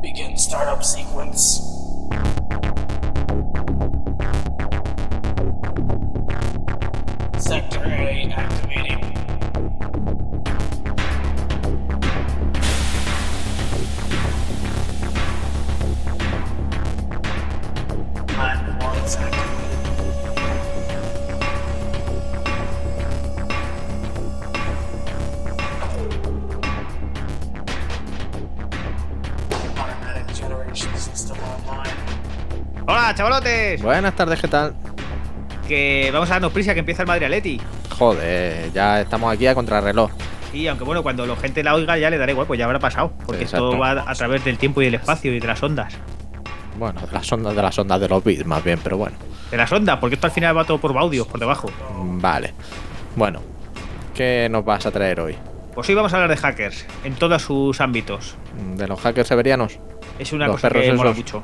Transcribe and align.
Begin 0.00 0.36
startup 0.36 0.84
sequence. 0.84 1.62
Sector 7.38 7.84
A 7.84 8.32
activating. 8.32 9.25
Hola, 32.86 33.12
chavalotes. 33.14 33.82
Buenas 33.82 34.14
tardes, 34.14 34.40
¿qué 34.40 34.48
tal? 34.48 34.74
Que 35.66 36.10
vamos 36.12 36.30
a 36.30 36.34
darnos 36.34 36.52
prisa 36.52 36.72
que 36.74 36.80
empieza 36.80 37.02
el 37.02 37.08
Madrid 37.08 37.24
Atleti. 37.24 37.60
Joder, 37.98 38.72
ya 38.72 39.00
estamos 39.00 39.32
aquí 39.32 39.46
a 39.46 39.54
contrarreloj. 39.54 40.10
Y 40.52 40.68
aunque 40.68 40.84
bueno, 40.84 41.02
cuando 41.02 41.26
la 41.26 41.36
gente 41.36 41.62
la 41.64 41.74
oiga 41.74 41.98
ya 41.98 42.08
le 42.10 42.18
daré 42.18 42.32
igual, 42.32 42.46
pues 42.46 42.58
ya 42.58 42.64
habrá 42.66 42.78
pasado. 42.78 43.12
Porque 43.26 43.42
Exacto. 43.42 43.70
esto 43.70 43.78
va 43.78 43.90
a 44.06 44.14
través 44.14 44.44
del 44.44 44.58
tiempo 44.58 44.80
y 44.82 44.86
del 44.86 44.94
espacio 44.94 45.32
y 45.34 45.40
de 45.40 45.46
las 45.46 45.62
ondas. 45.62 45.94
Bueno, 46.78 47.00
de 47.00 47.12
las 47.12 47.30
ondas 47.32 47.56
de 47.56 47.62
las 47.62 47.78
ondas 47.78 48.00
de 48.00 48.08
los 48.08 48.22
bits, 48.22 48.46
más 48.46 48.62
bien, 48.62 48.78
pero 48.82 48.96
bueno. 48.98 49.16
De 49.50 49.56
las 49.56 49.70
ondas, 49.72 49.98
porque 49.98 50.14
esto 50.14 50.26
al 50.28 50.32
final 50.32 50.56
va 50.56 50.64
todo 50.64 50.78
por 50.78 50.96
audios, 50.96 51.26
por 51.26 51.40
debajo. 51.40 51.68
Mm, 51.96 52.20
Vale. 52.20 52.54
Bueno, 53.16 53.40
¿qué 54.14 54.46
nos 54.50 54.64
vas 54.64 54.86
a 54.86 54.90
traer 54.92 55.20
hoy? 55.20 55.36
Pues 55.74 55.88
hoy 55.88 55.94
vamos 55.94 56.12
a 56.12 56.16
hablar 56.16 56.30
de 56.30 56.36
hackers, 56.36 56.86
en 57.04 57.14
todos 57.14 57.42
sus 57.42 57.80
ámbitos. 57.80 58.36
Mm, 58.58 58.76
¿De 58.76 58.86
los 58.86 59.00
hackers 59.00 59.28
severianos? 59.28 59.78
Es 60.18 60.32
una 60.32 60.46
Los 60.46 60.56
cosa 60.56 60.70
que 60.70 60.92
mola 60.92 61.10
esos. 61.10 61.16
mucho. 61.16 61.42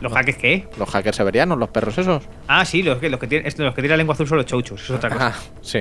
¿Los 0.00 0.12
hackers 0.12 0.36
qué? 0.38 0.68
¿Los 0.78 0.88
hackers 0.90 1.16
severianos? 1.16 1.58
¿Los 1.58 1.70
perros 1.70 1.96
esos? 1.98 2.22
Ah, 2.48 2.64
sí, 2.64 2.82
los 2.82 2.98
que, 2.98 3.08
los 3.08 3.18
que 3.20 3.26
tienen, 3.26 3.50
los 3.56 3.74
que 3.74 3.80
tienen 3.82 3.98
lengua 3.98 4.14
azul 4.14 4.26
son 4.28 4.38
los 4.38 4.46
chouchos, 4.46 4.82
es 4.82 4.90
otra 4.90 5.10
cosa. 5.10 5.28
Ah, 5.28 5.42
sí. 5.62 5.80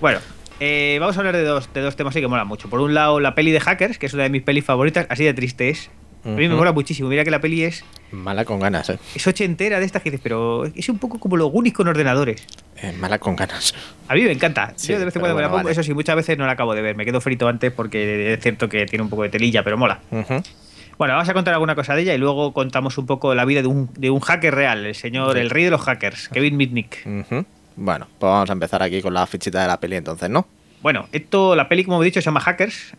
Bueno, 0.00 0.18
eh, 0.60 0.98
vamos 1.00 1.16
a 1.16 1.20
hablar 1.20 1.36
de 1.36 1.44
dos, 1.44 1.72
de 1.72 1.80
dos 1.80 1.96
temas 1.96 2.12
sí 2.12 2.20
que 2.20 2.28
molan 2.28 2.46
mucho. 2.46 2.68
Por 2.68 2.80
un 2.80 2.92
lado, 2.94 3.18
la 3.20 3.34
peli 3.34 3.52
de 3.52 3.60
hackers, 3.60 3.98
que 3.98 4.06
es 4.06 4.14
una 4.14 4.24
de 4.24 4.30
mis 4.30 4.42
pelis 4.42 4.64
favoritas, 4.64 5.06
así 5.08 5.24
de 5.24 5.32
triste 5.34 5.68
es. 5.70 5.90
A 6.24 6.30
mí 6.30 6.48
me 6.48 6.56
mola 6.56 6.72
muchísimo. 6.72 7.08
Mira 7.08 7.22
que 7.22 7.30
la 7.30 7.40
peli 7.40 7.62
es, 7.62 7.84
Mala 8.10 8.44
con 8.44 8.58
ganas, 8.58 8.90
¿eh? 8.90 8.98
es 9.14 9.24
ochentera 9.28 9.78
de 9.78 9.86
estas 9.86 10.02
que 10.02 10.10
dices, 10.10 10.20
pero 10.22 10.64
es 10.64 10.88
un 10.88 10.98
poco 10.98 11.20
como 11.20 11.36
los 11.36 11.52
Goonies 11.52 11.72
con 11.72 11.86
ordenadores. 11.86 12.44
Eh, 12.82 12.92
mala 12.98 13.18
con 13.20 13.36
ganas. 13.36 13.74
A 14.08 14.14
mí 14.14 14.22
me 14.22 14.32
encanta. 14.32 14.72
Sí, 14.74 14.92
Yo 14.92 14.98
de 14.98 15.04
vez 15.04 15.14
en 15.14 15.20
cuando 15.20 15.36
me 15.36 15.42
la 15.42 15.48
pongo. 15.48 15.58
vale. 15.62 15.70
Eso 15.70 15.84
sí, 15.84 15.94
muchas 15.94 16.16
veces 16.16 16.36
no 16.36 16.46
la 16.46 16.52
acabo 16.52 16.74
de 16.74 16.82
ver. 16.82 16.96
Me 16.96 17.04
quedo 17.04 17.20
frito 17.20 17.46
antes 17.46 17.72
porque 17.72 18.32
es 18.34 18.40
cierto 18.40 18.68
que 18.68 18.86
tiene 18.86 19.04
un 19.04 19.08
poco 19.10 19.22
de 19.22 19.28
telilla, 19.28 19.62
pero 19.62 19.78
mola. 19.78 20.00
Bueno, 20.98 21.14
vamos 21.14 21.28
a 21.28 21.34
contar 21.34 21.54
alguna 21.54 21.74
cosa 21.74 21.94
de 21.94 22.02
ella 22.02 22.14
y 22.14 22.18
luego 22.18 22.52
contamos 22.52 22.96
un 22.98 23.06
poco 23.06 23.34
la 23.34 23.44
vida 23.44 23.60
de 23.62 23.68
un, 23.68 23.90
de 23.98 24.10
un 24.10 24.20
hacker 24.20 24.54
real, 24.54 24.86
el 24.86 24.94
señor, 24.94 25.34
Sí. 25.34 25.40
el 25.40 25.50
rey 25.50 25.64
de 25.64 25.70
los 25.70 25.82
hackers, 25.82 26.28
Kevin 26.30 26.56
Mitnick. 26.56 27.04
Bueno, 27.76 28.06
pues 28.18 28.30
vamos 28.30 28.48
a 28.48 28.52
empezar 28.54 28.82
aquí 28.82 29.02
con 29.02 29.12
la 29.12 29.26
fichita 29.26 29.60
de 29.60 29.68
la 29.68 29.78
peli 29.78 29.96
entonces, 29.96 30.30
¿no? 30.30 30.46
Bueno, 30.82 31.08
esto, 31.12 31.56
la 31.56 31.68
peli, 31.68 31.84
como 31.84 32.00
he 32.00 32.04
dicho, 32.04 32.20
se 32.20 32.26
llama 32.26 32.40
Hackers. 32.40 32.94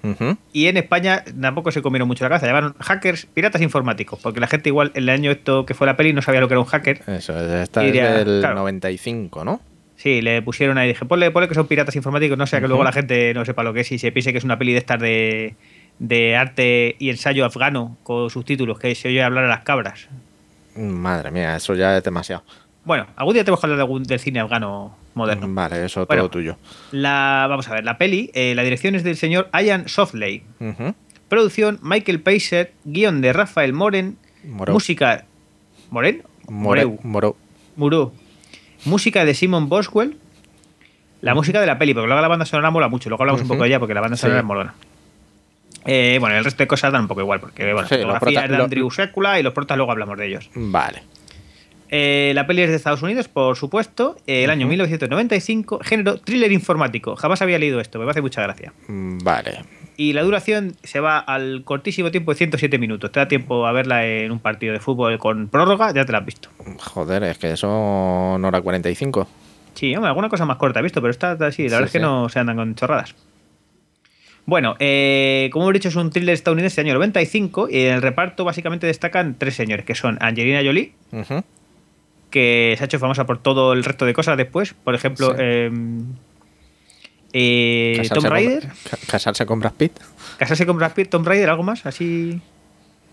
Y 0.51 0.65
en 0.67 0.77
España 0.77 1.23
tampoco 1.39 1.71
se 1.71 1.81
comieron 1.81 2.07
mucho 2.07 2.23
la 2.25 2.29
cabeza. 2.29 2.45
Llamaron 2.47 2.75
hackers, 2.79 3.25
piratas 3.27 3.61
informáticos. 3.61 4.19
Porque 4.21 4.39
la 4.41 4.47
gente, 4.47 4.69
igual, 4.69 4.91
en 4.93 5.03
el 5.03 5.09
año 5.09 5.31
esto 5.31 5.65
que 5.65 5.73
fue 5.73 5.87
la 5.87 5.95
peli, 5.95 6.11
no 6.11 6.21
sabía 6.21 6.41
lo 6.41 6.47
que 6.47 6.55
era 6.55 6.59
un 6.59 6.65
hacker. 6.65 7.01
Eso, 7.07 7.37
es- 7.39 7.49
esta 7.63 7.85
es 7.85 7.93
del 7.93 8.39
claro. 8.41 8.55
95, 8.55 9.45
¿no? 9.45 9.61
Sí, 9.95 10.21
le 10.21 10.41
pusieron 10.41 10.77
ahí, 10.77 10.89
dije, 10.89 11.05
ponle, 11.05 11.31
ponle 11.31 11.47
que 11.47 11.55
son 11.55 11.65
piratas 11.65 11.95
informáticos, 11.95 12.37
no 12.37 12.45
sea 12.45 12.59
que 12.61 12.67
luego 12.67 12.83
la 12.83 12.91
gente 12.91 13.33
no 13.33 13.45
sepa 13.45 13.63
lo 13.63 13.73
que 13.73 13.79
es 13.81 13.91
y 13.91 13.97
se 13.99 14.11
piense 14.11 14.31
que 14.31 14.37
es 14.37 14.43
una 14.43 14.57
peli 14.59 14.73
de 14.73 14.77
estas 14.79 14.99
de, 14.99 15.55
de 15.99 16.35
arte 16.35 16.95
y 16.99 17.09
ensayo 17.09 17.45
afgano 17.45 17.97
con 18.03 18.29
subtítulos, 18.29 18.77
que 18.79 18.93
se 18.95 19.07
oye 19.09 19.23
hablar 19.23 19.45
a 19.45 19.47
las 19.47 19.61
cabras. 19.61 20.07
Madre 20.75 21.31
mía, 21.31 21.55
eso 21.55 21.73
ya 21.73 21.97
es 21.97 22.03
demasiado. 22.03 22.43
Bueno, 22.85 23.07
algún 23.15 23.33
día 23.33 23.43
tenemos 23.43 23.59
que 23.59 23.65
hablar 23.65 23.77
de 23.77 23.83
algún- 23.83 24.03
del 24.03 24.19
cine 24.19 24.39
afgano 24.39 24.95
moderno. 25.15 25.47
Vale, 25.49 25.83
eso 25.85 26.05
Bueno. 26.05 26.21
todo 26.23 26.29
tuyo. 26.29 26.57
La, 26.91 27.47
vamos 27.49 27.67
a 27.67 27.73
ver, 27.73 27.83
la 27.83 27.97
peli, 27.97 28.29
eh, 28.33 28.53
la 28.55 28.63
dirección 28.63 28.95
es 28.95 29.03
del 29.03 29.17
señor 29.17 29.49
Ian 29.53 29.89
Softley. 29.89 30.43
Producción, 31.27 31.79
Michael 31.81 32.21
Pacer, 32.21 32.73
guion 32.85 33.19
de 33.21 33.33
Rafael 33.33 33.73
Moren, 33.73 34.17
Moró. 34.45 34.73
música... 34.73 35.25
¿Moren? 35.89 36.23
More- 36.47 36.85
Moreu. 36.85 36.99
Moró. 37.03 37.35
Muró. 37.75 38.13
Música 38.85 39.25
de 39.25 39.33
Simon 39.33 39.67
Boswell. 39.67 40.17
La 41.21 41.33
música 41.33 41.59
de 41.59 41.65
la 41.65 41.77
peli, 41.79 41.93
porque 41.93 42.07
luego 42.07 42.21
la 42.21 42.27
banda 42.27 42.45
sonora 42.45 42.69
mola 42.71 42.87
mucho. 42.87 43.09
Luego 43.09 43.23
hablamos 43.23 43.41
un 43.41 43.47
poco 43.47 43.63
de 43.63 43.69
ella 43.69 43.79
porque 43.79 43.93
la 43.95 44.01
banda 44.01 44.15
sonora 44.15 44.39
Sí. 44.39 44.43
es 44.43 44.45
molona. 44.45 44.73
Eh, 45.87 46.17
bueno, 46.19 46.35
el 46.37 46.43
resto 46.43 46.61
de 46.61 46.67
cosas 46.67 46.91
dan 46.91 47.01
un 47.03 47.07
poco 47.07 47.21
igual, 47.21 47.39
porque 47.39 47.71
bueno, 47.73 47.87
Sí, 47.87 47.95
la 47.95 48.01
fotografía 48.19 48.43
es 48.45 48.49
de 48.51 48.55
Andrew 48.57 48.91
Sekula 48.91 49.39
y 49.39 49.43
los 49.43 49.53
protas 49.53 49.77
luego 49.77 49.91
hablamos 49.91 50.17
de 50.17 50.27
ellos. 50.27 50.49
Vale. 50.53 51.01
Eh, 51.89 52.33
la 52.35 52.45
peli 52.45 52.63
es 52.63 52.69
de 52.69 52.75
Estados 52.75 53.01
Unidos, 53.01 53.29
por 53.29 53.55
supuesto, 53.55 54.17
eh, 54.27 54.43
el 54.43 54.49
año 54.49 54.65
Ujú. 54.65 54.71
1995, 54.71 55.79
género 55.83 56.17
thriller 56.19 56.51
informático. 56.51 57.15
Jamás 57.15 57.41
había 57.41 57.57
leído 57.59 57.79
esto, 57.79 57.97
me 57.99 58.09
hace 58.11 58.21
mucha 58.21 58.41
gracia. 58.41 58.73
Mm, 58.89 59.19
Vale. 59.19 59.61
Y 59.95 60.13
la 60.13 60.21
duración 60.21 60.75
se 60.83 60.99
va 60.99 61.17
al 61.17 61.63
cortísimo 61.63 62.11
tiempo 62.11 62.31
de 62.31 62.37
107 62.37 62.77
minutos. 62.77 63.11
Te 63.11 63.19
da 63.21 63.27
tiempo 63.27 63.65
a 63.65 63.71
verla 63.71 64.05
en 64.05 64.31
un 64.31 64.39
partido 64.39 64.73
de 64.73 64.79
fútbol 64.79 65.17
con 65.17 65.47
prórroga, 65.47 65.91
ya 65.93 66.05
te 66.05 66.11
la 66.11 66.17
has 66.19 66.25
visto. 66.25 66.49
Joder, 66.77 67.23
es 67.23 67.37
que 67.39 67.51
eso 67.53 68.37
no 68.37 68.47
era 68.47 68.61
45. 68.61 69.27
Sí, 69.73 69.95
hombre, 69.95 70.09
alguna 70.09 70.27
cosa 70.29 70.45
más 70.45 70.57
corta 70.57 70.81
he 70.81 70.83
visto, 70.83 71.01
pero 71.01 71.11
esta 71.11 71.35
sí, 71.35 71.39
la 71.41 71.51
Sí, 71.51 71.61
verdad 71.63 71.83
es 71.85 71.91
que 71.91 71.99
no 71.99 72.29
se 72.29 72.39
andan 72.39 72.57
con 72.57 72.75
chorradas. 72.75 73.15
Bueno, 74.47 74.75
eh, 74.79 75.49
como 75.51 75.65
hemos 75.65 75.73
dicho, 75.73 75.89
es 75.89 75.95
un 75.97 76.09
thriller 76.09 76.33
estadounidense 76.33 76.77
del 76.81 76.87
año 76.87 76.93
95 76.95 77.67
y 77.69 77.81
en 77.81 77.95
el 77.95 78.01
reparto 78.01 78.45
básicamente 78.45 78.87
destacan 78.87 79.35
tres 79.37 79.55
señores, 79.55 79.85
que 79.85 79.93
son 79.93 80.17
Angelina 80.21 80.61
Jolie, 80.63 80.93
que 82.31 82.73
se 82.77 82.83
ha 82.83 82.85
hecho 82.85 82.97
famosa 82.97 83.25
por 83.25 83.39
todo 83.41 83.73
el 83.73 83.83
resto 83.83 84.05
de 84.05 84.13
cosas 84.13 84.37
después, 84.37 84.73
por 84.73 84.95
ejemplo, 84.95 85.31
Sí. 85.31 85.35
eh, 85.39 85.71
eh, 87.33 88.07
Tom 88.13 88.23
con- 88.23 88.31
Raider, 88.31 88.67
ca- 88.89 88.97
casarse 89.07 89.45
con 89.45 89.59
Brad 89.59 89.73
Pitt. 89.73 89.91
casarse 90.37 90.65
con 90.65 90.77
Brad 90.77 90.93
Pitt, 90.93 91.09
Tom 91.09 91.25
Raider, 91.25 91.49
algo 91.49 91.63
más, 91.63 91.85
así... 91.85 92.39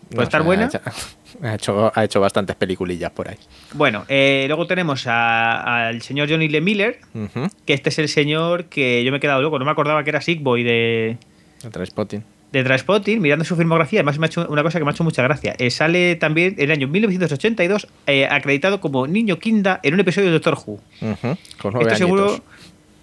¿Puede 0.09 0.17
No 0.17 0.23
estar 0.23 0.41
sé, 0.41 0.45
buena? 0.47 0.71
Ha 1.43 1.55
hecho, 1.57 1.91
ha 1.93 2.05
hecho, 2.05 2.21
bastantes 2.21 2.55
peliculillas 2.55 3.11
por 3.11 3.29
ahí. 3.29 3.37
Bueno, 3.73 4.05
eh, 4.09 4.45
luego 4.47 4.69
tenemos 4.69 5.05
al 5.09 6.01
señor 6.01 6.31
Johnny 6.31 6.47
Lee 6.49 6.61
Miller, 6.61 7.01
Ujú. 7.13 7.49
que 7.67 7.75
este 7.75 7.89
es 7.89 7.99
el 7.99 8.09
señor 8.09 8.67
que 8.67 9.03
yo 9.03 9.11
me 9.11 9.17
he 9.17 9.21
quedado 9.21 9.43
loco, 9.43 9.59
no 9.59 9.65
me 9.65 9.71
acordaba 9.73 10.05
que 10.05 10.11
era 10.11 10.21
Sick 10.21 10.41
Boy 10.43 10.63
de... 10.63 11.17
El 11.65 11.71
Trainspotting. 11.73 12.23
de 12.53 12.63
Transpotting, 12.63 13.21
mirando 13.21 13.45
su 13.45 13.57
filmografía, 13.57 13.99
además 14.01 14.19
me 14.21 14.27
ha 14.27 14.29
hecho 14.29 14.47
una 14.49 14.63
cosa 14.63 14.79
que 14.79 14.85
me 14.85 14.93
ha 14.93 14.95
hecho 14.95 15.03
mucha 15.03 15.23
gracia. 15.25 15.57
Eh, 15.59 15.71
sale 15.71 16.15
también 16.15 16.55
en 16.57 16.65
el 16.67 16.71
año 16.71 16.87
1982 16.87 17.89
eh, 18.07 18.29
acreditado 18.31 18.81
como 18.81 19.09
niño 19.09 19.41
Kinda 19.41 19.81
en 19.83 19.95
un 19.95 20.01
episodio 20.01 20.29
de 20.29 20.35
Doctor 20.35 20.55
Who. 20.65 20.75
Ujú. 21.01 21.37
Con 21.61 21.73
nueve 21.73 21.91
Esto 21.91 22.05
seguro 22.05 22.25
añitos. 22.27 22.43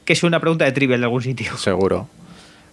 que 0.05 0.13
es 0.13 0.23
una 0.23 0.39
pregunta 0.39 0.63
de 0.63 0.71
trivial 0.71 1.01
de 1.01 1.05
algún 1.05 1.21
sitio. 1.21 1.57
Seguro. 1.57 2.07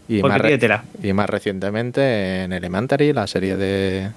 Y 0.08 0.20
Porque 0.20 0.32
más, 0.38 0.42
tiene 0.42 0.58
tela. 0.58 0.84
y 1.02 1.12
más 1.12 1.28
recientemente 1.28 2.44
en 2.44 2.52
Elementary, 2.54 3.12
la 3.12 3.26
serie 3.26 3.56
de, 3.56 4.08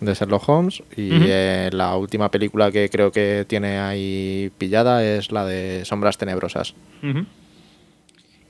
de 0.00 0.14
Sherlock 0.14 0.46
Holmes. 0.48 0.82
Y 0.96 1.08
eh, 1.26 1.70
la 1.72 1.96
última 1.96 2.30
película 2.30 2.70
que 2.70 2.88
creo 2.90 3.10
que 3.10 3.46
tiene 3.48 3.78
ahí 3.78 4.50
pillada 4.58 5.02
es 5.02 5.32
la 5.32 5.46
de 5.46 5.84
Sombras 5.86 6.18
Tenebrosas. 6.18 6.74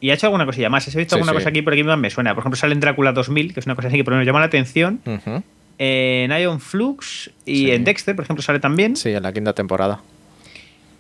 Y 0.00 0.11
ha 0.11 0.15
hecho 0.15 0.27
alguna 0.27 0.45
cosilla 0.45 0.69
más. 0.69 0.87
He 0.93 0.99
visto 0.99 1.15
Sí, 1.15 1.21
alguna 1.21 1.33
sí. 1.33 1.37
cosa 1.39 1.49
aquí 1.50 1.62
por 1.62 1.72
aquí 1.72 1.84
me 1.84 2.11
suena. 2.11 2.34
Por 2.34 2.43
ejemplo, 2.43 2.56
sale 2.56 2.75
en 2.75 2.81
Drácula 2.81 3.12
2000, 3.12 3.55
que 3.55 3.61
es 3.61 3.66
una 3.66 3.75
cosa 3.77 3.89
así 3.89 3.97
que 3.97 4.05
por 4.05 4.12
lo 4.12 4.16
menos 4.19 4.27
llama 4.27 4.41
la 4.41 4.47
atención. 4.47 5.01
En 5.78 6.31
Ion 6.31 6.61
Flux 6.61 7.31
y 7.47 7.56
Sí. 7.66 7.71
en 7.71 7.84
Dexter, 7.84 8.15
por 8.16 8.25
ejemplo, 8.25 8.43
sale 8.43 8.61
también. 8.61 8.97
Sí, 8.97 9.11
en 9.11 9.22
la 9.22 9.33
quinta 9.33 9.53
temporada. 9.55 10.01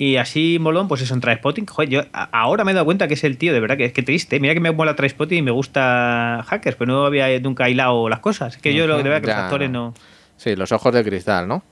Y 0.04 0.16
así 0.18 0.58
molón, 0.60 0.86
pues 0.86 1.00
eso 1.00 1.14
en 1.14 1.20
Trainspotting. 1.20 1.64
Joder, 1.66 1.88
yo 1.88 2.00
ahora 2.12 2.62
me 2.64 2.72
he 2.72 2.74
dado 2.74 2.84
cuenta 2.84 3.08
que 3.08 3.14
es 3.14 3.24
el 3.24 3.38
tío, 3.38 3.54
de 3.54 3.60
verdad, 3.60 3.78
que 3.78 3.86
es 3.86 3.92
que 3.94 4.02
triste. 4.02 4.38
Mira 4.38 4.52
que 4.52 4.60
me 4.60 4.70
mola 4.70 4.94
Trainspotting 4.94 5.38
y 5.38 5.42
me 5.42 5.50
gusta 5.50 6.44
Hackers, 6.46 6.76
pero 6.76 6.92
no 6.92 7.06
había 7.06 7.38
nunca 7.40 7.70
hilado 7.70 8.08
las 8.10 8.18
cosas. 8.18 8.56
Es 8.56 8.60
que 8.62 8.74
yo 8.74 8.86
lo 8.86 8.98
de 8.98 9.02
verdad 9.04 9.20
que 9.22 9.28
los 9.28 9.36
Ya, 9.36 9.44
actores 9.44 9.70
no. 9.70 9.94
Sí, 10.36 10.56
los 10.56 10.72
ojos 10.72 10.92
de 10.92 11.02
cristal, 11.04 11.48
¿no? 11.48 11.62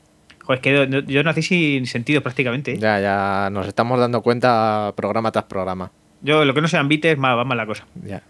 Joder, 0.45 0.59
es 0.59 0.63
que 0.63 1.05
yo, 1.13 1.23
nací 1.25 1.43
sin 1.43 1.85
sentido 1.87 2.23
prácticamente. 2.23 2.73
¿eh? 2.73 2.79
Ya, 2.79 3.01
ya 3.01 3.51
nos 3.51 3.67
estamos 3.69 4.01
dando 4.01 4.23
cuenta 4.23 4.93
programa 4.97 5.31
tras 5.31 5.45
programa. 5.45 5.91
Yo 6.23 6.45
lo 6.47 6.55
que 6.55 6.63
no 6.63 6.69
sean 6.69 6.89
beats 6.89 7.23
va, 7.23 7.35
va 7.35 7.45
mal 7.45 7.59
la 7.59 7.67
cosa. 7.67 7.85
Ya. 8.03 8.23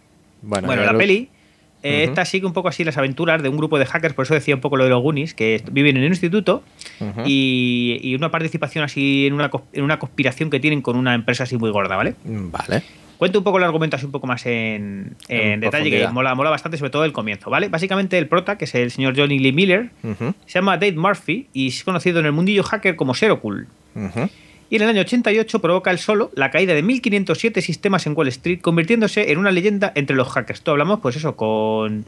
Bueno, 0.43 0.66
Bueno, 0.66 0.82
la 0.84 0.90
el- 0.90 0.96
peli. 0.96 1.31
Eh. 1.82 2.05
Esta 2.05 2.25
sigue 2.25 2.46
un 2.46 2.52
poco 2.52 2.69
así 2.69 2.84
las 2.84 2.96
aventuras 2.96 3.43
de 3.43 3.49
un 3.49 3.56
grupo 3.56 3.79
de 3.79 3.87
hackers, 3.87 4.14
por 4.14 4.25
eso 4.25 4.34
decía 4.34 4.55
un 4.55 4.61
poco 4.61 4.76
lo 4.76 4.84
de 4.84 4.90
los 4.90 5.02
Goonies, 5.02 5.34
que 5.34 5.62
viven 5.73 5.96
en 5.96 6.05
un 6.05 6.11
instituto 6.11 6.62
y, 7.25 7.99
y 8.02 8.14
una 8.14 8.31
participación 8.31 8.84
así 8.84 9.26
en 9.26 9.32
una, 9.32 9.50
en 9.73 9.84
una 9.84 9.99
conspiración 9.99 10.50
que 10.50 10.61
tienen 10.61 10.82
con 10.82 10.96
una 10.96 11.14
empresa 11.14 11.44
así 11.44 11.56
muy 11.56 11.70
gorda, 11.70 11.96
¿vale? 11.96 12.14
Vale. 12.25 12.82
Cuento 13.19 13.38
un 13.38 13.44
poco 13.44 13.58
el 13.58 13.64
argumento 13.64 13.94
así 13.94 14.05
un 14.05 14.11
poco 14.11 14.26
más 14.26 14.44
en, 14.46 15.14
en 15.29 15.52
En 15.52 15.61
detalle, 15.61 15.90
que 15.90 16.08
mola, 16.08 16.34
mola 16.34 16.50
bastante, 16.50 16.76
sobre 16.76 16.90
todo 16.90 17.05
el 17.05 17.12
comienzo, 17.12 17.50
¿vale? 17.50 17.69
Básicamente 17.69 18.19
el 18.19 18.26
prota, 18.26 18.58
que 18.58 18.64
es 18.64 18.75
el 18.75 18.90
señor 18.90 19.17
Johnny 19.17 19.38
Lee 19.38 19.52
Miller, 19.52 19.90
se 20.46 20.58
llama 20.58 20.76
Dave 20.76 20.96
Murphy 20.96 21.46
y 21.52 21.69
es 21.69 21.84
conocido 21.84 22.19
en 22.19 22.26
el 22.26 22.32
mundillo 22.32 22.64
hacker 22.64 22.96
como 22.96 23.14
Serokul. 23.14 23.69
Ujú. 23.94 24.29
Y 24.72 24.76
en 24.76 24.82
el 24.84 24.88
año 24.88 25.02
88 25.02 25.58
provoca 25.60 25.90
el 25.90 25.98
solo 25.98 26.30
la 26.34 26.50
caída 26.50 26.72
de 26.72 26.82
1507 26.82 27.60
sistemas 27.60 28.06
en 28.06 28.16
Wall 28.16 28.28
Street, 28.28 28.62
convirtiéndose 28.62 29.30
en 29.30 29.36
una 29.36 29.50
leyenda 29.50 29.92
entre 29.94 30.16
los 30.16 30.28
hackers. 30.28 30.62
Todo 30.62 30.72
hablamos, 30.72 31.00
pues 31.00 31.14
eso, 31.14 31.36
con 31.36 32.06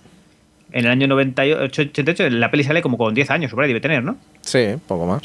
en 0.72 0.84
el 0.86 0.90
año 0.90 1.06
98, 1.06 1.82
88, 1.82 2.30
la 2.30 2.50
peli 2.50 2.64
sale 2.64 2.80
como 2.80 2.96
con 2.96 3.12
10 3.12 3.30
años, 3.32 3.50
por 3.50 3.64
ahí 3.64 3.68
debe 3.68 3.82
tener, 3.82 4.02
¿no? 4.02 4.16
Sí, 4.40 4.64
poco 4.88 5.04
más. 5.04 5.24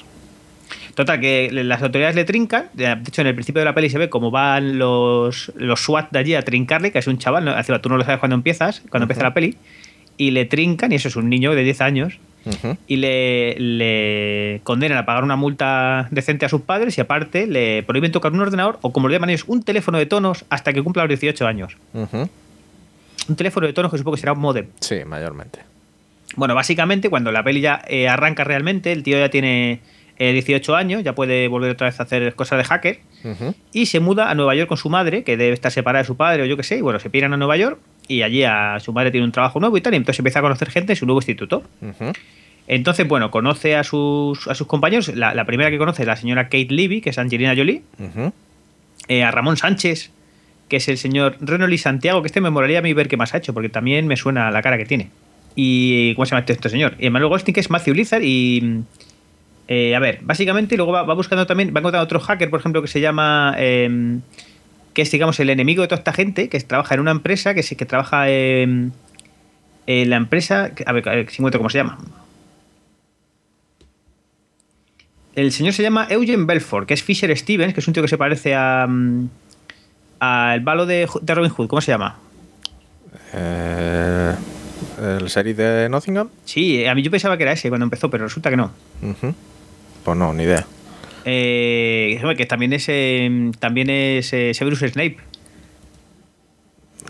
Total, 0.96 1.22
que 1.22 1.50
las 1.54 1.82
autoridades 1.82 2.18
le 2.18 2.26
trincan. 2.26 2.66
De 2.74 2.92
hecho, 3.08 3.22
en 3.22 3.28
el 3.28 3.36
principio 3.36 3.60
de 3.62 3.66
la 3.68 3.74
peli 3.74 3.90
se 3.90 3.98
ve 3.98 4.10
cómo 4.10 4.32
van 4.32 4.78
los, 4.78 5.54
los 5.56 5.80
SWAT 5.80 6.12
de 6.12 6.20
allí 6.20 6.36
a 6.36 6.42
trincarle, 6.42 6.92
que 6.92 7.00
es 7.00 7.08
un 7.08 7.20
chaval, 7.20 7.46
¿no? 7.46 7.80
Tú 7.80 7.88
no 7.88 7.96
lo 7.96 8.04
sabes 8.04 8.20
cuando 8.20 8.36
empiezas, 8.36 8.82
cuando 8.90 9.06
empieza 9.06 9.24
la 9.24 9.34
peli, 9.34 9.56
y 10.18 10.32
le 10.32 10.44
trincan, 10.44 10.92
y 10.92 10.96
eso 10.96 11.08
es 11.08 11.16
un 11.16 11.30
niño 11.30 11.56
de 11.56 11.64
10 11.64 11.80
años, 11.80 12.20
Y 12.88 12.96
le, 12.96 13.56
le 13.60 14.62
condenan 14.64 14.98
a 14.98 15.06
pagar 15.06 15.24
una 15.24 15.36
multa 15.36 16.08
decente 16.12 16.46
a 16.46 16.50
sus 16.50 16.62
padres 16.62 16.98
y 16.98 17.02
aparte 17.02 17.48
le 17.48 17.84
prohíben 17.84 18.12
tocar 18.12 18.32
un 18.32 18.40
ordenador 18.40 18.80
o 18.82 18.92
como 18.92 19.08
lo 19.08 19.14
llaman 19.14 19.30
ellos, 19.30 19.44
un 19.48 19.62
teléfono 19.64 19.98
de 19.98 20.06
tonos 20.06 20.46
hasta 20.50 20.74
que 20.74 20.82
cumpla 20.82 21.04
los 21.04 21.10
18 21.10 21.46
años. 21.46 21.78
Un 21.94 23.36
teléfono 23.36 23.68
de 23.68 23.74
tonos 23.74 23.92
que 23.92 23.98
supongo 23.98 24.16
que 24.16 24.22
será 24.22 24.34
un 24.34 24.40
modem. 24.40 24.68
Sí, 24.80 25.04
mayormente. 25.06 25.60
Bueno, 26.36 26.56
básicamente 26.56 27.10
cuando 27.10 27.32
la 27.32 27.44
peli 27.44 27.62
ya 27.62 27.84
eh, 27.88 28.08
arranca 28.08 28.44
realmente, 28.44 28.92
el 28.92 29.04
tío 29.04 29.18
ya 29.20 29.30
tiene 29.30 29.82
eh, 30.18 30.32
18 30.34 30.76
años, 30.76 31.04
ya 31.04 31.14
puede 31.14 31.48
volver 31.48 31.72
otra 31.72 31.88
vez 31.88 32.00
a 32.00 32.04
hacer 32.04 32.36
cosas 32.36 32.58
de 32.58 32.64
hacker 32.64 33.00
y 33.74 33.88
se 33.88 34.00
muda 34.00 34.30
a 34.30 34.36
Nueva 34.36 34.56
York 34.56 34.70
con 34.70 34.78
su 34.78 34.90
madre, 34.90 35.24
que 35.24 35.38
debe 35.38 35.54
estar 35.54 35.72
separada 35.72 36.04
de 36.04 36.08
su 36.08 36.16
padre 36.16 36.44
o 36.44 36.46
yo 36.46 36.56
qué 36.56 36.64
sé, 36.64 36.78
y 36.78 36.82
bueno, 36.82 37.00
se 37.00 37.10
piran 37.10 37.34
a 37.34 37.38
Nueva 37.38 37.58
York 37.58 37.80
y 38.10 38.24
allí 38.24 38.44
a 38.44 38.80
su 38.82 38.92
madre 38.92 39.12
tiene 39.12 39.24
un 39.24 39.32
trabajo 39.32 39.60
nuevo 39.62 39.78
y 39.78 39.82
tal, 39.82 39.94
y 39.94 39.98
entonces 39.98 40.20
empieza 40.20 40.40
a 40.40 40.42
conocer 40.42 40.70
gente 40.72 40.94
en 40.94 40.98
su 40.98 41.06
nuevo 41.06 41.20
instituto. 41.20 41.64
Entonces, 42.68 43.08
bueno, 43.08 43.32
conoce 43.32 43.76
a 43.76 43.84
sus, 43.84 44.48
a 44.48 44.56
sus 44.56 44.68
compañeros. 44.68 45.16
La, 45.16 45.34
la 45.34 45.46
primera 45.46 45.70
que 45.70 45.78
conoce 45.78 46.02
es 46.02 46.08
la 46.08 46.16
señora 46.16 46.46
Kate 46.46 46.68
Levy, 46.70 47.02
que 47.02 47.12
es 47.12 47.18
Angelina 47.20 47.56
Jolie. 47.56 47.84
Eh, 49.08 49.24
a 49.24 49.32
Ramón 49.32 49.58
Sánchez, 49.58 50.12
que 50.68 50.78
es 50.78 50.88
el 50.88 50.98
señor 50.98 51.38
Renoli 51.40 51.78
Santiago, 51.78 52.22
que 52.22 52.28
este 52.28 52.42
me 52.42 52.50
molaría 52.50 52.80
a 52.80 52.82
mí 52.82 52.94
ver 52.94 53.08
qué 53.08 53.16
más 53.16 53.34
ha 53.34 53.38
hecho, 53.38 53.54
porque 53.54 53.70
también 53.70 54.08
me 54.08 54.18
suena 54.18 54.52
la 54.52 54.62
cara 54.64 54.78
que 54.78 54.86
tiene. 54.86 55.10
Y, 55.56 56.16
¿cómo 56.16 56.26
se 56.26 56.32
llama 56.32 56.40
este, 56.42 56.54
este 56.54 56.70
señor? 56.70 56.96
Y 57.00 57.06
Emmanuel 57.06 57.30
Goldstein, 57.30 57.54
que 57.54 57.60
es 57.60 57.70
Matthew 57.70 57.94
Lizard. 57.94 58.24
Y, 58.24 58.82
eh, 59.68 59.96
a 59.96 60.00
ver, 60.00 60.20
básicamente 60.24 60.78
luego 60.78 60.92
va, 60.92 61.04
va 61.04 61.14
buscando 61.14 61.46
también, 61.46 61.70
va 61.70 61.80
encontrando 61.80 62.04
otro 62.04 62.20
hacker, 62.20 62.50
por 62.50 62.60
ejemplo, 62.60 62.82
que 62.82 62.88
se 62.88 63.02
llama... 63.02 63.56
eh, 63.60 64.20
que 65.00 65.04
es, 65.04 65.12
digamos, 65.12 65.40
el 65.40 65.50
enemigo 65.50 65.82
de 65.82 65.88
toda 65.88 66.00
esta 66.00 66.12
gente, 66.12 66.50
que 66.50 66.60
trabaja 66.60 66.94
en 66.94 67.00
una 67.00 67.12
empresa, 67.12 67.54
que, 67.54 67.64
que 67.64 67.86
trabaja 67.86 68.30
en, 68.30 68.92
en 69.88 70.10
la 70.10 70.18
empresa... 70.18 70.72
A 70.86 70.92
ver, 70.92 71.08
a 71.08 71.16
ver, 71.16 71.30
si 71.30 71.38
encuentro 71.38 71.58
cómo 71.58 71.70
se 71.70 71.78
llama. 71.78 71.98
El 75.36 75.54
señor 75.54 75.72
se 75.72 75.84
llama 75.84 76.06
Eugene 76.10 76.44
Belfort, 76.44 76.86
que 76.86 76.94
es 76.94 77.02
Fisher 77.02 77.34
Stevens, 77.38 77.74
que 77.74 77.80
es 77.80 77.88
un 77.88 77.94
tío 77.94 78.04
que 78.04 78.10
se 78.10 78.18
parece 78.18 78.56
a... 78.56 78.88
mm, 78.90 79.30
al 80.20 80.60
balo 80.60 80.86
de, 80.86 81.08
de 81.22 81.34
Robin 81.34 81.50
Hood, 81.50 81.70
¿cómo 81.70 81.80
se 81.80 81.94
llama? 81.94 82.18
Eh, 83.34 84.36
¿El 85.02 85.30
serie 85.30 85.54
de 85.54 85.88
Nottingham? 85.88 86.28
Sí, 86.44 86.86
a 86.86 86.94
mí 86.94 87.04
yo 87.04 87.10
pensaba 87.10 87.38
que 87.38 87.44
era 87.44 87.54
ese 87.54 87.70
cuando 87.70 87.86
empezó, 87.86 88.10
pero 88.10 88.26
resulta 88.26 88.50
que 88.50 88.58
no. 88.58 88.74
Ujú. 89.02 89.34
Pues 90.04 90.18
no, 90.18 90.34
ni 90.34 90.44
idea. 90.44 90.68
Eh, 91.32 92.20
que 92.36 92.46
también 92.46 92.74
es, 92.74 92.86
eh, 92.90 93.52
también 93.60 93.90
es 93.90 94.34
eh, 94.34 94.54
Severus 94.54 94.80
Snape. 94.80 95.18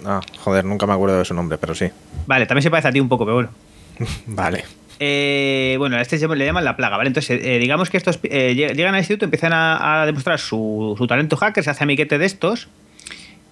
Ah, 0.05 0.21
joder, 0.39 0.65
nunca 0.65 0.85
me 0.85 0.93
acuerdo 0.93 1.17
de 1.17 1.25
su 1.25 1.33
nombre, 1.33 1.57
pero 1.57 1.73
sí. 1.75 1.87
Vale, 2.27 2.45
también 2.45 2.63
se 2.63 2.69
parece 2.71 2.89
a 2.89 2.91
ti 2.91 2.99
un 2.99 3.09
poco, 3.09 3.25
pero 3.25 3.35
bueno. 3.35 3.49
Vale. 4.27 4.65
Eh, 4.99 5.75
bueno, 5.77 5.95
a 5.95 6.01
este 6.01 6.17
le 6.27 6.45
llaman 6.45 6.65
la 6.65 6.75
plaga, 6.75 6.97
¿vale? 6.97 7.07
Entonces, 7.07 7.39
eh, 7.43 7.57
digamos 7.59 7.89
que 7.89 7.95
estos 7.95 8.19
eh, 8.23 8.53
lleg- 8.55 8.75
llegan 8.75 8.93
al 8.95 8.99
instituto, 8.99 9.23
empiezan 9.25 9.53
a, 9.53 10.01
a 10.01 10.05
demostrar 10.05 10.39
su, 10.39 10.95
su 10.97 11.07
talento 11.07 11.37
hacker, 11.37 11.63
se 11.63 11.69
hace 11.69 11.83
amiguete 11.85 12.17
de 12.17 12.25
estos 12.25 12.67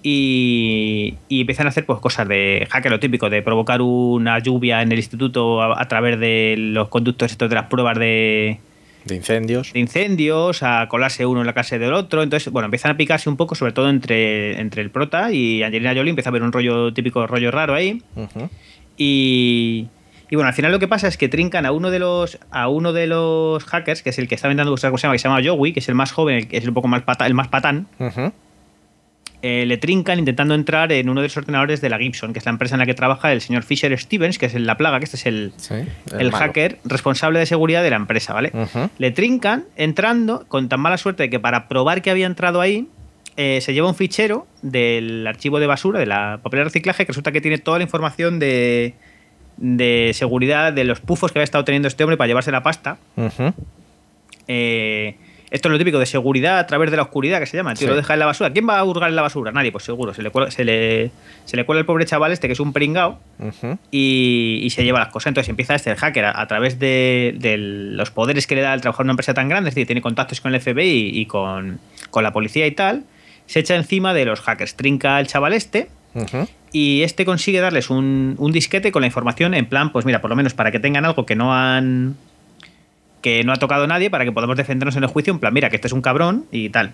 y, 0.03 1.15
y 1.29 1.41
empiezan 1.41 1.65
a 1.67 1.69
hacer 1.69 1.85
pues 1.85 1.99
cosas 1.99 2.27
de 2.27 2.67
hacker, 2.69 2.91
lo 2.91 2.99
típico, 2.99 3.29
de 3.29 3.41
provocar 3.41 3.81
una 3.81 4.39
lluvia 4.39 4.81
en 4.81 4.91
el 4.91 4.97
instituto 4.99 5.61
a, 5.61 5.81
a 5.81 5.87
través 5.87 6.19
de 6.19 6.55
los 6.57 6.89
conductos 6.89 7.31
estos 7.31 7.49
de 7.49 7.55
las 7.55 7.67
pruebas 7.67 7.97
de, 7.97 8.59
De 9.07 9.15
incendios. 9.15 9.73
de 9.73 9.79
incendios, 9.79 10.61
a 10.63 10.87
colarse 10.89 11.25
uno 11.25 11.39
en 11.41 11.47
la 11.47 11.53
casa 11.53 11.77
del 11.79 11.93
otro. 11.93 12.21
Entonces, 12.23 12.51
bueno, 12.51 12.65
empiezan 12.65 12.91
a 12.91 12.97
picarse 12.97 13.29
un 13.29 13.37
poco, 13.37 13.55
sobre 13.55 13.71
todo 13.71 13.89
entre, 13.89 14.59
entre 14.59 14.81
el 14.81 14.91
prota 14.91 15.31
y 15.31 15.63
Angelina 15.63 15.93
Jolie, 15.95 16.09
empieza 16.11 16.29
a 16.29 16.33
ver 16.33 16.43
un 16.43 16.51
rollo 16.51 16.93
típico, 16.93 17.25
rollo 17.27 17.49
raro 17.51 17.73
ahí. 17.73 18.01
Y, 18.97 19.87
y 20.29 20.35
bueno, 20.35 20.47
al 20.47 20.53
final 20.53 20.71
lo 20.71 20.79
que 20.79 20.87
pasa 20.87 21.07
es 21.07 21.17
que 21.17 21.29
trincan 21.29 21.65
a 21.65 21.71
uno 21.71 21.89
de 21.91 21.99
los 21.99 22.39
a 22.51 22.67
uno 22.67 22.93
de 22.93 23.07
los 23.07 23.63
hackers, 23.65 24.01
que 24.03 24.09
es 24.09 24.19
el 24.19 24.27
que 24.27 24.35
está 24.35 24.47
inventando 24.47 24.71
cosas 24.71 24.91
que 24.91 24.97
se 24.97 25.03
llama, 25.03 25.13
que 25.13 25.19
se 25.19 25.27
llama 25.29 25.41
Joey, 25.43 25.73
que 25.73 25.79
es 25.79 25.89
el 25.89 25.95
más 25.95 26.11
joven, 26.11 26.35
el 26.37 26.47
que 26.47 26.57
es 26.57 26.67
un 26.67 26.73
poco 26.73 26.87
más 26.87 27.03
pata- 27.03 27.25
el 27.27 27.33
más 27.33 27.47
patán. 27.47 27.87
Eh, 29.43 29.65
le 29.67 29.77
trincan 29.77 30.17
intentando 30.19 30.55
entrar 30.55 30.91
en 30.91 31.09
uno 31.09 31.21
de 31.21 31.27
los 31.27 31.37
ordenadores 31.37 31.79
de 31.79 31.89
la 31.89 31.99
Gibson, 31.99 32.33
que 32.33 32.39
es 32.39 32.45
la 32.45 32.51
empresa 32.51 32.75
en 32.75 32.79
la 32.79 32.85
que 32.87 32.93
trabaja 32.95 33.31
el 33.31 33.41
señor 33.41 33.63
Fisher 33.63 33.97
Stevens, 33.99 34.39
que 34.39 34.47
es 34.47 34.55
el- 34.55 34.65
la 34.65 34.77
plaga, 34.77 34.97
que 34.99 35.05
este 35.05 35.17
es 35.17 35.25
el, 35.27 35.53
Sí. 35.57 35.75
el, 36.17 36.31
hacker 36.31 36.79
responsable 36.85 37.37
de 37.39 37.45
seguridad 37.45 37.83
de 37.83 37.89
la 37.91 37.97
empresa, 37.97 38.33
¿vale? 38.33 38.51
Le 38.97 39.11
trincan 39.11 39.65
entrando 39.75 40.45
con 40.47 40.69
tan 40.69 40.79
mala 40.79 40.97
suerte 40.97 41.29
que 41.29 41.39
para 41.39 41.67
probar 41.67 42.01
que 42.01 42.09
había 42.09 42.25
entrado 42.25 42.61
ahí, 42.61 42.87
eh, 43.35 43.61
se 43.61 43.73
lleva 43.75 43.87
un 43.87 43.93
fichero 43.95 44.47
del 44.63 45.27
archivo 45.27 45.59
de 45.59 45.67
basura, 45.67 45.99
de 45.99 46.07
la 46.07 46.39
papel 46.41 46.59
de 46.59 46.63
reciclaje, 46.63 47.05
que 47.05 47.11
resulta 47.11 47.31
que 47.31 47.39
tiene 47.39 47.59
toda 47.59 47.77
la 47.77 47.83
información 47.83 48.39
de, 48.39 48.95
de 49.57 50.11
seguridad 50.15 50.73
de 50.73 50.83
los 50.83 50.99
pufos 50.99 51.31
que 51.31 51.37
había 51.37 51.43
estado 51.43 51.63
teniendo 51.63 51.87
este 51.87 52.03
hombre 52.03 52.17
para 52.17 52.27
llevarse 52.27 52.51
la 52.51 52.63
pasta. 52.63 52.97
Eh, 54.47 55.15
esto 55.49 55.67
es 55.69 55.71
lo 55.71 55.77
típico 55.77 55.97
de 55.99 56.05
seguridad 56.05 56.59
a 56.59 56.67
través 56.67 56.91
de 56.91 56.97
la 56.97 57.03
oscuridad 57.03 57.39
que 57.39 57.45
se 57.45 57.55
llama. 57.57 57.71
El 57.71 57.77
tío 57.77 57.87
Sí. 57.87 57.91
lo 57.91 57.95
deja 57.95 58.13
en 58.13 58.19
la 58.19 58.25
basura. 58.25 58.51
¿Quién 58.51 58.67
va 58.67 58.77
a 58.79 58.83
hurgar 58.83 59.09
en 59.09 59.15
la 59.15 59.21
basura? 59.21 59.51
Nadie, 59.51 59.71
pues 59.71 59.83
seguro. 59.85 60.13
Se 60.13 60.21
le 60.21 60.29
cuela, 60.29 60.51
se 60.51 60.65
le, 60.65 61.11
se 61.45 61.55
le 61.55 61.65
cuela 61.65 61.79
el 61.79 61.85
pobre 61.85 62.05
chaval 62.05 62.31
este 62.31 62.47
que 62.47 62.53
es 62.53 62.59
un 62.59 62.73
pringao 62.73 63.19
y, 63.91 64.59
y 64.63 64.69
se 64.71 64.83
lleva 64.83 64.99
las 64.99 65.07
cosas. 65.09 65.27
Entonces 65.27 65.49
empieza 65.49 65.75
este 65.75 65.91
el 65.91 65.95
hacker 65.97 66.25
a, 66.25 66.41
a 66.41 66.47
través 66.47 66.79
de, 66.79 67.35
de 67.39 67.57
los 67.57 68.11
poderes 68.11 68.45
que 68.47 68.55
le 68.55 68.61
da 68.61 68.73
el 68.73 68.81
trabajar 68.81 69.03
en 69.03 69.07
una 69.07 69.13
empresa 69.13 69.33
tan 69.33 69.47
grande, 69.49 69.69
es 69.69 69.75
decir, 69.75 69.87
tiene 69.87 70.01
contactos 70.01 70.41
con 70.41 70.53
el 70.53 70.59
FBI 70.61 71.11
y 71.17 71.25
con, 71.27 71.79
con 72.09 72.23
la 72.23 72.33
policía 72.33 72.67
y 72.67 72.71
tal, 72.71 73.03
se 73.45 73.59
echa 73.59 73.75
encima 73.75 74.13
de 74.13 74.25
los 74.25 74.41
hackers, 74.41 74.75
trinca 74.75 75.17
al 75.17 75.27
chaval 75.27 75.53
este 75.53 75.89
y 76.73 77.03
este 77.03 77.25
consigue 77.25 77.59
darles 77.59 77.89
un, 77.91 78.35
un 78.39 78.51
disquete 78.51 78.91
con 78.91 79.01
la 79.01 79.05
información 79.05 79.53
en 79.53 79.67
plan, 79.67 79.91
pues 79.91 80.03
mira, 80.05 80.19
por 80.19 80.29
lo 80.31 80.35
menos 80.35 80.53
para 80.55 80.71
que 80.71 80.79
tengan 80.79 81.05
algo 81.05 81.25
que 81.25 81.35
no 81.35 81.53
han 81.53 82.15
que 83.27 83.43
no 83.43 83.51
ha 83.51 83.57
tocado 83.57 83.85
nadie 83.87 84.09
para 84.09 84.23
que 84.23 84.31
podamos 84.31 84.55
defendernos 84.55 84.95
en 84.95 85.03
el 85.03 85.09
juicio 85.09 85.33
en 85.33 85.39
plan, 85.39 85.53
mira, 85.53 85.69
que 85.69 85.75
este 85.75 85.87
es 85.87 85.93
un 85.93 86.01
cabrón 86.01 86.45
y 86.51 86.69
tal. 86.69 86.93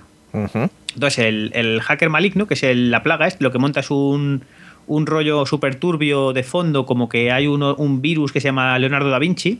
Entonces, 0.95 1.19
el, 1.19 1.51
el 1.53 1.79
hacker 1.81 2.09
maligno, 2.09 2.47
que 2.47 2.55
es 2.55 2.63
el- 2.63 2.89
la 2.89 3.03
plaga, 3.03 3.27
es 3.27 3.37
lo 3.39 3.51
que 3.51 3.59
monta 3.59 3.81
es 3.81 3.91
un, 3.91 4.41
un 4.87 5.05
rollo 5.05 5.45
súper 5.45 5.75
turbio 5.75 6.33
de 6.33 6.41
fondo, 6.43 6.85
como 6.87 7.07
que 7.07 7.31
hay 7.31 7.45
uno- 7.45 7.75
un 7.75 8.01
virus 8.01 8.31
que 8.31 8.41
se 8.41 8.47
llama 8.47 8.77
Leonardo 8.79 9.09
da 9.11 9.19
Vinci, 9.19 9.59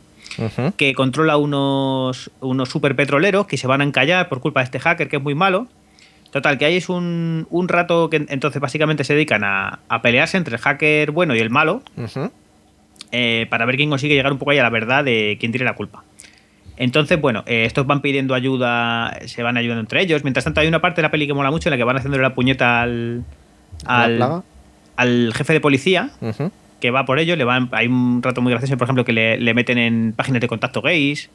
que 0.78 0.96
controla 0.96 1.38
unos, 1.38 2.32
unos 2.42 2.70
superpetroleros 2.70 3.46
que 3.46 3.58
se 3.58 3.68
van 3.68 3.82
a 3.82 3.84
encallar 3.84 4.30
por 4.30 4.40
culpa 4.40 4.62
de 4.62 4.66
este 4.66 4.80
hacker 4.80 5.08
que 5.10 5.18
es 5.18 5.22
muy 5.24 5.36
malo. 5.36 5.68
Total, 6.32 6.58
que 6.58 6.66
ahí 6.66 6.76
es 6.78 6.90
un, 6.90 7.46
un 7.52 7.68
rato 7.68 8.10
que 8.10 8.26
entonces 8.28 8.60
básicamente 8.60 9.04
se 9.04 9.14
dedican 9.14 9.44
a, 9.44 9.78
a 9.88 10.02
pelearse 10.02 10.38
entre 10.38 10.56
el 10.56 10.62
hacker 10.62 11.12
bueno 11.12 11.36
y 11.36 11.40
el 11.40 11.52
malo 11.52 11.84
eh, 13.12 13.46
para 13.52 13.66
ver 13.68 13.76
quién 13.76 13.92
consigue 13.92 14.16
llegar 14.16 14.32
un 14.32 14.40
poco 14.40 14.50
ahí 14.50 14.58
a 14.58 14.64
la 14.64 14.72
verdad 14.72 15.04
de 15.04 15.38
quién 15.40 15.52
tiene 15.52 15.66
la 15.66 15.76
culpa. 15.76 16.04
Entonces, 16.78 17.22
bueno, 17.22 17.44
eh, 17.46 17.66
estos 17.66 17.86
van 17.86 18.02
pidiendo 18.02 18.34
ayuda, 18.34 19.18
se 19.26 19.44
van 19.44 19.58
ayudando 19.58 19.82
entre 19.82 20.02
ellos. 20.02 20.24
Mientras 20.24 20.44
tanto, 20.44 20.62
hay 20.62 20.68
una 20.68 20.82
parte 20.82 21.02
de 21.02 21.04
la 21.04 21.12
peli 21.12 21.28
que 21.28 21.34
mola 21.34 21.52
mucho 21.52 21.70
en 21.70 21.72
la 21.72 21.78
que 21.78 21.84
van 21.84 21.98
haciéndole 21.98 22.24
la 22.24 22.34
puñeta 22.34 22.82
al, 22.82 23.24
¿La 23.86 24.04
al, 24.04 24.44
al 24.96 25.34
jefe 25.34 25.54
de 25.54 25.60
policía 25.60 26.10
que 26.80 26.92
va 26.92 27.06
por 27.06 27.20
ello. 27.20 27.36
Le 27.36 27.44
van, 27.44 27.70
hay 27.72 27.88
un 27.88 28.22
rato 28.22 28.42
muy 28.42 28.52
gracioso, 28.52 28.78
por 28.78 28.86
ejemplo, 28.86 29.06
que 29.06 29.14
le, 29.14 29.38
le 29.38 29.54
meten 29.54 29.78
en 29.78 30.14
páginas 30.14 30.42
de 30.42 30.48
contacto 30.48 30.82
gays, 30.82 31.30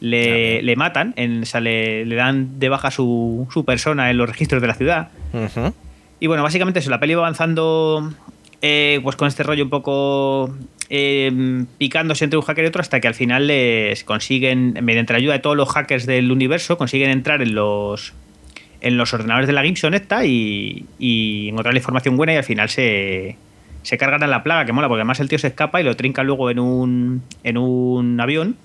le, 0.00 0.60
le 0.62 0.76
matan, 0.76 1.14
en, 1.16 1.42
o 1.42 1.46
sea, 1.46 1.60
le, 1.60 2.04
le 2.04 2.16
dan 2.16 2.58
de 2.58 2.68
baja 2.68 2.90
su, 2.90 3.48
su 3.50 3.64
persona 3.64 4.10
en 4.10 4.18
los 4.18 4.28
registros 4.28 4.60
de 4.60 4.68
la 4.68 4.74
ciudad. 4.74 5.08
Y 6.20 6.26
bueno, 6.26 6.42
básicamente 6.42 6.80
eso, 6.80 6.90
la 6.90 7.00
peli 7.00 7.14
va 7.14 7.22
avanzando 7.22 8.12
eh, 8.60 9.00
pues 9.02 9.16
con 9.16 9.28
este 9.28 9.42
rollo 9.42 9.64
un 9.64 9.70
poco 9.70 10.54
eh, 10.90 11.64
picándose 11.78 12.24
entre 12.24 12.38
un 12.38 12.44
hacker 12.44 12.64
y 12.64 12.68
otro 12.68 12.80
hasta 12.82 13.00
que 13.00 13.08
al 13.08 13.14
final 13.14 13.46
les 13.46 14.04
consiguen, 14.04 14.76
mediante 14.82 15.12
la 15.12 15.18
ayuda 15.18 15.32
de 15.34 15.38
todos 15.38 15.56
los 15.56 15.68
hackers 15.68 16.04
del 16.04 16.30
universo, 16.30 16.76
consiguen 16.76 17.10
entrar 17.10 17.40
en 17.42 17.54
los 17.54 18.12
en 18.82 18.96
los 18.96 19.12
ordenadores 19.12 19.46
de 19.46 19.52
la 19.52 19.62
Gibson 19.62 19.94
esta 19.94 20.24
y, 20.24 20.86
y 20.98 21.48
encontrar 21.50 21.74
la 21.74 21.78
información 21.78 22.16
buena 22.16 22.32
y 22.32 22.36
al 22.36 22.44
final 22.44 22.70
se, 22.70 23.36
se 23.82 23.98
cargan 23.98 24.22
a 24.22 24.26
la 24.26 24.42
plaga, 24.42 24.64
que 24.64 24.72
mola, 24.72 24.88
porque 24.88 25.00
además 25.00 25.20
el 25.20 25.28
tío 25.28 25.38
se 25.38 25.48
escapa 25.48 25.80
y 25.80 25.84
lo 25.84 25.96
trinca 25.96 26.22
luego 26.22 26.50
en 26.50 26.58
un, 26.58 27.22
en 27.44 27.58
un 27.58 28.20
avión 28.20 28.56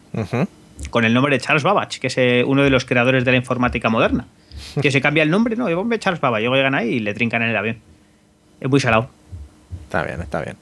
con 0.89 1.05
el 1.05 1.13
nombre 1.13 1.35
de 1.35 1.41
Charles 1.41 1.63
Babbage, 1.63 1.99
que 1.99 2.07
es 2.07 2.17
eh, 2.17 2.43
uno 2.45 2.63
de 2.63 2.69
los 2.69 2.85
creadores 2.85 3.25
de 3.25 3.31
la 3.31 3.37
informática 3.37 3.89
moderna. 3.89 4.25
Que 4.81 4.91
se 4.91 4.99
cambia 5.01 5.23
el 5.23 5.29
nombre, 5.29 5.55
¿no? 5.55 5.69
Y 5.69 5.73
hombre, 5.73 5.99
Charles 5.99 6.19
Babbage. 6.19 6.43
Luego 6.43 6.55
llegan 6.55 6.75
ahí 6.75 6.95
y 6.95 6.99
le 6.99 7.13
trincan 7.13 7.41
en 7.41 7.49
el 7.49 7.57
avión. 7.57 7.77
Es 8.59 8.69
muy 8.69 8.79
salado. 8.79 9.09
Está 9.83 10.03
bien, 10.03 10.21
está 10.21 10.41
bien. 10.41 10.55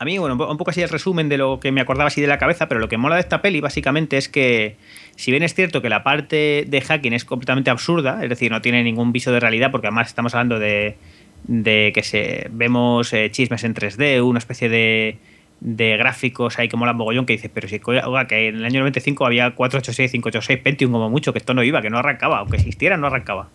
A 0.00 0.04
mí, 0.06 0.16
bueno, 0.16 0.34
un 0.34 0.38
po- 0.38 0.50
un 0.50 0.56
poco 0.56 0.70
así 0.70 0.80
el 0.80 0.88
resumen 0.88 1.28
de 1.28 1.36
lo 1.36 1.60
que 1.60 1.72
me 1.72 1.82
acordaba 1.82 2.08
así 2.08 2.22
de 2.22 2.26
la 2.26 2.38
cabeza, 2.38 2.68
pero 2.68 2.80
lo 2.80 2.88
que 2.88 2.96
mola 2.96 3.16
de 3.16 3.20
esta 3.20 3.42
peli 3.42 3.60
básicamente 3.60 4.16
es 4.16 4.30
que, 4.30 4.76
si 5.14 5.30
bien 5.30 5.42
es 5.42 5.54
cierto 5.54 5.82
que 5.82 5.90
la 5.90 6.02
parte 6.02 6.64
de 6.66 6.80
hacking 6.80 7.12
es 7.12 7.26
completamente 7.26 7.68
absurda, 7.70 8.20
es 8.22 8.30
decir, 8.30 8.50
no 8.50 8.62
tiene 8.62 8.82
ningún 8.82 9.12
viso 9.12 9.30
de 9.30 9.40
realidad, 9.40 9.70
porque 9.70 9.88
además 9.88 10.08
estamos 10.08 10.34
hablando 10.34 10.58
de, 10.58 10.96
de 11.44 11.92
que 11.94 12.02
se 12.02 12.48
vemos 12.50 13.12
eh, 13.12 13.30
chismes 13.30 13.62
en 13.64 13.74
3D, 13.74 14.22
una 14.24 14.38
especie 14.38 14.70
de, 14.70 15.18
de 15.60 15.96
gráficos 15.98 16.58
ahí 16.58 16.68
que 16.68 16.78
mola 16.78 16.94
mogollón 16.94 17.26
que 17.26 17.34
dices, 17.34 17.50
pero 17.52 17.68
si 17.68 17.78
oiga, 17.84 18.26
que 18.26 18.48
en 18.48 18.56
el 18.56 18.64
año 18.64 18.80
95 18.80 19.26
había 19.26 19.50
486, 19.50 20.12
586 20.12 20.60
Pentium 20.60 20.92
como 20.92 21.10
mucho, 21.10 21.34
que 21.34 21.38
esto 21.40 21.52
no 21.52 21.62
iba, 21.62 21.82
que 21.82 21.90
no 21.90 21.98
arrancaba, 21.98 22.38
aunque 22.38 22.56
existiera, 22.56 22.96
no 22.96 23.06
arrancaba. 23.08 23.50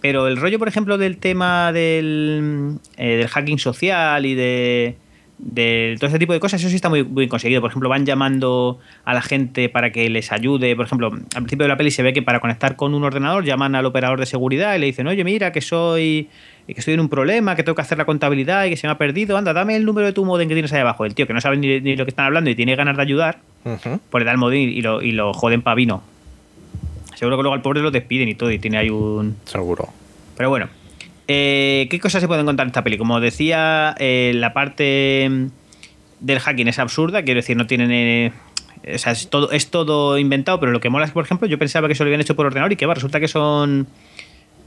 Pero 0.00 0.26
el 0.26 0.38
rollo, 0.38 0.58
por 0.58 0.66
ejemplo, 0.66 0.98
del 0.98 1.18
tema 1.18 1.72
del, 1.72 2.78
eh, 2.96 3.16
del 3.16 3.28
hacking 3.28 3.58
social 3.60 4.26
y 4.26 4.34
de, 4.34 4.96
de 5.38 5.96
todo 5.98 6.08
ese 6.08 6.18
tipo 6.18 6.32
de 6.32 6.40
cosas, 6.40 6.60
eso 6.60 6.70
sí 6.70 6.76
está 6.76 6.88
muy, 6.88 7.04
muy 7.04 7.28
conseguido. 7.28 7.60
Por 7.60 7.70
ejemplo, 7.70 7.88
van 7.88 8.06
llamando 8.06 8.78
a 9.04 9.12
la 9.14 9.20
gente 9.22 9.68
para 9.68 9.92
que 9.92 10.08
les 10.08 10.32
ayude. 10.32 10.74
Por 10.76 10.86
ejemplo, 10.86 11.08
al 11.08 11.20
principio 11.42 11.64
de 11.64 11.68
la 11.68 11.76
peli 11.76 11.90
se 11.90 12.02
ve 12.02 12.12
que 12.12 12.22
para 12.22 12.40
conectar 12.40 12.76
con 12.76 12.94
un 12.94 13.04
ordenador 13.04 13.44
llaman 13.44 13.74
al 13.74 13.84
operador 13.84 14.18
de 14.18 14.26
seguridad 14.26 14.74
y 14.74 14.78
le 14.78 14.86
dicen, 14.86 15.06
oye, 15.06 15.24
mira, 15.24 15.52
que 15.52 15.60
soy 15.60 16.28
que 16.66 16.80
estoy 16.80 16.94
en 16.94 17.00
un 17.00 17.08
problema, 17.08 17.54
que 17.54 17.62
tengo 17.62 17.76
que 17.76 17.82
hacer 17.82 17.96
la 17.96 18.04
contabilidad 18.06 18.64
y 18.64 18.70
que 18.70 18.76
se 18.76 18.88
me 18.88 18.92
ha 18.92 18.98
perdido. 18.98 19.36
Anda, 19.36 19.52
dame 19.52 19.76
el 19.76 19.84
número 19.84 20.06
de 20.06 20.12
tu 20.12 20.24
modem 20.24 20.48
que 20.48 20.54
tienes 20.54 20.72
ahí 20.72 20.80
abajo. 20.80 21.04
El 21.04 21.14
tío 21.14 21.26
que 21.26 21.32
no 21.32 21.40
sabe 21.40 21.56
ni, 21.58 21.80
ni 21.80 21.94
lo 21.94 22.04
que 22.04 22.10
están 22.10 22.24
hablando 22.26 22.50
y 22.50 22.56
tiene 22.56 22.74
ganas 22.74 22.96
de 22.96 23.02
ayudar, 23.02 23.38
Ujú. 23.64 24.00
pues 24.10 24.22
le 24.22 24.24
da 24.24 24.32
el 24.32 24.38
modem 24.38 24.60
y 24.70 24.82
lo, 24.82 25.00
y 25.00 25.12
lo 25.12 25.32
joden 25.32 25.62
pa' 25.62 25.74
vino. 25.76 26.02
Seguro 27.14 27.36
que 27.36 27.42
luego 27.44 27.54
al 27.54 27.62
pobre 27.62 27.82
lo 27.82 27.90
despiden 27.92 28.28
y 28.28 28.34
todo 28.34 28.50
y 28.50 28.58
tiene 28.58 28.78
ahí 28.78 28.90
un... 28.90 29.36
Seguro. 29.44 29.88
Pero 30.36 30.50
bueno, 30.50 30.68
eh, 31.28 31.86
¿qué 31.90 31.98
cosas 32.00 32.20
se 32.22 32.28
pueden 32.28 32.46
contar 32.46 32.64
en 32.64 32.68
esta 32.68 32.84
peli? 32.84 32.98
Como 32.98 33.20
decía, 33.20 33.94
eh, 33.98 34.32
la 34.34 34.52
parte 34.52 35.30
del 36.20 36.40
hacking 36.40 36.68
es 36.68 36.78
absurda, 36.78 37.22
quiero 37.22 37.38
decir, 37.38 37.56
no 37.56 37.66
tienen... 37.66 37.90
eh, 37.92 38.32
o 38.94 38.98
sea, 38.98 39.12
es 39.12 39.28
todo, 39.28 39.50
es 39.50 39.70
todo 39.70 40.18
inventado, 40.18 40.60
pero 40.60 40.70
lo 40.72 40.80
que 40.80 40.90
mola 40.90 41.04
es, 41.06 41.10
por 41.10 41.24
ejemplo, 41.24 41.48
yo 41.48 41.58
pensaba 41.58 41.88
que 41.88 41.94
eso 41.94 42.04
lo 42.04 42.08
habían 42.08 42.20
hecho 42.20 42.36
por 42.36 42.46
ordenador 42.46 42.72
y 42.72 42.76
que 42.76 42.86
va, 42.86 42.94
resulta 42.94 43.18
que 43.20 43.28
son... 43.28 43.86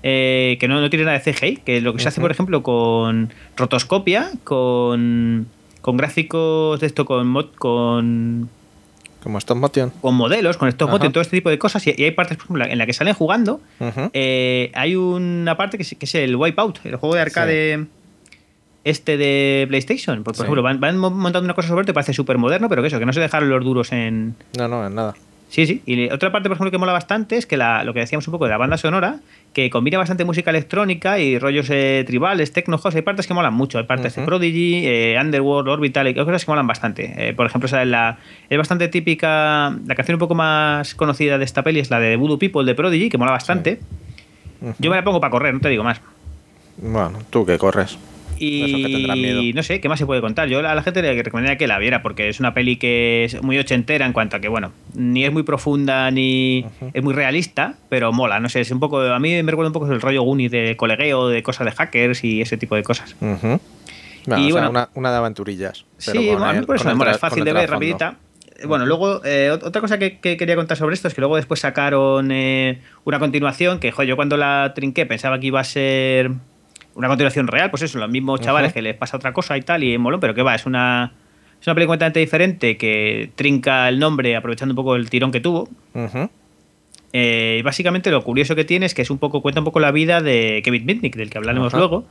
eh, 0.04 0.58
que 0.60 0.68
no, 0.68 0.82
no 0.82 0.90
tiene 0.90 1.06
nada 1.06 1.20
de 1.20 1.32
CGI, 1.34 1.58
que 1.58 1.80
lo 1.82 1.94
que 1.94 2.02
se 2.02 2.10
hace, 2.10 2.20
por 2.22 2.32
ejemplo, 2.32 2.62
con 2.64 3.32
rotoscopia, 3.56 4.32
con, 4.44 5.48
con 5.82 5.96
gráficos 5.98 6.80
de 6.82 6.88
esto, 6.88 7.06
con, 7.06 7.34
mod- 7.34 7.56
con 7.58 8.50
Como 9.24 9.38
stop 9.38 9.58
motion. 9.58 9.92
con 10.02 10.16
modelos, 10.16 10.56
con 10.58 10.70
estos 10.70 10.88
Ajá. 10.90 10.98
todo 11.12 11.22
este 11.22 11.36
tipo 11.38 11.50
de 11.50 11.60
cosas. 11.60 11.86
Y, 11.86 11.92
hay 12.04 12.12
partes, 12.12 12.38
por 12.38 12.46
ejemplo, 12.46 12.66
en 12.66 12.78
la 12.78 12.86
que 12.86 12.94
salen 12.94 13.14
jugando. 13.14 13.60
Eh, 14.14 14.72
hay 14.74 14.96
una 14.96 15.58
parte 15.58 15.78
que 15.78 15.84
es, 15.84 15.96
que 16.00 16.06
es 16.06 16.16
el 16.16 16.36
Wipeout, 16.36 16.80
el 16.86 16.96
juego 16.96 17.16
de 17.16 17.22
arcade 17.22 17.86
este 18.86 19.18
de 19.18 19.66
PlayStation. 19.68 20.18
Por, 20.24 20.34
por 20.34 20.36
Sí. 20.36 20.42
ejemplo, 20.44 20.64
van, 20.64 20.80
van 20.80 20.98
mo- 20.98 21.12
montando 21.12 21.46
una 21.46 21.54
cosa 21.54 21.68
sobre 21.68 21.86
te 21.86 21.94
parece 21.94 22.14
súper 22.14 22.38
moderno, 22.38 22.70
pero 22.70 22.82
que 22.82 22.88
eso, 22.88 22.98
que 22.98 23.06
no 23.06 23.12
se 23.14 23.20
dejaron 23.20 23.50
los 23.50 23.64
duros 23.64 23.92
en. 23.92 24.36
No, 24.58 24.68
no, 24.70 24.88
en 24.88 24.96
nada. 24.96 25.16
Sí, 25.50 25.66
sí. 25.66 25.82
Y 25.88 26.10
otra 26.12 26.32
parte, 26.32 26.48
por 26.48 26.56
ejemplo, 26.58 26.70
que 26.70 26.78
mola 26.78 26.94
bastante 26.94 27.36
es 27.36 27.48
que 27.48 27.58
la- 27.58 27.84
lo 27.84 27.92
que 27.94 28.00
decíamos 28.02 28.28
un 28.28 28.32
poco 28.34 28.46
de 28.46 28.52
la 28.52 28.58
banda 28.58 28.78
sonora, 28.78 29.16
que 29.52 29.72
combina 29.72 29.98
bastante 29.98 30.24
música 30.24 30.52
electrónica 30.52 31.18
y 31.18 31.40
rollos 31.40 31.68
eh, 31.72 32.04
tribales, 32.06 32.54
techno. 32.54 32.80
Hay 32.94 33.02
partes 33.02 33.26
que 33.26 33.34
molan 33.34 33.56
mucho. 33.56 33.80
Hay 33.80 33.86
partes 33.86 34.14
de. 34.16 34.26
Prodigy, 34.28 34.84
eh, 34.86 35.18
Underworld, 35.20 35.68
Orbital, 35.70 36.08
y 36.08 36.14
cosas 36.14 36.46
que 36.46 36.52
molan 36.52 36.68
bastante. 36.68 37.30
Eh, 37.30 37.34
por 37.34 37.48
ejemplo, 37.48 37.66
esa 37.66 37.82
es, 37.82 37.88
la, 37.88 38.20
es 38.48 38.58
bastante 38.60 38.88
típica. 38.90 39.76
La 39.88 39.96
canción 39.96 40.16
un 40.16 40.20
poco 40.20 40.36
más 40.36 40.94
conocida 40.94 41.40
de 41.40 41.46
esta 41.46 41.64
peli 41.64 41.80
es 41.80 41.90
la 41.90 42.00
de 42.00 42.16
Voodoo 42.16 42.38
People 42.38 42.64
de 42.64 42.76
Prodigy, 42.76 43.10
que 43.10 43.18
mola 43.18 43.32
bastante. 43.32 43.80
Yo 44.78 44.92
me 44.92 44.98
la 44.98 45.04
pongo 45.04 45.20
para 45.20 45.32
correr, 45.32 45.54
no 45.56 45.62
te 45.62 45.70
digo 45.70 45.84
más. 45.84 46.00
Bueno, 46.78 47.20
tú 47.32 47.44
que 47.46 47.58
corres. 47.58 47.98
Que 48.40 49.14
miedo. 49.16 49.42
Y 49.42 49.54
no 49.54 49.62
sé, 49.64 49.80
¿qué 49.82 49.90
más 49.90 50.00
se 50.00 50.06
puede 50.06 50.22
contar? 50.22 50.48
Yo 50.50 50.60
a 50.60 50.74
la 50.76 50.82
gente 50.84 51.02
le 51.02 51.22
recomendaría 51.22 51.58
que 51.58 51.68
la 51.68 51.78
viera 51.80 52.02
porque 52.02 52.30
es 52.30 52.40
una 52.40 52.54
peli 52.54 52.78
que 52.78 53.26
es 53.26 53.42
muy 53.44 53.58
ochentera 53.60 54.06
en 54.06 54.14
cuanto 54.14 54.38
a 54.38 54.40
que, 54.40 54.48
bueno, 54.48 54.72
ni 54.96 55.26
es 55.26 55.32
muy 55.34 55.44
profunda 55.44 56.10
ni 56.12 56.66
es 56.94 57.04
muy 57.04 57.14
realista, 57.14 57.76
pero 57.90 58.12
mola, 58.12 58.40
no 58.40 58.50
sé, 58.50 58.62
es 58.62 58.72
un 58.72 58.80
poco, 58.80 59.00
a 59.02 59.20
mí 59.20 59.44
me 59.44 59.52
recuerda 59.52 59.70
un 59.70 59.74
poco 59.74 59.92
el 59.92 60.02
rollo 60.02 60.22
Goonie 60.24 60.50
de 60.50 60.76
colegueo, 60.78 61.28
de 61.28 61.44
cosas 61.44 61.66
de 61.66 61.72
hackers 61.72 62.24
y 62.24 62.42
ese 62.42 62.58
tipo 62.58 62.76
de 62.76 62.84
cosas. 62.84 63.16
Bueno, 63.20 63.40
Y 63.48 64.32
o 64.32 64.36
sea, 64.36 64.52
bueno- 64.52 64.70
una, 64.70 64.90
una 64.96 65.12
de 65.12 65.18
aventurillas. 65.18 65.86
pero 66.06 66.22
Sí, 66.22 66.30
a 66.30 66.54
mí 66.54 66.66
por 66.66 66.76
eso 66.76 66.86
me 66.88 66.96
mola, 66.96 67.12
es 67.12 67.18
fácil 67.20 67.44
de 67.44 67.54
ver, 67.54 67.70
rapidita. 67.70 68.16
Bueno, 68.66 68.86
luego, 68.86 69.22
eh, 69.24 69.50
ot- 69.54 69.64
otra 69.64 69.80
cosa 69.80 69.98
que, 69.98 70.20
que 70.20 70.36
quería 70.36 70.56
contar 70.58 70.76
sobre 70.78 70.94
esto 70.94 71.08
es 71.08 71.14
que 71.14 71.22
luego 71.22 71.38
después 71.38 71.62
sacaron 71.62 72.30
eh, 72.32 72.82
una 73.06 73.18
continuación 73.18 73.80
que, 73.80 73.94
yo 74.06 74.16
cuando 74.18 74.36
la 74.36 74.74
trinqué 74.76 75.06
pensaba 75.06 75.40
que 75.40 75.48
iba 75.48 75.62
a 75.62 75.64
ser 75.64 76.32
una 76.96 77.08
continuación 77.08 77.48
real, 77.48 77.70
pues 77.70 77.84
eso, 77.84 77.98
los 78.00 78.10
mismos 78.10 78.42
chavales 78.42 78.74
que 78.74 78.82
les 78.82 78.96
pasa 78.96 79.18
otra 79.18 79.34
cosa 79.34 79.58
y 79.58 79.62
tal, 79.62 79.84
y 79.84 79.98
molón, 79.98 80.20
pero 80.20 80.34
que 80.34 80.42
va, 80.42 80.56
es 80.56 80.66
una, 80.66 81.14
es 81.60 81.68
una 81.68 81.76
película 81.76 81.94
completamente 81.94 82.20
diferente 82.20 82.78
que 82.78 83.32
trinca 83.36 83.88
el 83.88 84.00
nombre 84.00 84.36
aprovechando 84.36 84.74
un 84.74 84.76
poco 84.76 84.96
el 84.96 85.10
tirón 85.10 85.32
que 85.32 85.40
tuvo. 85.40 85.70
Eh, 87.12 87.58
y 87.60 87.62
básicamente 87.64 88.12
lo 88.12 88.24
curioso 88.24 88.56
que 88.56 88.66
tiene 88.66 88.86
es 88.86 88.94
que 88.94 89.02
es 89.02 89.10
un 89.10 89.18
poco, 89.18 89.42
cuenta 89.42 89.62
un 89.62 89.66
poco 89.66 89.80
la 89.80 89.92
vida 89.92 90.22
de 90.22 90.62
Kevin 90.64 90.86
Mitnick, 90.86 91.16
del 91.16 91.30
que 91.30 91.38
hablaremos 91.38 91.74
luego, 91.74 92.06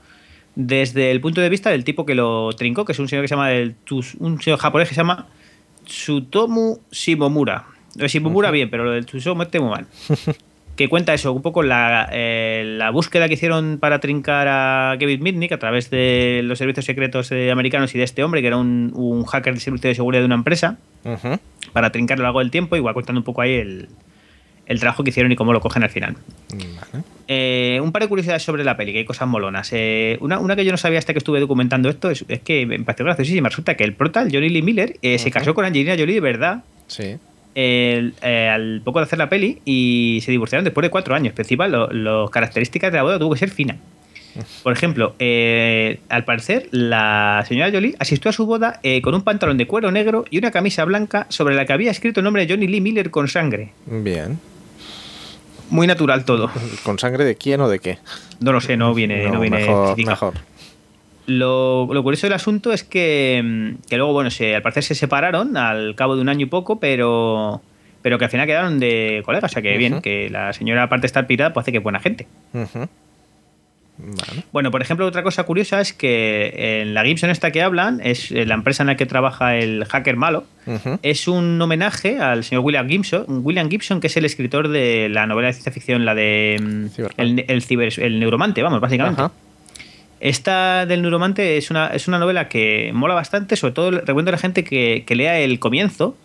desde 0.54 1.10
el 1.10 1.20
punto 1.20 1.40
de 1.40 1.48
vista 1.48 1.70
del 1.70 1.84
tipo 1.84 2.04
que 2.04 2.14
lo 2.14 2.52
trincó, 2.52 2.84
que 2.84 2.92
es 2.92 2.98
un 2.98 3.08
señor 3.08 3.22
que 3.22 3.28
se 3.28 3.34
llama 3.34 3.52
el 3.52 3.76
un 4.18 4.40
señor 4.40 4.58
japonés 4.58 4.88
que 4.88 4.94
se 4.94 5.00
llama 5.00 5.28
Tsutomu 5.84 6.78
Shimomura. 6.90 7.66
Lo 7.96 8.02
de 8.02 8.08
Shimomura 8.08 8.50
bien, 8.50 8.70
pero 8.70 8.84
lo 8.84 8.92
del 8.92 9.06
Tsutomu 9.06 9.42
este 9.42 9.60
muy 9.60 9.70
mal. 9.70 9.86
que 10.78 10.88
cuenta 10.88 11.12
eso, 11.12 11.32
un 11.32 11.42
poco 11.42 11.62
la, 11.62 12.08
eh, 12.12 12.62
la 12.78 12.90
búsqueda 12.90 13.28
que 13.28 13.34
hicieron 13.34 13.78
para 13.78 13.98
trincar 13.98 14.46
a 14.48 14.96
Kevin 14.98 15.22
Mitnick 15.22 15.52
a 15.52 15.58
través 15.58 15.90
de 15.90 16.40
los 16.44 16.56
servicios 16.56 16.86
secretos 16.86 17.30
eh, 17.32 17.50
americanos 17.50 17.94
y 17.94 17.98
de 17.98 18.04
este 18.04 18.22
hombre, 18.24 18.40
que 18.40 18.46
era 18.46 18.56
un, 18.56 18.92
un 18.94 19.24
hacker 19.24 19.54
de 19.54 19.60
servicio 19.60 19.88
de 19.88 19.94
seguridad 19.96 20.22
de 20.22 20.26
una 20.26 20.36
empresa 20.36 20.78
para 21.72 21.90
trincarlo 21.90 22.22
a 22.22 22.24
lo 22.24 22.28
largo 22.28 22.38
del 22.38 22.50
tiempo, 22.50 22.76
igual 22.76 22.94
contando 22.94 23.20
un 23.20 23.24
poco 23.24 23.42
ahí 23.42 23.54
el, 23.54 23.88
el 24.66 24.78
trabajo 24.78 25.02
que 25.02 25.10
hicieron 25.10 25.32
y 25.32 25.36
cómo 25.36 25.52
lo 25.52 25.60
cogen 25.60 25.82
al 25.82 25.90
final. 25.90 26.16
Vale. 26.52 27.04
Eh, 27.26 27.80
un 27.82 27.90
par 27.90 28.02
de 28.02 28.08
curiosidades 28.08 28.42
sobre 28.44 28.62
la 28.62 28.76
peli, 28.76 28.92
que 28.92 28.98
hay 28.98 29.04
cosas 29.04 29.26
molonas. 29.26 29.70
Eh, 29.72 30.16
una, 30.20 30.38
una 30.38 30.54
que 30.54 30.64
yo 30.64 30.70
no 30.70 30.78
sabía 30.78 31.00
hasta 31.00 31.12
que 31.12 31.18
estuve 31.18 31.40
documentando 31.40 31.88
esto 31.88 32.08
es, 32.10 32.24
es 32.28 32.40
que 32.40 32.66
me 32.66 32.78
pareció 32.80 33.04
graciosísima. 33.04 33.48
Resulta 33.48 33.74
que 33.74 33.82
el 33.84 33.94
prota, 33.94 34.22
el 34.22 34.30
Johnny 34.32 34.48
Lee 34.48 34.62
Miller, 34.62 34.96
eh, 35.02 35.18
se 35.18 35.30
casó 35.30 35.54
con 35.54 35.64
Angelina 35.64 35.96
Jolie 35.98 36.14
de 36.14 36.20
verdad 36.20 36.62
Sí. 36.86 37.16
El- 37.58 38.14
eh, 38.22 38.48
al 38.48 38.80
poco 38.84 39.00
de 39.00 39.04
hacer 39.06 39.18
la 39.18 39.28
peli 39.28 39.60
y 39.64 40.20
se 40.24 40.30
divorciaron 40.30 40.64
después 40.64 40.82
de 40.84 40.90
cuatro 40.90 41.14
años. 41.14 41.34
Principal, 41.34 41.72
las 41.90 42.30
características 42.30 42.92
de 42.92 42.98
la 42.98 43.02
boda 43.02 43.18
tuvo 43.18 43.32
que 43.32 43.38
ser 43.40 43.50
fina. 43.50 43.76
Por 44.62 44.72
ejemplo, 44.72 45.16
eh, 45.18 45.98
al 46.08 46.24
parecer, 46.24 46.68
la 46.70 47.44
señora 47.48 47.72
Jolie 47.72 47.96
asistió 47.98 48.28
a 48.28 48.32
su 48.32 48.46
boda 48.46 48.78
eh, 48.84 49.02
con 49.02 49.12
un 49.14 49.22
pantalón 49.22 49.58
de 49.58 49.66
cuero 49.66 49.90
negro 49.90 50.24
y 50.30 50.38
una 50.38 50.52
camisa 50.52 50.84
blanca 50.84 51.26
sobre 51.28 51.56
la 51.56 51.66
que 51.66 51.72
había 51.72 51.90
escrito 51.90 52.20
el 52.20 52.24
nombre 52.24 52.46
de 52.46 52.52
Johnny 52.54 52.68
Lee 52.68 52.80
Miller 52.80 53.10
con 53.10 53.26
sangre. 53.26 53.72
Bien. 53.86 54.38
Muy 55.70 55.86
natural 55.88 56.24
todo. 56.24 56.50
¿Con 56.84 56.98
sangre 57.00 57.24
de 57.24 57.34
quién 57.34 57.60
o 57.60 57.68
de 57.68 57.80
qué? 57.80 57.98
No 58.40 58.52
lo 58.52 58.60
sé, 58.60 58.76
no 58.76 58.94
viene, 58.94 59.24
no, 59.24 59.34
No, 59.34 59.40
viene 59.40 59.58
mejor. 59.96 60.34
Lo, 61.28 61.86
lo 61.92 62.02
curioso 62.02 62.26
del 62.26 62.32
asunto 62.34 62.72
es 62.72 62.82
que, 62.84 63.40
mm, 63.44 63.86
que 63.88 63.96
luego, 63.98 64.12
bueno, 64.14 64.30
se, 64.30 64.56
al 64.56 64.62
parecer 64.62 64.82
se 64.82 64.94
separaron 64.94 65.56
al 65.56 65.94
cabo 65.94 66.16
de 66.16 66.22
un 66.22 66.28
año 66.28 66.46
y 66.46 66.48
poco, 66.48 66.80
pero, 66.80 67.60
pero 68.02 68.18
que 68.18 68.24
al 68.24 68.30
final 68.30 68.46
quedaron 68.46 68.80
de 68.80 69.22
colegas. 69.24 69.50
O 69.50 69.52
sea 69.52 69.62
que 69.62 69.76
bien, 69.76 70.00
que 70.02 70.30
la 70.30 70.52
señora, 70.54 70.84
aparte 70.84 71.02
de 71.02 71.06
estar 71.08 71.26
pirada, 71.26 71.52
pues 71.52 71.64
hace 71.64 71.72
que 71.72 71.78
es 71.78 71.84
buena 71.84 72.00
gente. 72.00 72.26
Vale. 74.00 74.44
Bueno, 74.52 74.70
por 74.70 74.80
ejemplo, 74.80 75.04
otra 75.06 75.24
cosa 75.24 75.42
curiosa 75.42 75.80
es 75.80 75.92
que 75.92 76.80
en 76.82 76.94
la 76.94 77.04
Gibson 77.04 77.30
esta 77.30 77.50
que 77.50 77.62
hablan, 77.62 78.00
es 78.04 78.30
eh, 78.30 78.46
la 78.46 78.54
empresa 78.54 78.84
en 78.84 78.86
la 78.86 78.96
que 78.96 79.06
trabaja 79.06 79.56
el 79.56 79.84
hacker 79.86 80.14
malo, 80.16 80.44
es 81.02 81.26
un 81.26 81.60
homenaje 81.60 82.20
al 82.20 82.44
señor 82.44 82.64
William 82.64 82.88
Gibson, 82.88 83.24
William 83.42 83.68
Gibson, 83.68 84.00
que 84.00 84.06
es 84.06 84.16
el 84.16 84.24
escritor 84.24 84.68
de 84.68 85.08
la 85.08 85.26
novela 85.26 85.48
de 85.48 85.54
ciencia 85.54 85.72
ficción, 85.72 86.04
la 86.04 86.14
de 86.14 86.58
mm, 86.62 86.86
Cyberpunk. 86.90 87.18
el, 87.18 87.44
el, 87.48 87.62
ciber- 87.66 88.00
el 88.00 88.20
neuromante, 88.20 88.62
vamos, 88.62 88.80
básicamente. 88.80 89.20
Esta 90.20 90.86
del 90.86 91.02
Neuromante 91.02 91.56
es 91.56 91.70
una, 91.70 91.88
es 91.88 92.08
una 92.08 92.18
novela 92.18 92.48
que 92.48 92.90
mola 92.94 93.14
bastante, 93.14 93.56
sobre 93.56 93.74
todo 93.74 93.90
recomiendo 93.90 94.30
a 94.30 94.32
la 94.32 94.38
gente 94.38 94.64
que, 94.64 95.04
que 95.06 95.14
lea 95.14 95.38
el 95.38 95.58
comienzo, 95.58 96.16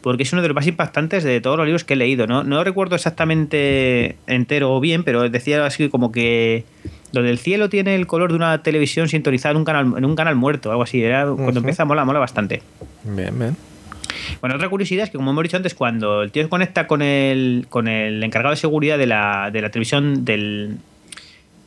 porque 0.00 0.22
es 0.24 0.32
uno 0.32 0.42
de 0.42 0.48
los 0.48 0.54
más 0.54 0.66
impactantes 0.66 1.24
de 1.24 1.40
todos 1.40 1.56
los 1.56 1.66
libros 1.66 1.84
que 1.84 1.94
he 1.94 1.96
leído. 1.96 2.26
No, 2.26 2.44
no 2.44 2.62
recuerdo 2.62 2.94
exactamente 2.94 4.16
entero 4.26 4.74
o 4.74 4.80
bien, 4.80 5.04
pero 5.04 5.28
decía 5.28 5.64
así 5.64 5.88
como 5.88 6.12
que 6.12 6.64
donde 7.12 7.30
el 7.30 7.38
cielo 7.38 7.68
tiene 7.68 7.94
el 7.94 8.06
color 8.06 8.30
de 8.30 8.36
una 8.36 8.62
televisión 8.62 9.08
sintonizada 9.08 9.52
en 9.52 9.58
un 9.58 9.64
canal, 9.64 9.94
en 9.96 10.04
un 10.04 10.16
canal 10.16 10.34
muerto, 10.34 10.70
algo 10.70 10.82
así. 10.82 11.02
Era, 11.02 11.26
Cuando 11.26 11.60
empieza 11.60 11.84
mola, 11.84 12.04
mola 12.04 12.18
bastante. 12.18 12.62
Bien, 13.04 13.38
bien. 13.38 13.56
Bueno, 14.40 14.56
otra 14.56 14.68
curiosidad 14.68 15.04
es 15.04 15.10
que, 15.10 15.16
como 15.16 15.30
hemos 15.30 15.42
dicho 15.42 15.56
antes, 15.56 15.74
cuando 15.74 16.22
el 16.22 16.30
tío 16.30 16.42
se 16.42 16.48
conecta 16.48 16.86
con 16.86 17.02
el, 17.02 17.66
con 17.68 17.88
el 17.88 18.22
encargado 18.22 18.52
de 18.52 18.56
seguridad 18.56 18.98
de 18.98 19.06
la, 19.06 19.50
de 19.52 19.62
la 19.62 19.70
televisión 19.70 20.24
del. 20.24 20.78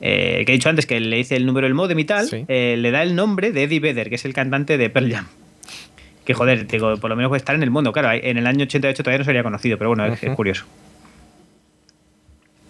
Eh, 0.01 0.43
que 0.45 0.51
he 0.51 0.55
dicho 0.55 0.69
antes 0.69 0.85
que 0.85 0.99
le 0.99 1.15
dice 1.17 1.35
el 1.35 1.45
número 1.45 1.65
del 1.65 1.73
modem 1.73 1.97
y 1.99 2.05
tal, 2.05 2.27
Sí. 2.27 2.45
eh, 2.47 2.75
le 2.77 2.91
da 2.91 3.01
el 3.03 3.15
nombre 3.15 3.51
de 3.51 3.63
Eddie 3.63 3.79
Vedder, 3.79 4.09
que 4.09 4.15
es 4.15 4.25
el 4.25 4.33
cantante 4.33 4.77
de 4.77 4.89
Pearl 4.89 5.11
Jam. 5.11 5.27
Que 6.25 6.33
joder, 6.33 6.65
digo, 6.67 6.97
por 6.97 7.09
lo 7.09 7.15
menos 7.15 7.29
puede 7.29 7.37
estar 7.39 7.55
en 7.55 7.63
el 7.63 7.69
mundo. 7.71 7.91
Claro, 7.93 8.09
en 8.11 8.37
el 8.37 8.47
año 8.47 8.63
88 8.63 9.03
todavía 9.03 9.19
no 9.19 9.23
se 9.23 9.29
había 9.31 9.43
conocido, 9.43 9.77
pero 9.77 9.91
bueno, 9.91 10.05
es, 10.05 10.19
curioso. 10.35 10.65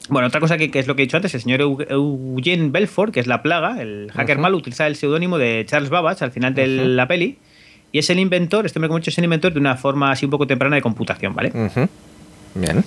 Bueno, 0.09 0.27
otra 0.27 0.39
cosa 0.39 0.57
que, 0.57 0.69
que 0.69 0.77
es 0.79 0.87
lo 0.87 0.95
que 0.95 1.01
he 1.01 1.05
dicho 1.05 1.17
antes, 1.17 1.33
el 1.33 1.41
señor 1.41 1.61
Eu- 1.61 1.87
Eugene 1.89 2.69
Belfort, 2.69 3.11
que 3.13 3.19
es 3.19 3.27
la 3.27 3.41
plaga, 3.41 3.81
el 3.81 4.11
hacker 4.13 4.35
Ujú. 4.35 4.41
malo, 4.43 4.57
utiliza 4.57 4.85
el 4.85 4.95
seudónimo 4.95 5.37
de 5.39 5.65
Charles 5.67 5.89
Babbage 5.89 6.23
al 6.23 6.31
final 6.31 6.53
de 6.53 6.67
la 6.67 7.07
peli. 7.07 7.37
Y 7.91 7.99
es 7.99 8.09
el 8.09 8.19
inventor, 8.19 8.65
este 8.65 8.77
hombre 8.77 8.89
como 8.89 8.97
he 8.97 9.01
dicho, 9.01 9.09
es 9.09 9.17
el 9.17 9.23
inventor 9.23 9.53
de 9.53 9.59
una 9.59 9.77
forma 9.77 10.11
así 10.11 10.25
un 10.25 10.31
poco 10.31 10.45
temprana 10.45 10.75
de 10.75 10.81
computación, 10.81 11.33
¿vale? 11.33 11.51
Bien. 12.55 12.83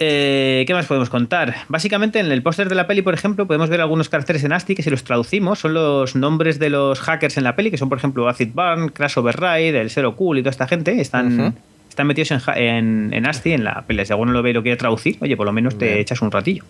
Eh, 0.00 0.64
¿Qué 0.66 0.74
más 0.74 0.86
podemos 0.86 1.10
contar? 1.10 1.56
Básicamente 1.68 2.20
en 2.20 2.30
el 2.30 2.42
póster 2.42 2.68
de 2.68 2.74
la 2.74 2.86
peli, 2.86 3.02
por 3.02 3.14
ejemplo, 3.14 3.46
podemos 3.46 3.68
ver 3.68 3.80
algunos 3.80 4.08
caracteres 4.08 4.44
en 4.44 4.52
ASCII 4.52 4.76
que 4.76 4.82
si 4.82 4.90
los 4.90 5.02
traducimos 5.02 5.58
son 5.58 5.74
los 5.74 6.14
nombres 6.14 6.58
de 6.58 6.70
los 6.70 7.00
hackers 7.00 7.36
en 7.36 7.44
la 7.44 7.56
peli, 7.56 7.70
que 7.70 7.78
son 7.78 7.88
por 7.88 7.98
ejemplo 7.98 8.28
Acid 8.28 8.50
Burn, 8.54 8.90
Crash 8.90 9.18
Override, 9.18 9.80
el 9.80 9.90
Zero 9.90 10.14
Cool 10.14 10.38
y 10.38 10.42
toda 10.42 10.52
esta 10.52 10.68
gente. 10.68 11.00
Están, 11.00 11.54
están 11.88 12.06
metidos 12.06 12.30
en, 12.30 12.40
en, 12.56 13.14
en 13.14 13.26
ASCII 13.26 13.54
en 13.54 13.64
la 13.64 13.82
peli. 13.86 14.04
Si 14.06 14.12
alguno 14.12 14.32
lo 14.32 14.42
ve 14.42 14.50
y 14.50 14.52
lo 14.52 14.62
quiere 14.62 14.76
traducir, 14.76 15.16
oye, 15.20 15.36
por 15.36 15.46
lo 15.46 15.52
menos 15.52 15.76
te 15.76 15.98
echas 16.00 16.22
un 16.22 16.30
ratillo. 16.30 16.64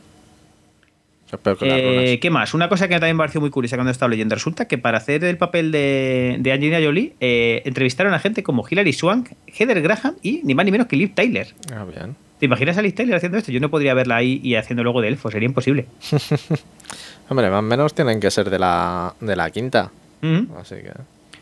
Eh. 1.61 2.18
¿Qué 2.23 2.30
más? 2.30 2.54
Una 2.54 2.70
cosa 2.70 2.88
que 2.88 2.94
también 2.94 3.14
me 3.16 3.20
pareció 3.20 3.40
muy 3.40 3.50
curiosa 3.50 3.76
cuando 3.76 3.90
he 3.90 3.92
estado 3.92 4.08
leyendo. 4.08 4.35
Resulta 4.35 4.66
que 4.66 4.78
para 4.78 4.97
hacer 4.97 5.23
el 5.25 5.37
papel 5.37 5.70
de, 5.70 6.37
de 6.40 6.52
Angelina 6.52 6.78
Jolie 6.82 7.12
eh, 7.20 7.61
entrevistaron 7.66 8.14
a 8.14 8.18
gente 8.18 8.42
como 8.42 8.64
Hilary 8.66 8.94
Swank, 8.94 9.32
Heather 9.47 9.82
Graham 9.82 10.14
y 10.23 10.40
ni 10.44 10.54
más 10.54 10.64
ni 10.64 10.73
menos 10.73 10.87
que 10.87 10.97
Liv 10.97 11.12
Tyler. 11.14 11.49
Ah, 11.70 11.85
bien. 11.85 12.16
¿Te 12.38 12.47
imaginas 12.47 12.78
a 12.78 12.83
Liv 12.83 12.95
Tyler 12.95 13.16
haciendo 13.16 13.38
esto? 13.38 13.50
Yo 13.50 13.61
no 13.61 13.68
podría 13.68 13.95
verla 13.95 14.16
ahí 14.16 14.40
y 14.42 14.54
haciendo 14.54 14.83
luego 14.83 15.00
de 15.00 15.09
elfo, 15.09 15.30
sería 15.30 15.47
imposible. 15.47 15.87
Hombre, 17.28 17.50
más 17.50 17.59
o 17.59 17.62
menos 17.62 17.95
tienen 17.95 18.21
que 18.21 18.30
ser 18.30 18.49
de 18.49 18.59
la, 18.59 19.14
de 19.21 19.37
la 19.37 19.50
quinta. 19.50 19.90
Ujú. 20.23 20.47
Así 20.59 20.76
que. 20.76 20.92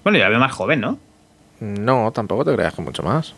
Bueno, 0.02 0.18
yo 0.18 0.24
la 0.24 0.30
veo 0.30 0.38
más 0.38 0.52
joven, 0.52 0.80
¿no? 0.80 0.98
No, 1.60 2.10
tampoco 2.12 2.44
te 2.44 2.54
creas 2.54 2.74
que 2.74 2.82
mucho 2.82 3.02
más. 3.02 3.34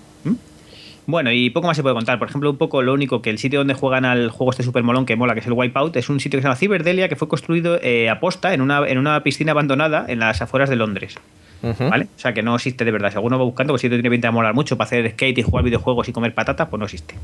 Bueno, 1.07 1.33
y 1.33 1.49
poco 1.49 1.67
más 1.67 1.75
se 1.75 1.83
puede 1.83 1.95
contar. 1.95 2.19
Por 2.19 2.29
ejemplo, 2.29 2.51
un 2.51 2.59
poco 2.59 2.83
lo 2.83 2.93
único 2.93 3.23
que 3.23 3.31
el 3.31 3.39
sitio 3.39 3.61
donde 3.61 3.73
juegan 3.73 4.05
al 4.05 4.29
juego 4.31 4.51
este 4.51 4.63
super 4.63 4.83
molón 4.83 5.07
que 5.07 5.17
mola, 5.17 5.33
que 5.33 5.41
es 5.41 5.47
el 5.47 5.55
Wipeout, 5.55 5.97
es 5.97 6.11
un 6.11 6.21
sitio 6.21 6.37
que 6.37 6.43
se 6.43 6.49
llama 6.49 6.57
Ciberdelia, 6.57 7.09
que 7.09 7.17
fue 7.17 7.29
construido 7.29 7.79
eh, 7.83 8.11
a 8.11 8.21
posta 8.21 8.53
en 8.53 8.61
una, 8.61 8.87
en 8.87 8.99
una 8.99 9.23
piscina 9.23 9.53
abandonada 9.53 10.05
en 10.07 10.19
las 10.19 10.43
afueras 10.43 10.69
de 10.69 10.77
Londres. 10.77 11.15
¿Vale? 11.63 12.05
O 12.17 12.19
sea 12.19 12.33
que 12.33 12.43
no 12.43 12.55
existe 12.55 12.85
de 12.85 12.91
verdad. 12.93 13.11
Si 13.11 13.17
alguno 13.17 13.39
va 13.39 13.45
buscando, 13.45 13.73
pues 13.73 13.83
si 13.83 13.89
tiene 13.89 14.09
pinta 14.11 14.29
de 14.29 14.33
molar 14.33 14.55
mucho 14.55 14.77
para 14.77 14.87
hacer 14.87 15.11
skate 15.13 15.39
y 15.39 15.43
jugar 15.43 15.65
videojuegos 15.65 16.09
y 16.09 16.13
comer 16.13 16.33
patatas, 16.35 16.69
pues 16.69 16.79
no 16.79 16.85
existe. 16.87 17.15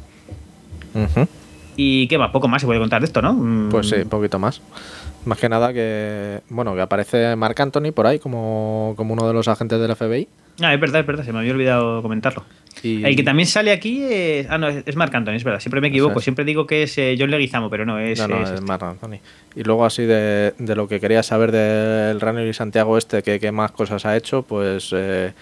¿Y 1.77 2.07
qué 2.07 2.19
más? 2.19 2.31
Poco 2.31 2.47
más 2.49 2.61
se 2.63 2.67
puede 2.67 2.79
contar 2.81 3.01
de 3.01 3.07
esto, 3.07 3.21
¿no? 3.21 3.33
Mm, 3.33 3.69
Pues 3.71 3.89
sí, 3.89 3.97
un 3.97 4.09
poquito 4.09 4.39
más. 4.39 4.61
Más 5.25 5.39
que 5.39 5.49
nada 5.49 5.73
que. 5.73 6.41
Bueno, 6.51 6.75
que 6.75 6.81
aparece 6.83 7.35
Mark 7.37 7.61
Anthony 7.61 7.93
por 7.95 8.07
ahí 8.07 8.19
como, 8.19 8.93
como 8.97 9.15
uno 9.15 9.27
de 9.27 9.33
los 9.33 9.49
agentes 9.49 9.81
del 9.81 9.95
FBI. 9.97 10.29
Ah, 10.61 10.73
es 10.75 10.79
verdad, 10.81 11.01
es 11.01 11.07
verdad, 11.07 11.25
se 11.25 11.33
me 11.33 11.39
había 11.41 11.53
olvidado 11.53 12.03
comentarlo. 12.03 12.45
Y- 12.83 13.03
El 13.05 13.17
que 13.17 13.23
también 13.23 13.47
sale 13.49 13.73
aquí 13.73 14.03
es. 14.05 14.47
Ah, 14.51 14.59
no, 14.59 14.69
es 14.69 14.95
Marc 14.97 15.15
Anthony, 15.15 15.33
es 15.37 15.45
verdad. 15.45 15.61
Siempre 15.61 15.81
me 15.81 15.89
equivoco. 15.89 16.19
Es. 16.19 16.25
Siempre 16.25 16.45
digo 16.45 16.67
que 16.67 16.83
es 16.85 16.99
eh, 16.99 17.17
John 17.19 17.31
Leguizamo, 17.31 17.71
pero 17.71 17.87
no, 17.87 17.99
es. 17.99 18.19
no, 18.19 18.29
no, 18.29 18.37
es 18.43 18.49
es 18.51 18.55
este. 18.57 18.67
Mark 18.67 18.85
Anthony. 18.85 19.19
Y 19.57 19.63
luego 19.65 19.85
así 19.87 20.03
de, 20.05 20.53
de 20.59 20.77
lo 20.77 20.87
que 20.87 21.01
quería 21.01 21.23
saber 21.23 21.51
del 21.53 22.21
Runner 22.21 22.47
y 22.47 22.53
Santiago 22.53 22.99
este, 22.99 23.23
que, 23.23 23.41
que 23.41 23.51
más 23.51 23.71
cosas 23.73 24.05
ha 24.05 24.17
hecho, 24.17 24.43
pues 24.43 24.91
eh, 24.93 25.33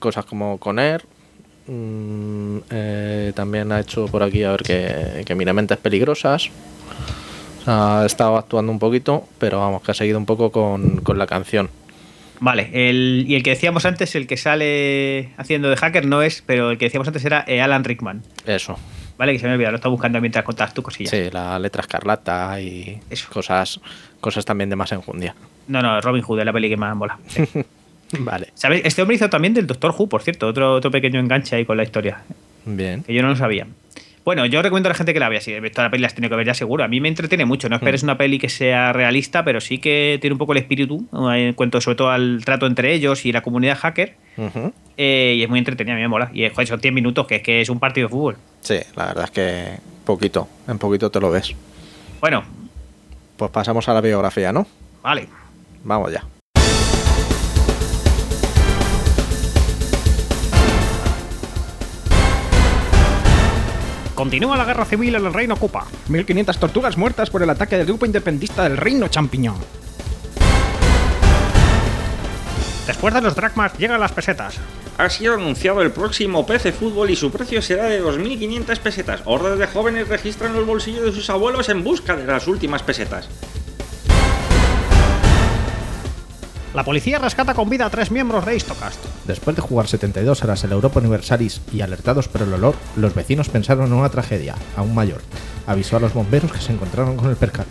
cosas 0.00 0.24
como 0.24 0.58
Conair. 0.58 1.02
mm, 1.68 2.56
eh, 2.70 3.32
también 3.36 3.70
ha 3.72 3.78
hecho 3.80 4.06
por 4.06 4.22
aquí, 4.24 4.42
a 4.42 4.50
ver, 4.50 4.62
que, 4.62 5.22
que 5.24 5.34
mira 5.36 5.52
mentes 5.52 5.78
peligrosas. 5.78 6.50
Ha 7.66 8.04
estado 8.06 8.36
actuando 8.36 8.72
un 8.72 8.78
poquito, 8.78 9.26
pero 9.38 9.58
vamos, 9.60 9.82
que 9.82 9.90
ha 9.90 9.94
seguido 9.94 10.18
un 10.18 10.26
poco 10.26 10.50
con, 10.50 10.96
con 11.02 11.18
la 11.18 11.26
canción. 11.26 11.70
Vale, 12.40 12.70
el, 12.72 13.24
y 13.28 13.36
el 13.36 13.42
que 13.44 13.50
decíamos 13.50 13.84
antes, 13.86 14.14
el 14.16 14.26
que 14.26 14.36
sale 14.36 15.30
haciendo 15.36 15.70
de 15.70 15.76
hacker, 15.76 16.06
no 16.06 16.22
es, 16.22 16.42
pero 16.44 16.72
el 16.72 16.78
que 16.78 16.86
decíamos 16.86 17.06
antes 17.06 17.24
era 17.24 17.44
eh, 17.46 17.60
Alan 17.60 17.84
Rickman. 17.84 18.22
Eso. 18.46 18.76
Vale, 19.16 19.32
que 19.34 19.38
se 19.38 19.44
me 19.46 19.52
ha 19.52 19.54
olvidado, 19.54 19.72
lo 19.72 19.76
estaba 19.76 19.92
buscando 19.92 20.20
mientras 20.20 20.44
contabas 20.44 20.74
tu 20.74 20.82
cosillas. 20.82 21.10
Sí, 21.10 21.30
la 21.30 21.56
letra 21.60 21.82
escarlata 21.82 22.60
y 22.60 22.98
Eso. 23.10 23.28
cosas 23.32 23.80
cosas 24.20 24.44
también 24.44 24.70
de 24.70 24.74
más 24.76 24.90
enjundia. 24.90 25.36
No, 25.68 25.80
no, 25.82 26.00
Robin 26.00 26.22
Hood 26.22 26.40
es 26.40 26.46
la 26.46 26.52
peli 26.52 26.68
que 26.68 26.76
más 26.76 26.96
mola. 26.96 27.18
Sí. 28.12 28.18
Vale, 28.18 28.48
¿Sabes? 28.52 28.82
Este 28.84 29.00
hombre 29.00 29.14
hizo 29.16 29.30
también 29.30 29.54
del 29.54 29.66
Doctor 29.66 29.94
Who, 29.96 30.06
por 30.06 30.20
cierto, 30.20 30.46
otro, 30.46 30.74
otro 30.74 30.90
pequeño 30.90 31.18
enganche 31.18 31.56
ahí 31.56 31.64
con 31.64 31.78
la 31.78 31.82
historia, 31.82 32.18
bien. 32.66 33.02
que 33.04 33.14
yo 33.14 33.22
no 33.22 33.28
lo 33.28 33.36
sabía. 33.36 33.66
Bueno, 34.24 34.46
yo 34.46 34.62
recomiendo 34.62 34.88
a 34.88 34.92
la 34.92 34.94
gente 34.94 35.12
que 35.12 35.18
la 35.20 35.28
vea. 35.28 35.40
Si 35.40 35.52
toda 35.70 35.84
la 35.84 35.90
peli 35.90 36.02
la 36.02 36.06
has 36.06 36.14
tenido 36.14 36.30
que 36.30 36.36
ver 36.36 36.46
ya 36.46 36.54
seguro. 36.54 36.84
A 36.84 36.88
mí 36.88 37.00
me 37.00 37.08
entretiene 37.08 37.44
mucho. 37.44 37.68
No 37.68 37.76
esperes 37.76 38.02
una 38.04 38.16
peli 38.16 38.38
que 38.38 38.48
sea 38.48 38.92
realista, 38.92 39.44
pero 39.44 39.60
sí 39.60 39.78
que 39.78 40.18
tiene 40.20 40.34
un 40.34 40.38
poco 40.38 40.52
el 40.52 40.58
espíritu 40.58 41.06
eh, 41.32 41.48
en 41.48 41.54
cuanto 41.54 41.80
sobre 41.80 41.96
todo 41.96 42.10
al 42.10 42.44
trato 42.44 42.66
entre 42.66 42.92
ellos 42.94 43.26
y 43.26 43.32
la 43.32 43.42
comunidad 43.42 43.76
hacker. 43.78 44.14
Eh, 44.96 45.34
y 45.38 45.42
es 45.42 45.48
muy 45.48 45.58
entretenida, 45.58 45.94
a 45.94 45.96
mí 45.96 46.02
me 46.02 46.08
mola. 46.08 46.30
Y 46.32 46.48
joder, 46.48 46.66
son 46.68 46.80
10 46.80 46.94
minutos, 46.94 47.26
que 47.26 47.36
es 47.36 47.42
que 47.42 47.60
es 47.62 47.68
un 47.68 47.80
partido 47.80 48.06
de 48.06 48.12
fútbol. 48.12 48.36
Sí, 48.60 48.76
la 48.94 49.06
verdad 49.06 49.24
es 49.24 49.30
que 49.32 49.64
poquito, 50.04 50.48
en 50.68 50.78
poquito 50.78 51.10
te 51.10 51.18
lo 51.20 51.30
ves. 51.30 51.52
Bueno, 52.20 52.44
Pues 53.36 53.50
pasamos 53.50 53.88
a 53.88 53.94
la 53.94 54.00
biografía, 54.00 54.52
¿no? 54.52 54.66
vale. 55.02 55.26
Vamos 55.84 56.12
ya. 56.12 56.22
Continúa 64.22 64.56
la 64.56 64.64
guerra 64.64 64.84
civil 64.84 65.16
en 65.16 65.26
el 65.26 65.34
Reino 65.34 65.56
Cupa. 65.56 65.84
1500 66.06 66.56
tortugas 66.56 66.96
muertas 66.96 67.28
por 67.28 67.42
el 67.42 67.50
ataque 67.50 67.76
del 67.76 67.88
grupo 67.88 68.06
independentista 68.06 68.62
del 68.62 68.76
Reino 68.76 69.08
Champiñón. 69.08 69.56
Después 72.86 73.12
de 73.14 73.20
los 73.20 73.34
dracmas 73.34 73.76
llegan 73.78 73.98
las 73.98 74.12
pesetas. 74.12 74.58
Ha 74.96 75.10
sido 75.10 75.34
anunciado 75.34 75.82
el 75.82 75.90
próximo 75.90 76.46
PC 76.46 76.70
Fútbol 76.70 77.10
y 77.10 77.16
su 77.16 77.32
precio 77.32 77.60
será 77.60 77.86
de 77.86 78.00
2.500 78.00 78.78
pesetas. 78.78 79.22
Hordas 79.24 79.58
de 79.58 79.66
jóvenes 79.66 80.06
registran 80.06 80.54
los 80.54 80.66
bolsillos 80.66 81.04
de 81.04 81.10
sus 81.10 81.28
abuelos 81.28 81.68
en 81.68 81.82
busca 81.82 82.14
de 82.14 82.24
las 82.24 82.46
últimas 82.46 82.84
pesetas. 82.84 83.28
La 86.74 86.84
policía 86.84 87.18
rescata 87.18 87.52
con 87.52 87.68
vida 87.68 87.84
a 87.84 87.90
tres 87.90 88.10
miembros 88.10 88.46
de 88.46 88.56
Istocast. 88.56 88.98
Después 89.26 89.54
de 89.54 89.60
jugar 89.60 89.88
72 89.88 90.42
horas 90.42 90.64
en 90.64 90.70
la 90.70 90.76
Europa 90.76 91.00
Universalis 91.00 91.60
y 91.70 91.82
alertados 91.82 92.28
por 92.28 92.40
el 92.40 92.54
olor, 92.54 92.74
los 92.96 93.14
vecinos 93.14 93.50
pensaron 93.50 93.86
en 93.86 93.92
una 93.92 94.08
tragedia, 94.08 94.54
aún 94.74 94.94
mayor. 94.94 95.20
Avisó 95.66 95.98
a 95.98 96.00
los 96.00 96.14
bomberos 96.14 96.50
que 96.50 96.60
se 96.60 96.72
encontraron 96.72 97.18
con 97.18 97.28
el 97.28 97.36
percal. 97.36 97.66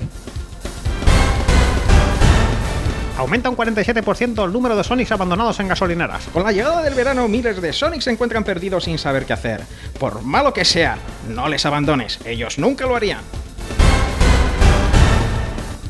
Aumenta 3.17 3.49
un 3.49 3.57
47% 3.57 4.45
el 4.45 4.53
número 4.53 4.75
de 4.75 4.83
Sonics 4.83 5.11
abandonados 5.11 5.59
en 5.59 5.67
gasolineras. 5.67 6.27
Con 6.31 6.43
la 6.43 6.51
llegada 6.51 6.83
del 6.83 6.93
verano, 6.93 7.27
miles 7.27 7.59
de 7.59 7.73
Sonics 7.73 8.03
se 8.03 8.11
encuentran 8.11 8.43
perdidos 8.43 8.83
sin 8.83 8.99
saber 8.99 9.25
qué 9.25 9.33
hacer. 9.33 9.61
Por 9.99 10.21
malo 10.21 10.53
que 10.53 10.65
sea, 10.65 10.97
no 11.27 11.47
les 11.47 11.65
abandones, 11.65 12.19
ellos 12.23 12.59
nunca 12.59 12.85
lo 12.85 12.95
harían. 12.95 13.21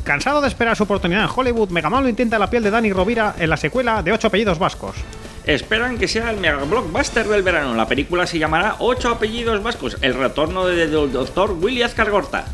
Cansado 0.04 0.40
de 0.40 0.48
esperar 0.48 0.76
su 0.76 0.82
oportunidad 0.82 1.22
en 1.22 1.30
Hollywood, 1.34 1.70
Megaman 1.70 2.02
lo 2.02 2.08
intenta 2.08 2.36
en 2.36 2.40
la 2.40 2.50
piel 2.50 2.64
de 2.64 2.70
Danny 2.70 2.92
Rovira 2.92 3.36
en 3.38 3.48
la 3.48 3.56
secuela 3.56 4.02
de 4.02 4.12
Ocho 4.12 4.26
apellidos 4.26 4.58
vascos. 4.58 4.96
Esperan 5.44 5.96
que 5.96 6.08
sea 6.08 6.30
el 6.30 6.38
mega 6.38 6.64
blockbuster 6.64 7.26
del 7.28 7.42
verano. 7.42 7.74
La 7.74 7.86
película 7.86 8.26
se 8.26 8.38
llamará 8.38 8.76
Ocho 8.80 9.10
apellidos 9.10 9.62
vascos, 9.62 9.96
el 10.00 10.14
retorno 10.14 10.66
del 10.66 10.90
doctor 11.12 11.52
Willy 11.52 11.82
Azcar 11.82 12.10
Gorta. 12.10 12.44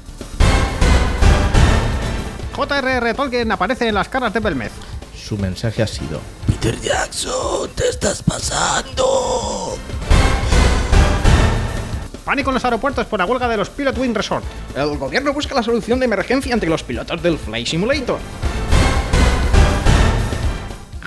J.R.R. 2.54 3.14
Tolkien 3.14 3.52
aparece 3.52 3.88
en 3.88 3.94
las 3.94 4.08
caras 4.08 4.32
de 4.34 4.40
Belmez. 4.40 4.72
Su 5.16 5.38
mensaje 5.38 5.82
ha 5.82 5.86
sido: 5.86 6.20
Peter 6.46 6.78
Jackson, 6.80 7.70
te 7.74 7.88
estás 7.88 8.22
pasando. 8.22 9.78
Pánico 12.28 12.50
en 12.50 12.54
los 12.54 12.64
aeropuertos 12.66 13.06
por 13.06 13.18
la 13.18 13.24
huelga 13.24 13.48
de 13.48 13.56
los 13.56 13.70
Pilot 13.70 13.96
Wing 13.96 14.12
Resort. 14.12 14.44
El 14.76 14.98
gobierno 14.98 15.32
busca 15.32 15.54
la 15.54 15.62
solución 15.62 15.98
de 15.98 16.04
emergencia 16.04 16.52
ante 16.52 16.66
los 16.66 16.82
pilotos 16.82 17.22
del 17.22 17.38
Flight 17.38 17.66
Simulator. 17.66 18.18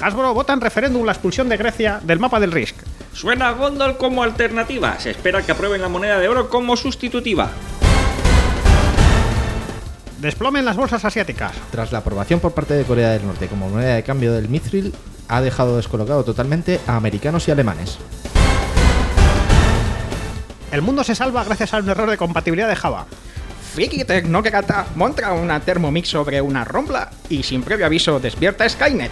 Hasbro 0.02 0.34
vota 0.34 0.54
en 0.54 0.62
referéndum 0.62 1.06
la 1.06 1.12
expulsión 1.12 1.48
de 1.48 1.58
Grecia 1.58 2.00
del 2.02 2.18
mapa 2.18 2.40
del 2.40 2.52
Risk. 2.52 2.76
Suena 3.14 3.52
Gondol 3.52 3.98
como 3.98 4.24
alternativa. 4.24 5.00
Se 5.00 5.12
espera 5.12 5.44
que 5.44 5.52
aprueben 5.52 5.84
la 5.84 5.90
moneda 5.90 6.18
de 6.18 6.28
oro 6.28 6.50
como 6.50 6.76
sustitutiva. 6.76 7.52
Desplome 10.22 10.58
en 10.58 10.66
las 10.66 10.76
bolsas 10.76 11.06
asiáticas. 11.06 11.52
Tras 11.70 11.92
la 11.92 12.00
aprobación 12.00 12.40
por 12.40 12.54
parte 12.54 12.74
de 12.74 12.84
Corea 12.84 13.10
del 13.12 13.28
Norte 13.28 13.46
como 13.46 13.70
moneda 13.70 13.94
de 13.94 14.02
cambio 14.02 14.34
del 14.34 14.50
Mithril, 14.50 14.92
ha 15.28 15.40
dejado 15.40 15.78
descolocado 15.78 16.24
totalmente 16.24 16.80
a 16.88 16.96
americanos 16.96 17.48
y 17.48 17.52
alemanes. 17.52 18.00
El 20.72 20.82
mundo 20.82 21.04
se 21.04 21.16
salva 21.16 21.44
gracias 21.44 21.74
a 21.74 21.80
un 21.80 21.90
error 21.90 22.10
de 22.10 22.16
compatibilidad 22.18 22.70
de 22.70 22.78
Java. 22.78 23.06
Fiki 23.76 24.06
Tecnocrata 24.06 24.86
monta 24.96 25.34
una 25.34 25.60
Thermomix 25.60 26.08
sobre 26.10 26.42
una 26.42 26.64
rombla 26.64 27.10
y 27.30 27.44
sin 27.44 27.62
previo 27.62 27.86
aviso 27.86 28.20
despierta 28.20 28.68
Skynet. 28.68 29.12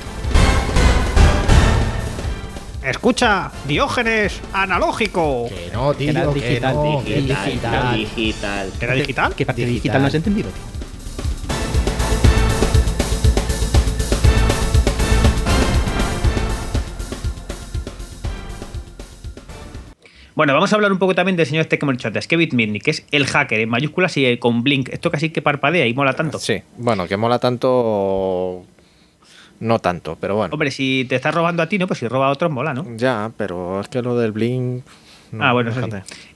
Escucha, 2.83 3.51
Diógenes 3.67 4.39
analógico. 4.53 5.47
Que 5.49 5.69
no, 5.73 5.93
tío, 5.93 6.13
que 6.13 6.19
no, 6.19 6.33
digital. 6.33 6.75
digital. 7.35 8.71
¿Era 8.79 8.93
digital? 8.93 9.35
¿Qué 9.35 9.45
parte 9.45 9.65
digital 9.65 10.01
no 10.01 10.07
has 10.07 10.15
entendido? 10.15 10.49
Bueno, 20.39 20.53
vamos 20.53 20.71
a 20.71 20.77
hablar 20.77 20.93
un 20.93 20.99
poco 20.99 21.13
también 21.13 21.35
del 21.35 21.45
señor 21.45 21.63
este 21.63 21.77
que 21.77 21.83
hemos 21.83 21.97
dicho 21.97 22.07
antes, 22.07 22.25
Kevin 22.25 22.51
Mitnick, 22.53 22.83
que 22.83 22.91
es 22.91 23.05
el 23.11 23.25
hacker 23.25 23.59
en 23.59 23.67
mayúsculas 23.67 24.15
y 24.15 24.37
con 24.37 24.63
Blink. 24.63 24.87
Esto 24.87 25.11
casi 25.11 25.31
que 25.31 25.41
parpadea 25.41 25.85
y 25.85 25.93
mola 25.93 26.13
tanto. 26.13 26.39
Sí, 26.39 26.61
bueno, 26.77 27.09
que 27.09 27.17
mola 27.17 27.39
tanto. 27.39 28.63
No 29.59 29.79
tanto, 29.79 30.17
pero 30.17 30.37
bueno. 30.37 30.53
Hombre, 30.53 30.71
si 30.71 31.05
te 31.09 31.17
estás 31.17 31.35
robando 31.35 31.61
a 31.61 31.67
ti, 31.67 31.77
¿no? 31.77 31.87
Pues 31.87 31.99
si 31.99 32.07
roba 32.07 32.27
a 32.27 32.29
otros, 32.29 32.49
mola, 32.49 32.73
¿no? 32.73 32.85
Ya, 32.95 33.33
pero 33.35 33.81
es 33.81 33.89
que 33.89 34.01
lo 34.01 34.17
del 34.17 34.31
Blink. 34.31 34.85
No, 35.33 35.43
ah, 35.43 35.51
bueno, 35.51 35.71
eso 35.71 35.81
sí. 35.81 35.89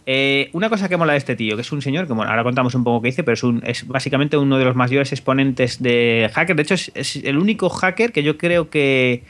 Eh, 0.06 0.50
una 0.52 0.68
cosa 0.68 0.90
que 0.90 0.98
mola 0.98 1.14
de 1.14 1.20
este 1.20 1.38
tío, 1.38 1.56
que 1.56 1.62
es 1.62 1.72
un 1.72 1.82
señor, 1.82 2.06
que 2.06 2.12
bueno, 2.12 2.30
ahora 2.30 2.44
contamos 2.44 2.76
un 2.76 2.84
poco 2.84 3.04
qué 3.04 3.08
dice, 3.08 3.24
pero 3.24 3.36
es, 3.36 3.44
un, 3.44 3.64
es 3.66 3.88
básicamente 3.88 4.36
uno 4.36 4.58
de 4.58 4.66
los 4.66 4.76
mayores 4.76 5.14
exponentes 5.14 5.82
de 5.82 6.30
hacker. 6.34 6.58
De 6.58 6.64
hecho, 6.64 6.74
es, 6.74 6.92
es 6.94 7.16
el 7.16 7.38
único 7.38 7.70
hacker 7.70 8.12
que 8.12 8.22
yo 8.22 8.38
creo 8.38 8.70
que 8.70 9.24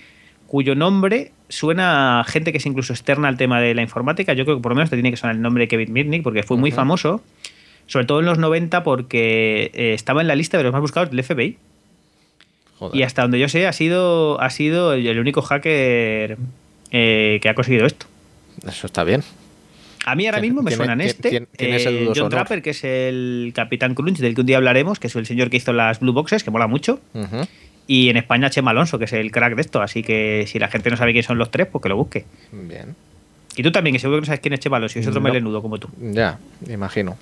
cuyo 0.53 0.75
nombre 0.75 1.31
suena 1.49 2.19
a 2.19 2.23
gente 2.25 2.51
que 2.51 2.59
es 2.59 2.65
incluso 2.67 2.93
externa 2.93 3.27
al 3.27 3.37
tema 3.37 3.59
de 3.59 3.73
la 3.73 3.81
informática. 3.81 4.33
Yo 4.33 4.45
creo 4.45 4.57
que 4.57 4.61
por 4.61 4.71
lo 4.71 4.75
menos 4.75 4.91
te 4.91 4.95
tiene 4.95 5.09
que 5.09 5.17
sonar 5.17 5.35
el 5.35 5.41
nombre 5.41 5.63
de 5.63 5.67
Kevin 5.67 5.91
Mitnick, 5.91 6.21
porque 6.21 6.43
fue 6.43 6.57
muy 6.57 6.69
famoso, 6.69 7.23
sobre 7.87 8.05
todo 8.05 8.19
en 8.19 8.27
los 8.27 8.37
90, 8.37 8.83
porque 8.83 9.71
eh, 9.73 9.95
estaba 9.95 10.21
en 10.21 10.27
la 10.27 10.35
lista 10.35 10.59
de 10.59 10.63
los 10.63 10.71
más 10.71 10.81
buscados 10.81 11.09
del 11.09 11.23
FBI. 11.23 11.57
Joder. 12.77 12.95
Y 12.95 13.01
hasta 13.01 13.23
donde 13.23 13.39
yo 13.39 13.49
sé, 13.49 13.65
ha 13.65 13.73
sido, 13.73 14.39
ha 14.41 14.51
sido 14.51 14.93
el, 14.93 15.17
único 15.17 15.41
hacker 15.41 16.37
eh, 16.91 17.39
que 17.41 17.49
ha 17.49 17.55
conseguido 17.55 17.87
esto. 17.87 18.05
Eso 18.67 18.85
está 18.85 19.03
bien. 19.03 19.23
A 20.05 20.13
mí 20.13 20.27
ahora 20.27 20.39
mismo 20.39 20.61
me 20.61 20.69
suenan 20.69 21.01
este, 21.01 21.47
eh, 21.57 22.11
John. 22.15 22.29
Trapper, 22.29 22.61
que 22.61 22.71
es 22.71 22.83
el 22.83 23.53
Capitán 23.55 23.95
Crunch, 23.95 24.19
del 24.19 24.35
que 24.35 24.41
un 24.41 24.47
día 24.47 24.57
hablaremos, 24.57 24.99
que 24.99 25.07
es 25.07 25.15
el 25.15 25.25
señor 25.25 25.49
que 25.49 25.57
hizo 25.57 25.73
las 25.73 25.99
Blue 25.99 26.13
Boxes, 26.13 26.43
que 26.43 26.51
mola 26.51 26.67
mucho. 26.67 26.99
Y 27.87 28.09
en 28.09 28.17
España 28.17 28.49
Chema 28.49 28.71
Alonso, 28.71 28.97
que 28.97 29.05
es 29.05 29.13
el 29.13 29.31
crack 29.31 29.55
de 29.55 29.61
esto. 29.61 29.81
Así 29.81 30.03
que 30.03 30.45
si 30.47 30.57
la 30.59 30.67
gente 30.69 30.89
no 30.89 30.97
sabe 30.97 31.11
quiénes 31.11 31.25
son 31.25 31.37
los 31.37 31.51
tres, 31.51 31.67
pues 31.67 31.81
que 31.81 31.89
lo 31.89 31.97
busque. 31.97 32.25
Bien. 32.51 32.95
Y 33.55 33.61
tú 33.63 33.71
también, 33.71 33.93
que 33.93 33.99
seguro 33.99 34.17
que 34.17 34.21
no 34.21 34.25
sabes 34.27 34.39
quién 34.39 34.53
es 34.53 34.59
Chema 34.61 34.77
Alonso, 34.77 34.97
y 34.99 35.01
es 35.01 35.07
otro 35.07 35.19
No. 35.21 35.27
melenudo 35.27 35.61
como 35.61 35.77
tú. 35.77 35.89
Ya, 35.99 36.39
imagino. 36.69 37.17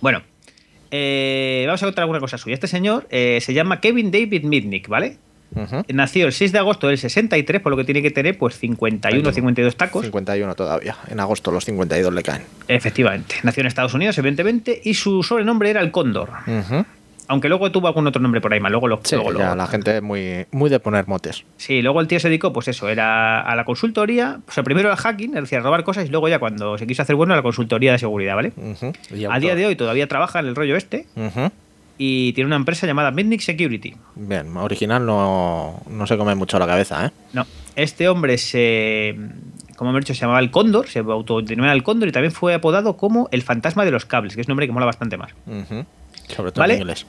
Bueno, 0.00 0.22
eh, 0.90 1.64
vamos 1.66 1.82
a 1.82 1.86
contar 1.86 2.02
alguna 2.02 2.20
cosa 2.20 2.36
suya. 2.38 2.54
Este 2.54 2.66
señor 2.66 3.06
eh, 3.10 3.38
se 3.40 3.54
llama 3.54 3.80
Kevin 3.80 4.10
David 4.10 4.44
Mitnick, 4.44 4.88
¿vale? 4.88 5.16
Nació 5.92 6.26
el 6.26 6.32
6 6.32 6.50
de 6.50 6.58
agosto 6.58 6.88
del 6.88 6.98
63, 6.98 7.62
por 7.62 7.70
lo 7.70 7.76
que 7.76 7.84
tiene 7.84 8.02
que 8.02 8.10
tener 8.10 8.36
pues 8.36 8.58
51 8.58 9.28
o 9.28 9.32
52 9.32 9.76
tacos. 9.76 10.04
51 10.04 10.52
todavía. 10.56 10.96
En 11.08 11.20
agosto 11.20 11.52
los 11.52 11.64
52 11.64 12.12
le 12.12 12.22
caen. 12.24 12.42
Efectivamente. 12.66 13.36
Nació 13.44 13.60
en 13.60 13.68
Estados 13.68 13.94
Unidos, 13.94 14.18
evidentemente, 14.18 14.80
y 14.82 14.94
su 14.94 15.22
sobrenombre 15.22 15.70
era 15.70 15.80
el 15.80 15.92
Cóndor. 15.92 16.30
Ujú. 16.48 16.84
Aunque 17.28 17.48
luego 17.48 17.70
tuvo 17.72 17.88
algún 17.88 18.06
otro 18.06 18.20
nombre 18.20 18.40
por 18.40 18.52
ahí 18.52 18.60
más. 18.60 18.70
Luego 18.70 18.88
lo, 18.88 19.00
Sí, 19.02 19.16
luego 19.16 19.54
la 19.54 19.66
gente 19.66 19.96
es 19.96 20.02
muy, 20.02 20.46
muy 20.50 20.68
de 20.68 20.78
poner 20.78 21.08
motes. 21.08 21.44
Sí, 21.56 21.80
luego 21.80 22.00
el 22.00 22.06
tío 22.06 22.20
se 22.20 22.28
dedicó, 22.28 22.52
pues 22.52 22.68
eso, 22.68 22.88
era 22.88 23.40
a 23.40 23.56
la 23.56 23.64
consultoría. 23.64 24.40
O 24.46 24.52
sea, 24.52 24.62
primero 24.62 24.90
al 24.90 24.96
hacking, 24.96 25.34
es 25.36 25.42
decir, 25.42 25.58
a 25.58 25.62
robar 25.62 25.84
cosas, 25.84 26.06
y 26.06 26.08
luego 26.10 26.28
ya 26.28 26.38
cuando 26.38 26.76
se 26.76 26.86
quiso 26.86 27.02
hacer 27.02 27.16
bueno, 27.16 27.32
a 27.32 27.36
la 27.36 27.42
consultoría 27.42 27.92
de 27.92 27.98
seguridad, 27.98 28.34
¿vale? 28.34 28.52
A 29.30 29.38
día 29.38 29.54
de 29.54 29.66
hoy 29.66 29.76
todavía 29.76 30.06
trabaja 30.06 30.40
en 30.40 30.46
el 30.46 30.54
rollo 30.54 30.76
este 30.76 31.06
y 31.96 32.32
tiene 32.32 32.46
una 32.46 32.56
empresa 32.56 32.86
llamada 32.86 33.10
Midnick 33.10 33.40
Security. 33.40 33.94
Bien, 34.16 34.56
original 34.56 35.06
no, 35.06 35.80
no 35.88 36.06
se 36.06 36.16
come 36.16 36.34
mucho 36.34 36.58
la 36.58 36.66
cabeza, 36.66 37.06
¿eh? 37.06 37.10
No, 37.32 37.46
este 37.76 38.08
hombre 38.08 38.38
se. 38.38 39.16
Como 39.76 39.90
hemos 39.90 40.02
dicho, 40.02 40.14
se 40.14 40.20
llamaba 40.20 40.38
el 40.38 40.50
Cóndor, 40.52 40.88
se 40.88 41.00
autodenominaba 41.00 41.72
el 41.72 41.82
Cóndor 41.82 42.08
y 42.08 42.12
también 42.12 42.32
fue 42.32 42.54
apodado 42.54 42.96
como 42.96 43.28
el 43.32 43.42
fantasma 43.42 43.84
de 43.84 43.90
los 43.90 44.04
cables, 44.04 44.34
que 44.34 44.40
es 44.40 44.46
un 44.46 44.52
nombre 44.52 44.66
que 44.66 44.72
mola 44.72 44.86
bastante 44.86 45.16
más. 45.16 45.32
Sobre 46.28 46.52
todo 46.52 46.62
Vale. 46.62 46.74
en 46.74 46.80
inglés. 46.80 47.06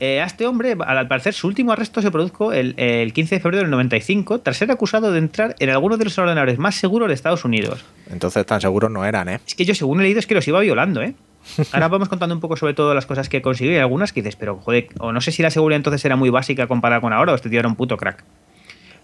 Eh, 0.00 0.20
a 0.20 0.24
este 0.24 0.46
hombre, 0.46 0.72
al 0.72 0.98
al 0.98 1.06
parecer, 1.06 1.32
su 1.32 1.46
último 1.46 1.70
arresto 1.70 2.02
se 2.02 2.10
produjo 2.10 2.52
el, 2.52 2.74
el 2.76 3.12
15 3.12 3.36
de 3.36 3.40
febrero 3.40 3.62
del 3.62 3.70
95 3.70 4.40
tras 4.40 4.56
ser 4.56 4.70
acusado 4.72 5.12
de 5.12 5.18
entrar 5.18 5.54
en 5.60 5.70
alguno 5.70 5.96
de 5.96 6.04
los 6.04 6.18
ordenadores 6.18 6.58
más 6.58 6.74
seguros 6.74 7.06
de 7.06 7.14
Estados 7.14 7.44
Unidos. 7.44 7.84
Entonces 8.10 8.44
tan 8.44 8.60
seguros 8.60 8.90
no 8.90 9.04
eran, 9.04 9.28
¿eh? 9.28 9.40
Es 9.46 9.54
que 9.54 9.64
yo, 9.64 9.76
según 9.76 10.00
he 10.00 10.02
leído, 10.02 10.18
es 10.18 10.26
que 10.26 10.34
los 10.34 10.48
iba 10.48 10.58
violando, 10.58 11.02
¿eh? 11.02 11.14
Ahora 11.72 11.88
vamos 11.88 12.08
contando 12.08 12.34
un 12.34 12.40
poco 12.40 12.56
sobre 12.56 12.74
todo 12.74 12.94
las 12.94 13.06
cosas 13.06 13.28
que 13.28 13.42
consiguió 13.42 13.74
y 13.74 13.78
algunas 13.78 14.12
que 14.12 14.22
dices, 14.22 14.34
pero 14.36 14.56
joder, 14.58 14.88
o 14.98 15.12
no 15.12 15.20
sé 15.20 15.30
si 15.30 15.42
la 15.42 15.50
seguridad 15.50 15.76
entonces 15.76 16.04
era 16.04 16.16
muy 16.16 16.30
básica 16.30 16.66
comparada 16.66 17.00
con 17.00 17.12
ahora 17.12 17.32
o 17.32 17.34
este 17.34 17.48
tío 17.48 17.60
era 17.60 17.68
un 17.68 17.76
puto 17.76 17.96
crack. 17.96 18.24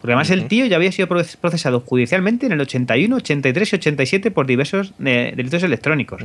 Porque 0.01 0.13
además 0.13 0.31
el 0.31 0.47
tío 0.47 0.65
ya 0.67 0.77
había 0.77 0.93
sido 0.93 1.09
proce- 1.09 1.37
procesado 1.37 1.81
judicialmente 1.81 2.47
en 2.47 2.53
el 2.53 2.61
81, 2.61 3.17
83 3.17 3.73
y 3.73 3.77
87 3.77 4.31
por 4.31 4.47
diversos 4.47 4.93
eh, 5.05 5.33
delitos 5.37 5.63
electrónicos. 5.65 6.23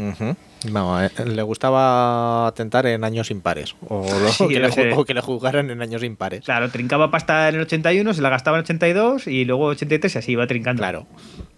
No, 0.71 1.03
eh, 1.03 1.09
le 1.25 1.41
gustaba 1.41 2.47
atentar 2.47 2.85
en 2.85 3.03
años 3.03 3.31
impares. 3.31 3.75
O, 3.87 4.05
Sí, 4.31 4.47
que, 4.47 4.59
le, 4.59 4.93
o 4.93 5.05
que 5.05 5.13
le 5.13 5.21
jugaran 5.21 5.71
en 5.71 5.81
años 5.81 6.03
impares. 6.03 6.45
Claro, 6.45 6.69
trincaba 6.69 7.09
pasta 7.09 7.49
en 7.49 7.55
el 7.55 7.61
81, 7.61 8.13
se 8.13 8.21
la 8.21 8.29
gastaba 8.29 8.57
en 8.57 8.59
el 8.59 8.63
82 8.65 9.27
y 9.27 9.45
luego 9.45 9.65
83 9.65 10.15
y 10.15 10.17
así 10.19 10.31
iba 10.33 10.45
trincando. 10.45 10.81
Claro, 10.81 11.07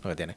lo 0.04 0.10
que 0.12 0.16
tiene. 0.16 0.36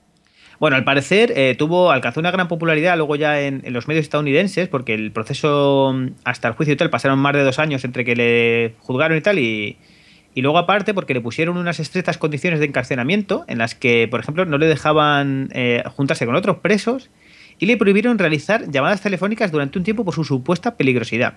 Bueno, 0.58 0.74
al 0.76 0.82
parecer 0.82 1.32
eh, 1.36 1.54
tuvo, 1.56 1.92
alcanzó 1.92 2.18
una 2.18 2.32
gran 2.32 2.48
popularidad 2.48 2.96
luego 2.96 3.14
ya 3.14 3.40
en, 3.40 3.62
en 3.64 3.72
los 3.72 3.86
medios 3.86 4.02
estadounidenses, 4.02 4.66
porque 4.68 4.94
el 4.94 5.12
proceso 5.12 5.92
mm, 5.94 6.08
hasta 6.24 6.48
el 6.48 6.54
juicio 6.54 6.74
y 6.74 6.76
tal 6.76 6.90
pasaron 6.90 7.20
más 7.20 7.34
de 7.34 7.44
dos 7.44 7.60
años 7.60 7.84
entre 7.84 8.04
que 8.04 8.16
le 8.16 8.74
juzgaron 8.80 9.16
y 9.16 9.20
tal, 9.20 9.38
y, 9.38 9.76
y 10.38 10.40
luego 10.40 10.58
aparte 10.58 10.94
porque 10.94 11.14
le 11.14 11.20
pusieron 11.20 11.56
unas 11.56 11.80
estrictas 11.80 12.16
condiciones 12.16 12.60
de 12.60 12.66
encarcelamiento 12.66 13.44
en 13.48 13.58
las 13.58 13.74
que, 13.74 14.06
por 14.08 14.20
ejemplo, 14.20 14.44
no 14.44 14.56
le 14.56 14.68
dejaban 14.68 15.48
eh, 15.52 15.82
juntarse 15.96 16.26
con 16.26 16.36
otros 16.36 16.58
presos 16.58 17.10
y 17.58 17.66
le 17.66 17.76
prohibieron 17.76 18.20
realizar 18.20 18.70
llamadas 18.70 19.00
telefónicas 19.00 19.50
durante 19.50 19.78
un 19.78 19.84
tiempo 19.84 20.04
por 20.04 20.14
su 20.14 20.22
supuesta 20.22 20.76
peligrosidad. 20.76 21.34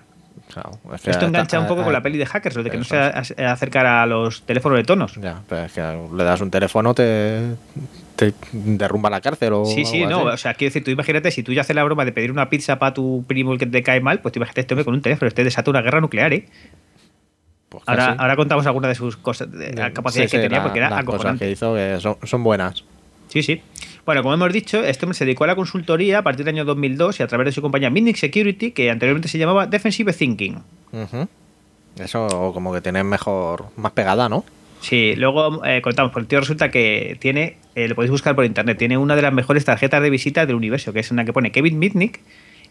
Esto 1.04 1.26
engancha 1.26 1.58
un 1.58 1.66
poco 1.66 1.82
con 1.82 1.92
la 1.92 2.00
peli 2.00 2.16
de 2.16 2.26
hackers, 2.26 2.54
lo 2.54 2.62
de 2.62 2.70
que 2.70 2.76
no 2.76 2.84
se 2.84 2.96
acercara 2.96 4.04
a 4.04 4.06
los 4.06 4.42
teléfonos 4.42 4.78
de 4.78 4.84
tonos. 4.84 5.16
Ya, 5.16 5.40
pero 5.48 5.64
es 5.64 5.72
que 5.72 5.80
le 5.80 6.22
das 6.22 6.40
un 6.40 6.52
teléfono, 6.52 6.94
te, 6.94 7.40
te 8.14 8.32
derrumba 8.52 9.10
la 9.10 9.20
cárcel 9.20 9.52
o 9.52 9.64
Sí, 9.64 9.84
sí, 9.84 10.04
algo 10.04 10.10
no, 10.10 10.28
así. 10.28 10.34
o 10.34 10.36
sea, 10.36 10.54
quiero 10.54 10.68
decir, 10.68 10.84
tú 10.84 10.92
imagínate, 10.92 11.32
si 11.32 11.42
tú 11.42 11.52
ya 11.52 11.62
haces 11.62 11.74
la 11.74 11.82
broma 11.82 12.04
de 12.04 12.12
pedir 12.12 12.30
una 12.30 12.48
pizza 12.48 12.78
para 12.78 12.94
tu 12.94 13.24
primo 13.26 13.52
el 13.52 13.58
que 13.58 13.66
te 13.66 13.82
cae 13.82 14.00
mal, 14.00 14.20
pues 14.20 14.30
tú 14.32 14.38
imagínate 14.38 14.60
este 14.60 14.74
hombre 14.74 14.84
con 14.84 14.94
un 14.94 15.02
teléfono, 15.02 15.26
este 15.26 15.42
desata 15.42 15.72
una 15.72 15.82
guerra 15.82 16.00
nuclear, 16.00 16.32
¿eh? 16.32 16.46
Pues 17.72 17.84
Ahora, 17.88 18.06
casi. 18.06 18.18
ahora 18.20 18.36
contamos 18.36 18.66
algunas 18.66 18.90
de 18.90 18.94
sus 18.94 19.16
cosas, 19.16 19.50
de 19.50 19.72
las 19.72 19.90
capacidades 19.92 20.30
Sí, 20.30 20.36
que 20.36 20.42
sí, 20.42 20.46
tenía, 20.48 20.58
la- 20.58 20.62
porque 20.64 20.78
era 20.78 20.90
las 20.90 21.04
cosas 21.04 21.38
que 21.38 21.50
hizo 21.50 21.74
que 21.74 21.98
son, 22.00 22.16
son 22.22 22.44
buenas. 22.44 22.84
Sí, 23.28 23.42
sí. 23.42 23.62
Bueno, 24.04 24.22
como 24.22 24.34
hemos 24.34 24.52
dicho, 24.52 24.84
este 24.84 25.06
hombre 25.06 25.16
se 25.16 25.24
dedicó 25.24 25.44
a 25.44 25.46
la 25.46 25.56
consultoría 25.56 26.18
a 26.18 26.22
partir 26.22 26.44
del 26.44 26.54
año 26.54 26.64
2002 26.66 27.18
y 27.20 27.22
a 27.22 27.26
través 27.26 27.46
de 27.46 27.52
su 27.52 27.62
compañía 27.62 27.88
Midnick 27.88 28.16
Security, 28.16 28.72
que 28.72 28.90
anteriormente 28.90 29.28
se 29.28 29.38
llamaba 29.38 29.66
Defensive 29.66 30.12
Thinking. 30.12 30.58
Eso 31.98 32.50
como 32.54 32.72
que 32.72 32.80
tiene 32.80 33.04
mejor, 33.04 33.66
más 33.76 33.92
pegada, 33.92 34.28
¿no? 34.28 34.44
Sí, 34.80 35.14
luego 35.16 35.64
eh, 35.64 35.80
contamos, 35.82 36.10
porque 36.12 36.24
el 36.24 36.28
tío 36.28 36.40
resulta 36.40 36.70
que 36.70 37.16
tiene, 37.20 37.56
eh, 37.76 37.86
lo 37.88 37.94
podéis 37.94 38.10
buscar 38.10 38.34
por 38.34 38.44
internet, 38.44 38.76
tiene 38.78 38.98
una 38.98 39.14
de 39.14 39.22
las 39.22 39.32
mejores 39.32 39.64
tarjetas 39.64 40.02
de 40.02 40.10
visita 40.10 40.44
del 40.44 40.56
universo, 40.56 40.92
que 40.92 41.00
es 41.00 41.10
una 41.10 41.24
que 41.24 41.32
pone 41.32 41.52
Kevin 41.52 41.78
Mitnick, 41.78 42.20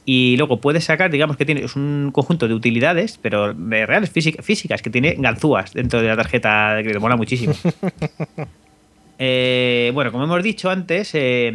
y 0.05 0.35
luego 0.37 0.59
puedes 0.61 0.83
sacar, 0.85 1.11
digamos 1.11 1.37
que 1.37 1.45
tiene 1.45 1.61
es 1.63 1.75
un 1.75 2.09
conjunto 2.13 2.47
de 2.47 2.53
utilidades, 2.53 3.19
pero 3.21 3.53
de 3.53 3.85
reales 3.85 4.09
física- 4.11 4.41
físicas, 4.41 4.81
que 4.81 4.89
tiene 4.89 5.15
ganzúas 5.17 5.73
dentro 5.73 6.01
de 6.01 6.07
la 6.07 6.15
tarjeta 6.17 6.75
de 6.75 6.81
crédito, 6.83 6.99
mola 7.01 7.15
muchísimo. 7.17 7.53
Eh, 9.23 9.91
bueno, 9.93 10.11
como 10.11 10.23
hemos 10.23 10.41
dicho 10.41 10.71
antes, 10.71 11.11
eh, 11.13 11.53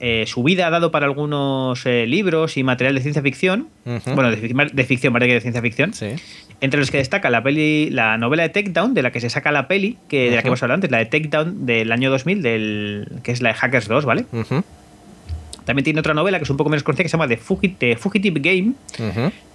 eh, 0.00 0.24
su 0.26 0.42
vida 0.42 0.66
ha 0.66 0.70
dado 0.70 0.90
para 0.90 1.06
algunos 1.06 1.86
eh, 1.86 2.04
libros 2.04 2.56
y 2.56 2.64
material 2.64 2.96
de 2.96 3.00
ciencia 3.00 3.22
ficción, 3.22 3.68
bueno, 3.84 4.28
de, 4.28 4.36
de 4.38 4.84
ficción, 4.84 5.12
parece 5.12 5.28
que 5.28 5.34
de 5.34 5.40
ciencia 5.40 5.62
ficción, 5.62 5.92
Sí. 5.92 6.06
entre 6.60 6.80
los 6.80 6.90
que 6.90 6.98
destaca 6.98 7.30
la 7.30 7.44
peli, 7.44 7.90
la 7.90 8.18
novela 8.18 8.42
de 8.42 8.48
Takedown, 8.48 8.92
de 8.92 9.02
la 9.02 9.12
que 9.12 9.20
se 9.20 9.30
saca 9.30 9.52
la 9.52 9.68
peli, 9.68 9.98
que, 10.08 10.30
de 10.30 10.34
la 10.36 10.42
que 10.42 10.48
hemos 10.48 10.60
hablado 10.64 10.74
antes, 10.78 10.90
la 10.90 10.98
de 10.98 11.06
Takedown 11.06 11.64
del 11.64 11.92
año 11.92 12.10
2000, 12.10 12.42
del, 12.42 13.08
que 13.22 13.30
es 13.30 13.40
la 13.40 13.50
de 13.50 13.54
Hackers 13.54 13.86
2, 13.86 14.04
¿vale? 14.04 14.24
Ujú. 14.32 14.64
También 15.66 15.84
tiene 15.84 16.00
otra 16.00 16.14
novela 16.14 16.38
que 16.38 16.44
es 16.44 16.50
un 16.50 16.56
poco 16.56 16.70
menos 16.70 16.82
conocida 16.82 17.02
que 17.02 17.08
se 17.10 17.18
llama 17.18 17.28
The 17.28 17.38
Fugit- 17.38 17.76
The 17.78 17.96
Fugitive 17.96 18.40
Game, 18.40 18.72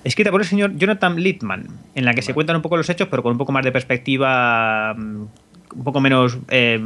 escrita 0.04 0.30
por 0.30 0.42
el 0.42 0.48
señor 0.48 0.78
Jonathan 0.78 1.16
Littman, 1.20 1.66
en 1.96 2.06
la 2.06 2.14
que 2.14 2.22
se 2.22 2.34
cuentan 2.36 2.58
un 2.58 2.62
poco 2.62 2.78
los 2.78 2.88
hechos, 2.90 3.08
pero 3.10 3.24
con 3.24 3.32
un 3.32 3.38
poco 3.40 3.52
más 3.52 3.64
de 3.66 3.72
perspectiva, 3.72 4.94
mm, 4.94 5.22
un 5.78 5.84
poco 5.84 6.00
menos 6.02 6.38
eh, 6.50 6.78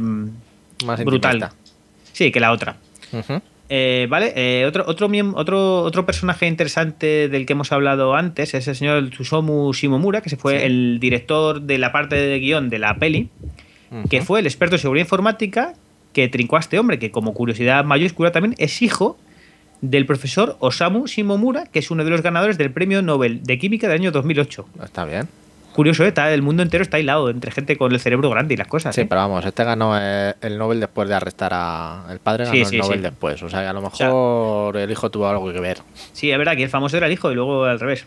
Más 0.86 1.04
brutal. 1.04 1.34
intimista. 1.36 1.56
Sí, 2.12 2.30
que 2.32 2.40
la 2.40 2.52
otra. 2.52 2.76
Eh, 3.68 4.06
vale, 4.08 4.32
eh, 4.36 4.64
otro, 4.64 4.84
otro, 4.86 5.08
otro, 5.34 5.82
otro 5.82 6.06
personaje 6.06 6.46
interesante 6.46 7.28
del 7.28 7.46
que 7.46 7.52
hemos 7.54 7.72
hablado 7.72 8.14
antes 8.14 8.54
es 8.54 8.68
el 8.68 8.76
señor 8.76 9.10
Tsusomu 9.10 9.72
Shimomura, 9.72 10.20
que 10.20 10.30
se 10.30 10.36
fue 10.36 10.60
Sí. 10.60 10.66
el 10.66 10.98
director 11.00 11.60
de 11.62 11.78
la 11.78 11.90
parte 11.90 12.14
de 12.14 12.38
guion 12.38 12.70
de 12.70 12.78
la 12.78 12.94
peli, 12.96 13.28
que 14.08 14.22
fue 14.22 14.38
el 14.40 14.46
experto 14.46 14.76
en 14.76 14.80
seguridad 14.82 15.04
informática 15.04 15.74
que 16.16 16.28
trincó 16.28 16.56
a 16.56 16.60
este 16.60 16.78
hombre, 16.78 16.98
que 16.98 17.10
como 17.10 17.34
curiosidad 17.34 17.84
mayúscula 17.84 18.32
también 18.32 18.54
es 18.56 18.80
hijo 18.80 19.18
del 19.82 20.06
profesor 20.06 20.56
Osamu 20.60 21.04
Shimomura, 21.06 21.66
que 21.66 21.78
es 21.80 21.90
uno 21.90 22.04
de 22.04 22.10
los 22.10 22.22
ganadores 22.22 22.56
del 22.56 22.70
premio 22.72 23.02
Nobel 23.02 23.42
de 23.42 23.58
Química 23.58 23.86
del 23.86 24.00
año 24.00 24.12
2008. 24.12 24.66
Está 24.82 25.04
bien. 25.04 25.28
Curioso, 25.74 26.04
¿eh? 26.04 26.08
Está- 26.08 26.32
el 26.32 26.40
mundo 26.40 26.62
entero 26.62 26.80
está 26.82 26.98
hilado 26.98 27.28
entre 27.28 27.50
gente 27.50 27.76
con 27.76 27.92
el 27.92 28.00
cerebro 28.00 28.30
grande 28.30 28.54
y 28.54 28.56
las 28.56 28.66
cosas. 28.66 28.94
Sí, 28.94 29.02
¿eh? 29.02 29.06
pero 29.06 29.20
vamos, 29.20 29.44
este 29.44 29.62
ganó 29.62 29.92
eh, 30.00 30.32
el 30.40 30.56
Nobel 30.56 30.80
después 30.80 31.06
de 31.06 31.14
arrestar 31.16 31.50
a... 31.52 32.06
El 32.10 32.18
padre 32.18 32.44
ganó 32.46 32.56
Sí, 32.56 32.64
sí, 32.64 32.76
el 32.76 32.80
Nobel 32.80 32.98
sí. 33.00 33.02
después. 33.02 33.42
O 33.42 33.50
sea, 33.50 33.60
que 33.60 33.66
a 33.66 33.72
lo 33.74 33.90
sea- 33.90 34.06
mejor 34.06 34.78
el 34.78 34.90
hijo 34.90 35.10
tuvo 35.10 35.28
algo 35.28 35.52
que 35.52 35.60
ver. 35.60 35.80
Sí, 36.14 36.30
es 36.30 36.38
verdad 36.38 36.56
que 36.56 36.62
el 36.62 36.70
famoso 36.70 36.96
era 36.96 37.08
el 37.08 37.12
hijo 37.12 37.30
y 37.30 37.34
luego 37.34 37.64
al 37.66 37.78
revés. 37.78 38.06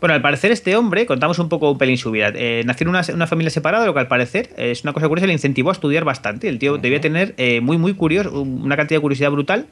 Bueno, 0.00 0.14
al 0.14 0.20
parecer 0.22 0.52
este 0.52 0.76
hombre, 0.76 1.06
contamos 1.06 1.38
un 1.38 1.48
poco 1.48 1.70
un 1.70 1.78
pelín 1.78 1.96
su 1.96 2.10
vida, 2.10 2.30
eh, 2.34 2.62
nació 2.66 2.84
en 2.84 2.88
una, 2.90 3.02
una 3.14 3.26
familia 3.26 3.50
separada, 3.50 3.86
lo 3.86 3.94
que 3.94 4.00
al 4.00 4.08
parecer 4.08 4.50
eh, 4.58 4.70
es 4.70 4.82
una 4.84 4.92
cosa 4.92 5.08
curiosa, 5.08 5.26
le 5.26 5.32
incentivó 5.32 5.70
a 5.70 5.72
estudiar 5.72 6.04
bastante. 6.04 6.48
El 6.48 6.58
tío 6.58 6.76
debía 6.76 7.00
tener 7.00 7.34
eh, 7.38 7.60
muy, 7.62 7.78
muy 7.78 7.94
curioso, 7.94 8.40
una 8.42 8.76
cantidad 8.76 8.98
de 8.98 9.02
curiosidad 9.02 9.30
brutal 9.30 9.66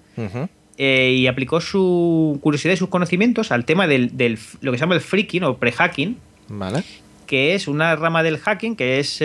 eh, 0.79 1.15
y 1.19 1.27
aplicó 1.27 1.61
su 1.61 2.39
curiosidad 2.43 2.73
y 2.73 2.77
sus 2.79 2.89
conocimientos 2.89 3.53
al 3.53 3.65
tema 3.67 3.87
del, 3.87 4.17
del- 4.17 4.39
lo 4.63 4.73
que 4.73 4.79
se 4.79 4.83
llama 4.83 4.95
el 4.95 5.03
freaking 5.03 5.45
o 5.45 5.59
pre-hacking, 5.59 6.17
Vale. 6.49 6.83
que 7.27 7.55
es 7.55 7.69
una 7.69 7.95
rama 7.95 8.23
del 8.23 8.39
hacking 8.39 8.77
que 8.77 8.99
es, 9.01 9.19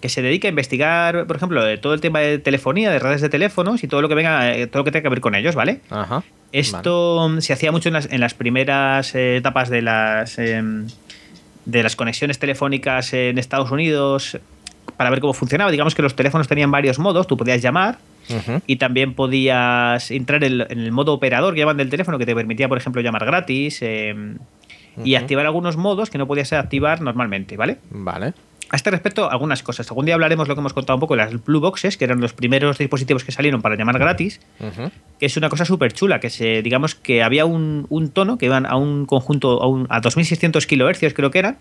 que 0.00 0.08
se 0.08 0.22
dedica 0.22 0.48
a 0.48 0.50
investigar, 0.50 1.26
por 1.26 1.36
ejemplo, 1.36 1.62
todo 1.80 1.94
el 1.94 2.00
tema 2.00 2.20
de 2.20 2.38
telefonía, 2.38 2.90
de 2.90 2.98
redes 2.98 3.20
de 3.20 3.28
teléfonos 3.28 3.84
y 3.84 3.88
todo 3.88 4.02
lo 4.02 4.08
que 4.08 4.14
venga, 4.14 4.54
eh, 4.54 4.66
todo 4.66 4.80
lo 4.80 4.84
que 4.84 4.92
tenga 4.92 5.02
que 5.02 5.08
ver 5.10 5.20
con 5.20 5.34
ellos, 5.34 5.54
¿vale? 5.54 5.80
Ajá. 5.90 6.22
Esto 6.52 7.40
se 7.40 7.52
hacía 7.52 7.70
mucho 7.70 7.88
en 7.88 7.94
las, 7.94 8.10
en 8.10 8.20
las 8.20 8.34
primeras 8.34 9.14
eh, 9.14 9.36
etapas 9.36 9.68
de 9.70 9.82
las 9.82 10.38
em, 10.38 10.86
de 11.64 11.82
las 11.82 11.96
conexiones 11.96 12.38
telefónicas 12.38 13.12
en 13.12 13.38
Estados 13.38 13.70
Unidos 13.70 14.38
para 14.96 15.10
ver 15.10 15.20
cómo 15.20 15.32
funcionaba. 15.32 15.70
Digamos 15.70 15.94
que 15.94 16.02
los 16.02 16.16
teléfonos 16.16 16.48
tenían 16.48 16.70
varios 16.70 16.98
modos, 16.98 17.26
tú 17.26 17.36
podías 17.36 17.62
llamar 17.62 17.98
y 18.66 18.76
también 18.76 19.14
podías 19.14 20.10
entrar 20.12 20.44
en, 20.44 20.60
en 20.60 20.78
el 20.78 20.92
modo 20.92 21.12
operador 21.12 21.54
que 21.54 21.60
llaman 21.60 21.76
del 21.76 21.90
teléfono 21.90 22.16
que 22.16 22.26
te 22.26 22.34
permitía, 22.34 22.68
por 22.68 22.78
ejemplo, 22.78 23.02
llamar 23.02 23.24
gratis 23.24 23.82
em, 23.82 24.38
y 25.04 25.16
activar 25.16 25.46
algunos 25.46 25.76
modos 25.76 26.10
que 26.10 26.18
no 26.18 26.26
podías 26.26 26.52
activar 26.52 27.00
normalmente, 27.00 27.56
¿vale? 27.56 27.78
Vale. 27.90 28.34
A 28.72 28.76
este 28.76 28.90
respecto, 28.90 29.28
algunas 29.30 29.62
cosas. 29.64 29.88
Algún 29.90 30.06
día 30.06 30.14
hablaremos 30.14 30.46
lo 30.46 30.54
que 30.54 30.60
hemos 30.60 30.72
contado 30.72 30.96
un 30.96 31.00
poco 31.00 31.16
las 31.16 31.32
Blue 31.44 31.58
Boxes, 31.60 31.96
que 31.96 32.04
eran 32.04 32.20
los 32.20 32.32
primeros 32.32 32.78
dispositivos 32.78 33.24
que 33.24 33.32
salieron 33.32 33.62
para 33.62 33.74
llamar 33.76 33.98
gratis, 33.98 34.40
que 35.18 35.26
es 35.26 35.36
una 35.36 35.48
cosa 35.48 35.64
súper 35.64 35.92
chula, 35.92 36.20
que 36.20 36.30
se, 36.30 36.62
digamos 36.62 36.94
que 36.94 37.22
había 37.24 37.46
un, 37.46 37.86
un 37.88 38.10
tono 38.10 38.38
que 38.38 38.46
iban 38.46 38.66
a 38.66 38.76
un 38.76 39.06
conjunto, 39.06 39.60
a, 39.60 39.66
un- 39.66 39.86
a 39.90 40.00
2600 40.00 40.66
kilohercios 40.68 41.14
creo 41.14 41.32
que 41.32 41.40
eran, 41.40 41.58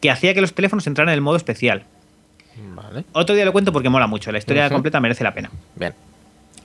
que 0.00 0.10
hacía 0.12 0.32
que 0.32 0.40
los 0.40 0.54
teléfonos 0.54 0.86
entraran 0.86 1.08
en 1.10 1.14
el 1.14 1.20
modo 1.22 1.36
especial. 1.36 1.82
Vale. 2.76 3.04
Otro 3.12 3.34
día 3.34 3.44
lo 3.44 3.52
cuento 3.52 3.72
porque 3.72 3.88
mola 3.88 4.06
mucho, 4.06 4.30
la 4.30 4.38
historia 4.38 4.62
completa 4.76 5.00
merece 5.00 5.24
la 5.24 5.34
pena. 5.34 5.50
Bien. 5.74 5.92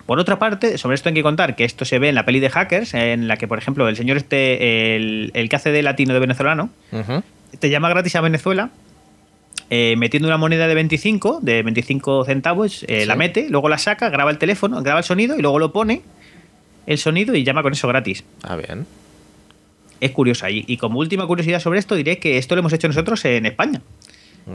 Por 0.05 0.19
otra 0.19 0.38
parte, 0.38 0.77
sobre 0.77 0.95
esto 0.95 1.09
hay 1.09 1.15
que 1.15 1.23
contar 1.23 1.55
que 1.55 1.63
esto 1.63 1.86
se 1.86 1.97
ve 1.97 2.09
en 2.09 2.15
la 2.15 2.25
peli 2.25 2.39
de 2.39 2.49
Hackers, 2.49 2.93
en 2.93 3.27
la 3.27 3.38
que, 3.38 3.47
por 3.47 3.57
ejemplo, 3.57 3.88
el 3.88 3.95
señor 3.95 4.17
este, 4.17 4.95
el, 4.97 5.31
el 5.33 5.49
que 5.49 5.55
hace 5.55 5.71
de 5.71 5.81
latino 5.81 6.13
de 6.13 6.19
venezolano, 6.19 6.69
te 7.59 7.69
llama 7.69 7.89
gratis 7.89 8.15
a 8.15 8.21
Venezuela 8.21 8.69
eh, 9.75 9.95
metiendo 9.97 10.27
una 10.27 10.38
moneda 10.38 10.67
de 10.67 10.75
25, 10.75 11.39
de 11.41 11.63
25 11.63 12.25
centavos, 12.25 12.83
eh, 12.88 13.01
Sí. 13.01 13.05
la 13.07 13.15
mete, 13.15 13.47
luego 13.49 13.69
la 13.69 13.79
saca, 13.79 14.09
graba 14.09 14.29
el 14.29 14.38
teléfono, 14.38 14.83
graba 14.83 14.99
el 14.99 15.03
sonido 15.03 15.36
y 15.36 15.41
luego 15.41 15.57
lo 15.57 15.73
pone 15.73 16.03
el 16.86 16.99
sonido 16.99 17.33
y 17.36 17.43
llama 17.43 17.63
con 17.63 17.73
eso 17.73 17.88
gratis. 17.88 18.23
Ah, 18.43 18.55
bien. 18.55 18.86
Es 19.99 20.12
curioso 20.12 20.45
ahí. 20.45 20.63
Y 20.67 20.77
como 20.77 20.99
última 20.99 21.25
curiosidad 21.25 21.59
sobre 21.59 21.79
esto, 21.79 21.95
diré 21.95 22.19
que 22.19 22.38
esto 22.38 22.53
lo 22.55 22.59
hemos 22.59 22.73
hecho 22.73 22.88
nosotros 22.88 23.23
en 23.25 23.45
España. 23.47 23.81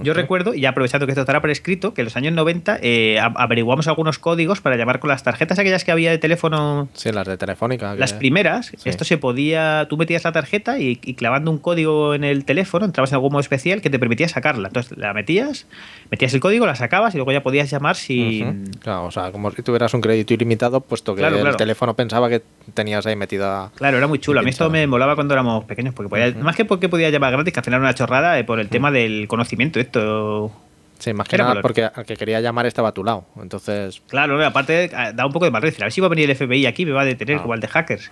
Yo 0.03 0.13
recuerdo, 0.15 0.55
y 0.55 0.61
ya 0.63 0.71
aprovechando 0.71 1.07
que 1.07 1.13
esto 1.13 1.23
estará 1.23 1.41
por 1.41 1.51
escrito, 1.51 1.95
que 1.95 2.03
en 2.03 2.07
los 2.07 2.17
años 2.17 2.33
90 2.35 2.79
eh, 2.83 3.19
averiguamos 3.21 3.89
algunos 3.89 4.19
códigos 4.19 4.61
para 4.61 4.77
llamar 4.77 4.99
con 5.01 5.09
las 5.09 5.23
tarjetas 5.23 5.59
aquellas 5.59 5.85
que 5.85 5.93
había 5.93 6.11
de 6.11 6.19
teléfono 6.19 6.89
Sí, 6.95 7.11
las 7.13 7.27
de 7.27 7.37
Telefónica. 7.37 7.95
que- 7.95 8.01
las 8.01 8.13
primeras, 8.13 8.67
Sí. 8.77 8.89
esto 8.89 9.05
se 9.05 9.19
podía, 9.19 9.87
tú 9.89 9.97
metías 9.97 10.25
la 10.25 10.33
tarjeta 10.33 10.79
y, 10.79 10.99
y 11.03 11.15
clavando 11.15 11.51
un 11.51 11.59
código 11.59 12.15
en 12.15 12.25
el 12.25 12.45
teléfono 12.45 12.85
entrabas 12.85 13.11
en 13.13 13.17
algún 13.17 13.33
modo 13.33 13.41
especial 13.41 13.81
que 13.81 13.91
te 13.91 13.99
permitía 13.99 14.29
sacarla. 14.29 14.69
Entonces 14.69 14.97
la 14.99 15.13
metías, 15.15 15.67
metías 16.11 16.35
el 16.35 16.41
código, 16.41 16.67
la 16.67 16.75
sacabas 16.75 17.15
y 17.15 17.19
luego 17.19 17.33
ya 17.33 17.43
podías 17.43 17.71
llamar. 17.71 17.97
Ujú. 17.97 18.55
Claro, 18.81 19.07
o 19.07 19.11
sea, 19.11 19.33
como 19.33 19.51
si 19.51 19.63
tuvieras 19.63 19.95
un 19.95 20.01
crédito 20.01 20.35
ilimitado, 20.35 20.81
puesto 20.81 21.15
que 21.15 21.21
Claro, 21.21 21.37
el 21.37 21.43
claro. 21.43 21.57
teléfono 21.57 21.95
pensaba 21.95 22.29
que 22.29 22.43
tenías 22.75 23.07
ahí 23.07 23.17
metida. 23.17 23.71
Claro, 23.77 23.97
era 23.99 24.07
muy 24.07 24.19
chulo. 24.19 24.41
A 24.41 24.43
mí 24.43 24.51
esto 24.51 24.69
me 24.71 24.87
molaba 24.87 25.15
cuando 25.15 25.35
éramos 25.35 25.65
pequeños, 25.65 25.95
porque 25.95 26.11
podía- 26.11 26.35
más 26.43 26.57
que 26.57 26.65
porque 26.65 26.89
podía 26.89 27.09
llamar 27.11 27.33
gratis, 27.33 27.53
que 27.55 27.61
al 27.61 27.65
final 27.65 27.81
era 27.81 27.89
una 27.89 27.95
chorrada 27.95 28.39
eh, 28.39 28.45
por 28.45 28.61
el 28.61 28.69
tema 28.69 28.91
del 28.91 29.27
conocimiento. 29.29 29.78
Esto. 29.81 30.53
Sí, 30.99 31.13
más 31.13 31.29
que 31.29 31.37
Era 31.37 31.45
nada 31.49 31.63
porque 31.63 31.85
al 31.85 32.05
que 32.05 32.17
quería 32.17 32.41
llamar 32.41 32.67
estaba 32.67 32.89
a 32.89 32.93
tu 32.93 33.05
lado. 33.05 33.25
Entonces, 33.41 34.03
Claro, 34.09 34.45
aparte 34.45 34.85
eh, 34.87 34.91
da 35.15 35.27
un 35.27 35.33
poco 35.33 35.45
de 35.45 35.51
mal 35.53 35.63
decir. 35.63 35.83
A 35.83 35.87
ver 35.87 35.93
si 35.93 36.01
va 36.01 36.09
a 36.09 36.11
venir 36.11 36.29
el 36.29 36.37
FBI 36.37 36.67
aquí 36.67 36.85
me 36.85 36.93
va 36.93 37.03
a 37.03 37.05
detener 37.05 37.37
Ah. 37.39 37.43
como 37.43 37.55
el 37.55 37.61
de 37.61 37.69
hackers. 37.69 38.11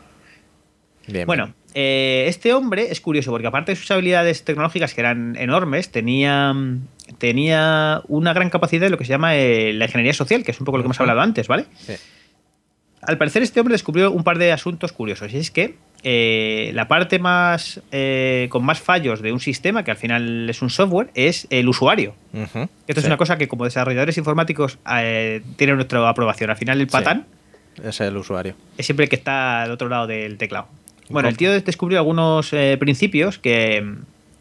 bien. 1.09 1.27
Bueno, 1.27 1.45
bien. 1.47 1.57
eh, 1.75 2.25
este 2.29 2.53
hombre 2.55 2.91
es 2.91 3.01
curioso 3.01 3.31
porque 3.33 3.47
aparte 3.49 3.73
de 3.73 3.77
sus 3.77 3.91
habilidades 3.91 4.45
tecnológicas 4.45 4.95
que 4.95 5.01
eran 5.01 5.35
enormes, 5.37 5.91
tenía, 5.91 6.55
tenía 7.19 8.03
una 8.09 8.33
gran 8.33 8.51
capacidad 8.51 8.83
de 8.83 8.91
lo 8.91 8.99
que 8.99 9.05
se 9.05 9.11
llama 9.11 9.37
eh, 9.37 9.73
la 9.73 9.87
ingeniería 9.87 10.13
social, 10.13 10.45
que 10.45 10.51
es 10.53 10.61
un 10.61 10.65
poco 10.65 10.79
lo 10.79 10.85
que 10.85 10.87
hemos 10.87 11.01
hablado 11.01 11.21
antes, 11.21 11.49
¿vale? 11.49 11.67
Sí. 11.77 11.95
Al 13.03 13.19
parecer 13.19 13.43
este 13.43 13.61
hombre 13.61 13.73
descubrió 13.75 14.11
un 14.11 14.25
par 14.25 14.39
de 14.39 14.51
asuntos 14.53 14.93
curiosos 14.93 15.33
y 15.33 15.39
es 15.39 15.51
que 15.51 15.77
eh, 16.03 16.71
la 16.75 16.87
parte 16.89 17.19
más 17.19 17.81
eh, 17.93 18.47
con 18.51 18.65
más 18.65 18.81
fallos 18.81 19.23
de 19.23 19.33
un 19.33 19.41
sistema, 19.41 19.83
que 19.85 19.91
al 19.91 19.97
final 19.97 20.49
es 20.49 20.63
un 20.63 20.71
software, 20.71 21.11
es 21.15 21.47
el 21.51 21.69
usuario. 21.69 22.15
Esto 22.87 23.01
es 23.01 23.07
una 23.07 23.17
cosa 23.17 23.39
que 23.39 23.49
como 23.49 23.65
desarrolladores 23.65 24.17
informáticos 24.19 24.79
eh, 24.99 25.43
tiene 25.57 25.75
nuestra 25.75 26.09
aprobación. 26.09 26.51
Al 26.51 26.57
final 26.57 26.81
el 26.81 26.87
Sí. 26.89 26.93
patán 26.93 27.27
Es 27.83 28.01
el 28.01 28.17
usuario. 28.17 28.55
es 28.79 28.87
siempre 28.87 29.05
el 29.05 29.11
que 29.11 29.17
está 29.17 29.63
al 29.63 29.71
otro 29.71 29.89
lado 29.89 30.07
del 30.07 30.39
teclado. 30.39 30.69
Bueno, 31.09 31.29
el 31.29 31.37
tío 31.37 31.53
descubrió 31.53 31.99
algunos 31.99 32.51
principios 32.79 33.39
que, 33.39 33.85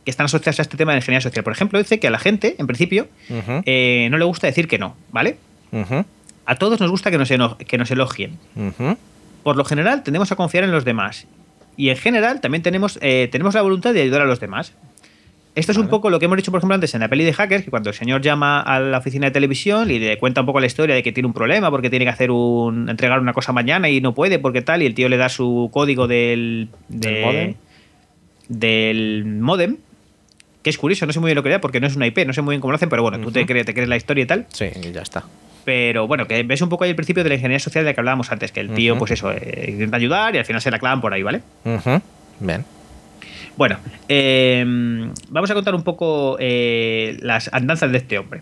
que 0.03 0.11
están 0.11 0.25
asociados 0.25 0.59
a 0.59 0.61
este 0.63 0.77
tema 0.77 0.91
de 0.93 0.97
ingeniería 0.99 1.21
social. 1.21 1.43
Por 1.43 1.53
ejemplo, 1.53 1.77
dice 1.79 1.99
que 1.99 2.07
a 2.07 2.11
la 2.11 2.19
gente, 2.19 2.55
en 2.57 2.67
principio, 2.67 3.07
no 3.29 4.17
le 4.17 4.25
gusta 4.25 4.47
decir 4.47 4.67
que 4.67 4.77
no, 4.79 4.95
¿vale? 5.11 5.37
A 6.47 6.55
todos 6.55 6.79
nos 6.79 6.91
gusta 6.91 7.09
que 7.11 7.17
nos, 7.17 7.29
que 7.55 7.77
nos 7.77 7.89
elogien. 7.91 8.37
Por 9.43 9.57
lo 9.57 9.65
general, 9.65 10.03
tendemos 10.03 10.31
a 10.31 10.35
confiar 10.35 10.63
en 10.63 10.71
los 10.71 10.85
demás. 10.85 11.27
Y 11.77 11.89
en 11.89 11.97
general, 11.97 12.41
también 12.41 12.61
tenemos, 12.63 12.97
eh, 13.01 13.27
tenemos 13.31 13.53
la 13.55 13.61
voluntad 13.61 13.93
de 13.93 14.01
ayudar 14.01 14.21
a 14.21 14.25
los 14.25 14.39
demás. 14.39 14.73
Esto 15.55 15.71
es 15.71 15.77
un 15.77 15.87
poco 15.87 16.09
lo 16.09 16.19
que 16.19 16.25
hemos 16.25 16.35
dicho, 16.35 16.51
por 16.51 16.57
ejemplo, 16.59 16.75
antes 16.75 16.93
en 16.95 16.99
la 16.99 17.07
peli 17.07 17.23
de 17.23 17.31
Hackers, 17.31 17.63
que 17.63 17.69
cuando 17.69 17.89
el 17.89 17.95
señor 17.95 18.21
llama 18.21 18.59
a 18.59 18.79
la 18.81 18.97
oficina 18.97 19.27
de 19.27 19.31
televisión 19.31 19.89
y 19.89 19.99
le 19.99 20.17
cuenta 20.17 20.41
un 20.41 20.45
poco 20.47 20.59
la 20.59 20.65
historia 20.65 20.95
de 20.95 21.01
que 21.01 21.13
tiene 21.13 21.27
un 21.27 21.33
problema 21.33 21.71
porque 21.71 21.89
tiene 21.89 22.03
que 22.03 22.09
hacer 22.11 22.29
un 22.29 22.89
entregar 22.89 23.21
una 23.21 23.31
cosa 23.31 23.53
mañana 23.53 23.89
y 23.89 24.01
no 24.01 24.13
puede 24.13 24.37
porque 24.37 24.61
tal, 24.61 24.83
y 24.83 24.85
el 24.85 24.93
tío 24.93 25.07
le 25.07 25.15
da 25.15 25.29
su 25.29 25.69
código 25.71 26.07
del, 26.07 26.67
¿Del 26.89 27.13
de- 27.13 27.21
módem? 27.21 27.53
del 28.49 29.25
modem, 29.39 29.77
que 30.61 30.69
es 30.69 30.77
curioso, 30.77 31.05
no 31.05 31.13
sé 31.13 31.19
muy 31.19 31.29
bien 31.29 31.35
lo 31.35 31.43
que 31.43 31.49
era 31.49 31.61
porque 31.61 31.79
no 31.79 31.87
es 31.87 31.95
una 31.95 32.05
IP, 32.07 32.25
no 32.25 32.33
sé 32.33 32.41
muy 32.41 32.53
bien 32.53 32.61
cómo 32.61 32.71
lo 32.71 32.75
hacen, 32.75 32.89
pero 32.89 33.01
bueno, 33.01 33.19
tú 33.19 33.31
te 33.31 33.45
crees, 33.45 33.65
te 33.65 33.73
crees 33.73 33.87
la 33.89 33.97
historia 33.97 34.23
y 34.23 34.27
tal. 34.27 34.45
Sí, 34.53 34.65
y 34.83 34.91
ya 34.91 35.01
está. 35.01 35.23
Pero 35.65 36.07
bueno, 36.07 36.27
que 36.27 36.43
ves 36.43 36.61
un 36.61 36.69
poco 36.69 36.83
ahí 36.83 36.91
el 36.91 36.95
principio 36.95 37.23
de 37.23 37.29
la 37.29 37.35
ingeniería 37.35 37.59
social 37.59 37.83
de 37.83 37.89
la 37.89 37.93
que 37.95 37.99
hablábamos 37.99 38.31
antes, 38.31 38.51
que 38.51 38.59
el 38.59 38.69
tío, 38.73 38.97
pues 38.97 39.11
eso, 39.11 39.31
eh, 39.31 39.65
intenta 39.69 39.97
ayudar 39.97 40.35
y 40.35 40.37
al 40.37 40.45
final 40.45 40.61
se 40.61 40.69
la 40.71 40.77
clavan 40.79 41.01
por 41.01 41.11
ahí, 41.13 41.23
¿vale? 41.23 41.41
Ujú. 41.65 42.01
Bien. 42.39 42.63
Bueno, 43.57 43.77
eh, 44.09 44.63
vamos 45.29 45.49
a 45.49 45.53
contar 45.53 45.73
un 45.75 45.83
poco 45.83 46.37
eh, 46.39 47.17
las 47.21 47.49
andanzas 47.53 47.91
de 47.91 47.97
este 47.97 48.17
hombre. 48.19 48.41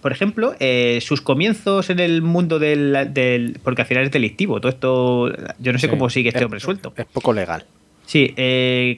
Por 0.00 0.12
ejemplo, 0.12 0.54
eh, 0.60 0.98
sus 1.02 1.20
comienzos 1.20 1.90
en 1.90 2.00
el 2.00 2.22
mundo 2.22 2.58
del, 2.58 3.10
del- 3.12 3.58
Porque 3.62 3.82
al 3.82 3.88
final 3.88 4.04
es 4.04 4.10
delictivo. 4.10 4.60
Todo 4.60 4.70
esto. 4.70 5.32
Yo 5.60 5.72
no 5.72 5.78
sé 5.78 5.86
Sí. 5.86 5.90
cómo 5.90 6.08
sigue 6.10 6.28
este 6.30 6.38
Es- 6.40 6.44
hombre 6.44 6.58
suelto. 6.60 6.92
Es 6.96 7.04
poco 7.06 7.32
legal. 7.32 7.64
Sí, 8.06 8.34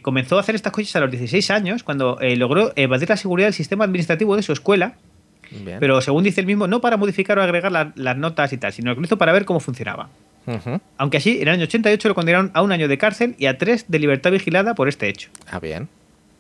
comenzó 0.03 0.39
a 0.39 0.41
hacer 0.41 0.55
estas 0.55 0.73
cosas 0.73 0.97
a 0.97 1.01
los 1.01 1.11
16 1.11 1.51
años, 1.51 1.83
cuando 1.83 2.19
logró 2.37 2.73
evadir 2.75 3.09
la 3.09 3.17
seguridad 3.19 3.49
del 3.49 3.55
sistema 3.55 3.85
administrativo 3.85 4.35
de 4.37 4.43
su 4.43 4.53
escuela. 4.53 4.95
Bien. 5.65 5.79
Pero 5.81 6.01
según 6.01 6.25
dice 6.25 6.41
el 6.41 6.47
mismo, 6.47 6.67
no 6.67 6.81
para 6.81 6.97
modificar 6.97 7.39
o 7.39 7.43
agregar 7.43 7.71
la- 7.73 7.93
las 7.97 8.17
notas 8.17 8.53
y 8.53 8.57
tal, 8.59 8.73
sino 8.73 8.95
que 8.95 9.01
lo 9.01 9.05
hizo 9.07 9.19
para 9.19 9.33
ver 9.33 9.45
cómo 9.45 9.61
funcionaba. 9.61 10.09
Aunque 10.99 11.17
así, 11.17 11.37
en 11.37 11.43
el 11.49 11.55
año 11.55 11.63
88 11.65 12.09
lo 12.09 12.15
condenaron 12.15 12.51
a 12.55 12.61
un 12.63 12.71
año 12.73 12.87
de 12.87 12.99
cárcel 12.99 13.35
y 13.39 13.47
a 13.47 13.57
tres 13.57 13.87
de 13.89 13.99
libertad 13.99 14.31
vigilada 14.31 14.75
por 14.75 14.89
este 14.89 15.09
hecho. 15.09 15.31
Ah, 15.51 15.59
bien. 15.59 15.89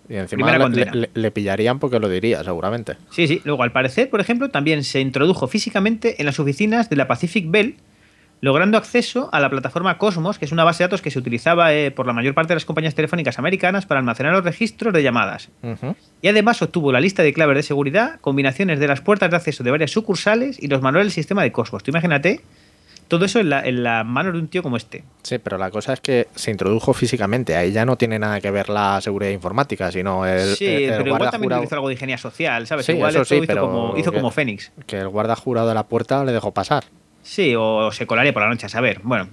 Y 0.09 0.17
encima 0.17 0.69
le 1.15 1.31
pillarían 1.31 1.79
porque 1.79 1.99
lo 1.99 2.11
diría, 2.11 2.45
seguramente. 2.45 2.97
Sí, 3.11 3.27
sí. 3.27 3.41
Luego, 3.45 3.63
al 3.63 3.73
parecer, 3.73 4.11
por 4.11 4.21
ejemplo, 4.21 4.51
también 4.51 4.85
se 4.85 5.01
introdujo 5.01 5.49
físicamente 5.49 6.17
en 6.19 6.27
las 6.27 6.39
oficinas 6.39 6.91
de 6.91 6.97
la 6.97 7.09
Pacific 7.09 7.47
Bell, 7.51 7.77
logrando 8.45 8.77
acceso 8.79 9.29
a 9.33 9.41
la 9.41 9.49
plataforma 9.49 9.97
Cosmos, 9.97 10.39
que 10.39 10.45
es 10.45 10.53
una 10.53 10.65
base 10.65 10.83
de 10.83 10.89
datos 10.89 11.01
que 11.03 11.11
se 11.11 11.19
utilizaba 11.19 11.73
eh, 11.73 11.91
por 11.91 12.07
la 12.07 12.13
mayor 12.13 12.35
parte 12.35 12.49
de 12.49 12.57
las 12.57 12.65
compañías 12.65 12.95
telefónicas 12.95 13.39
americanas 13.39 13.87
para 13.87 14.01
almacenar 14.01 14.33
los 14.33 14.45
registros 14.45 14.93
de 14.93 15.03
llamadas. 15.03 15.49
Y 16.21 16.29
además 16.29 16.61
obtuvo 16.61 16.93
la 16.93 17.01
lista 17.01 17.23
de 17.23 17.33
claves 17.33 17.57
de 17.57 17.63
seguridad, 17.63 18.21
combinaciones 18.21 18.79
de 18.81 18.87
las 18.89 19.01
puertas 19.01 19.31
de 19.31 19.37
acceso 19.37 19.65
de 19.65 19.71
varias 19.71 19.91
sucursales 19.93 20.63
y 20.63 20.69
los 20.69 20.83
manuales 20.83 21.07
del 21.07 21.13
sistema 21.15 21.43
de 21.43 21.53
Cosmos. 21.53 21.83
Tú 21.83 21.91
imagínate 21.91 22.41
todo 23.09 23.25
eso 23.27 23.39
en 23.39 23.51
la, 23.51 23.61
en 23.67 23.83
la 23.83 24.03
mano 24.05 24.33
de 24.33 24.39
un 24.39 24.49
tío 24.49 24.63
como 24.63 24.77
este. 24.77 25.05
Sí, 25.23 25.39
pero 25.39 25.57
la 25.59 25.71
cosa 25.71 25.93
es 25.93 26.01
que 26.01 26.29
se 26.35 26.51
introdujo 26.51 26.93
físicamente. 26.95 27.55
Ahí 27.57 27.71
ya 27.73 27.85
no 27.87 27.97
tiene 27.97 28.19
nada 28.19 28.41
que 28.41 28.51
ver 28.51 28.69
la 28.69 29.01
seguridad 29.01 29.31
informática, 29.31 29.91
sino 29.93 30.27
el, 30.27 30.55
sí, 30.57 30.67
el- 30.67 30.83
el 30.85 30.91
pero 31.03 31.07
igual 31.15 31.31
también 31.31 31.63
hizo 31.63 31.75
algo 31.75 31.89
de 31.89 31.95
ingeniería 31.95 32.19
social, 32.19 32.67
¿sabes? 32.67 32.87
Sí, 32.87 32.93
igual 32.93 33.11
eso 33.11 33.23
esto 33.23 33.35
sí, 33.35 33.39
hizo, 33.39 33.47
pero 33.47 33.61
como, 33.63 33.97
hizo 33.97 34.11
que- 34.11 34.17
como 34.19 34.31
Fénix. 34.31 34.71
que 34.87 34.99
el 34.99 35.09
guarda 35.09 35.37
jurado 35.37 35.69
de 35.69 35.75
la 35.75 35.85
puerta 35.87 36.25
le 36.25 36.33
dejó 36.33 36.53
pasar. 36.53 36.85
Sí, 37.25 37.55
o 37.59 37.91
se 37.91 38.07
colaría 38.07 38.33
por 38.33 38.43
la 38.43 38.49
noche, 38.49 38.67
a 38.67 38.69
saber. 38.69 39.01
Bueno, 39.03 39.29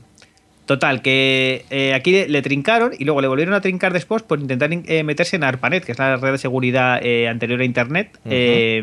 total, 0.65 1.01
que 1.03 1.65
eh, 1.69 1.93
aquí 1.93 2.11
le, 2.11 2.27
le 2.29 2.41
trincaron 2.41 2.93
y 2.97 3.03
luego 3.05 3.21
le 3.21 3.27
volvieron 3.27 3.53
a 3.53 3.61
trincar 3.61 3.93
después 3.93 4.23
por 4.23 4.39
intentar 4.39 4.69
eh, 4.71 5.03
meterse 5.03 5.35
en 5.35 5.43
ARPANET, 5.43 5.83
que 5.85 5.91
es 5.91 5.99
la 5.99 6.15
red 6.17 6.31
de 6.31 6.37
seguridad 6.39 6.99
eh, 7.05 7.27
anterior 7.27 7.59
a 7.61 7.65
Internet. 7.65 8.17
Eh, 8.25 8.81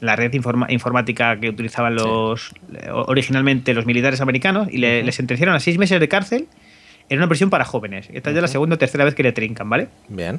la 0.00 0.14
red 0.14 0.32
informa- 0.32 0.70
informática 0.70 1.40
que 1.40 1.48
utilizaban 1.48 1.96
los 1.96 2.52
originalmente 2.92 3.74
los 3.74 3.84
militares 3.84 4.20
americanos 4.20 4.68
y 4.70 4.78
le, 4.78 5.02
les 5.02 5.16
sentenciaron 5.16 5.56
a 5.56 5.60
seis 5.60 5.76
meses 5.76 5.98
de 5.98 6.06
cárcel 6.08 6.46
en 7.08 7.18
una 7.18 7.26
prisión 7.26 7.50
para 7.50 7.64
jóvenes. 7.64 8.08
Esta 8.12 8.30
es 8.30 8.36
ya 8.36 8.42
la 8.42 8.46
segunda 8.48 8.76
o 8.76 8.78
tercera 8.78 9.04
vez 9.04 9.16
que 9.16 9.24
le 9.24 9.32
trincan, 9.32 9.68
¿vale? 9.68 9.88
Bien. 10.08 10.38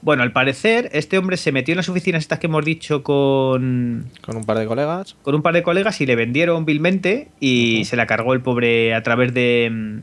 Bueno, 0.00 0.22
al 0.22 0.32
parecer, 0.32 0.90
este 0.92 1.18
hombre 1.18 1.36
se 1.36 1.50
metió 1.50 1.72
en 1.72 1.78
las 1.78 1.88
oficinas 1.88 2.22
estas 2.22 2.38
que 2.38 2.46
hemos 2.46 2.64
dicho 2.64 3.02
con, 3.02 4.06
Con 4.20 4.36
un 4.36 4.44
par 4.44 4.58
de 4.58 4.66
colegas. 4.66 5.16
con 5.22 5.34
un 5.34 5.42
par 5.42 5.54
de 5.54 5.62
colegas 5.62 6.00
y 6.00 6.06
le 6.06 6.14
vendieron 6.14 6.64
vilmente 6.64 7.28
y 7.40 7.84
se 7.84 7.96
la 7.96 8.06
cargó 8.06 8.32
el 8.32 8.40
pobre 8.40 8.94
a 8.94 9.02
través 9.02 9.34
de 9.34 10.00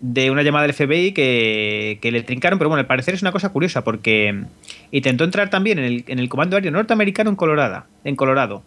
de 0.00 0.30
una 0.30 0.42
llamada 0.42 0.64
del 0.64 0.74
FBI 0.74 1.10
que, 1.12 1.98
que 2.00 2.12
le 2.12 2.22
trincaron, 2.22 2.56
pero 2.58 2.68
bueno, 2.68 2.78
al 2.80 2.86
parecer 2.86 3.14
es 3.14 3.22
una 3.22 3.32
cosa 3.32 3.48
curiosa 3.48 3.82
porque 3.82 4.44
intentó 4.92 5.24
entrar 5.24 5.50
también 5.50 5.80
en 5.80 5.84
el, 5.84 6.04
en 6.06 6.20
el 6.20 6.28
comando 6.28 6.56
aéreo 6.56 6.70
norteamericano 6.70 7.30
en 7.30 7.36
Colorado, 7.36 7.84
en 8.04 8.14
Colorado 8.14 8.62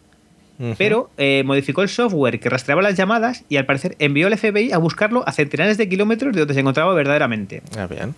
pero 0.78 1.10
eh, 1.18 1.44
modificó 1.44 1.82
el 1.82 1.90
software 1.90 2.40
que 2.40 2.50
rastreaba 2.50 2.82
las 2.84 2.96
llamadas 2.96 3.44
y 3.50 3.58
al 3.58 3.66
parecer 3.66 3.96
envió 3.98 4.28
al 4.28 4.38
FBI 4.38 4.72
a 4.72 4.78
buscarlo 4.78 5.28
a 5.28 5.32
centenares 5.32 5.78
de 5.78 5.90
kilómetros 5.90 6.34
de 6.34 6.42
donde 6.42 6.54
se 6.54 6.60
encontraba 6.60 6.94
verdaderamente. 6.94 7.64
Ah, 7.78 7.88
bien. 7.88 8.14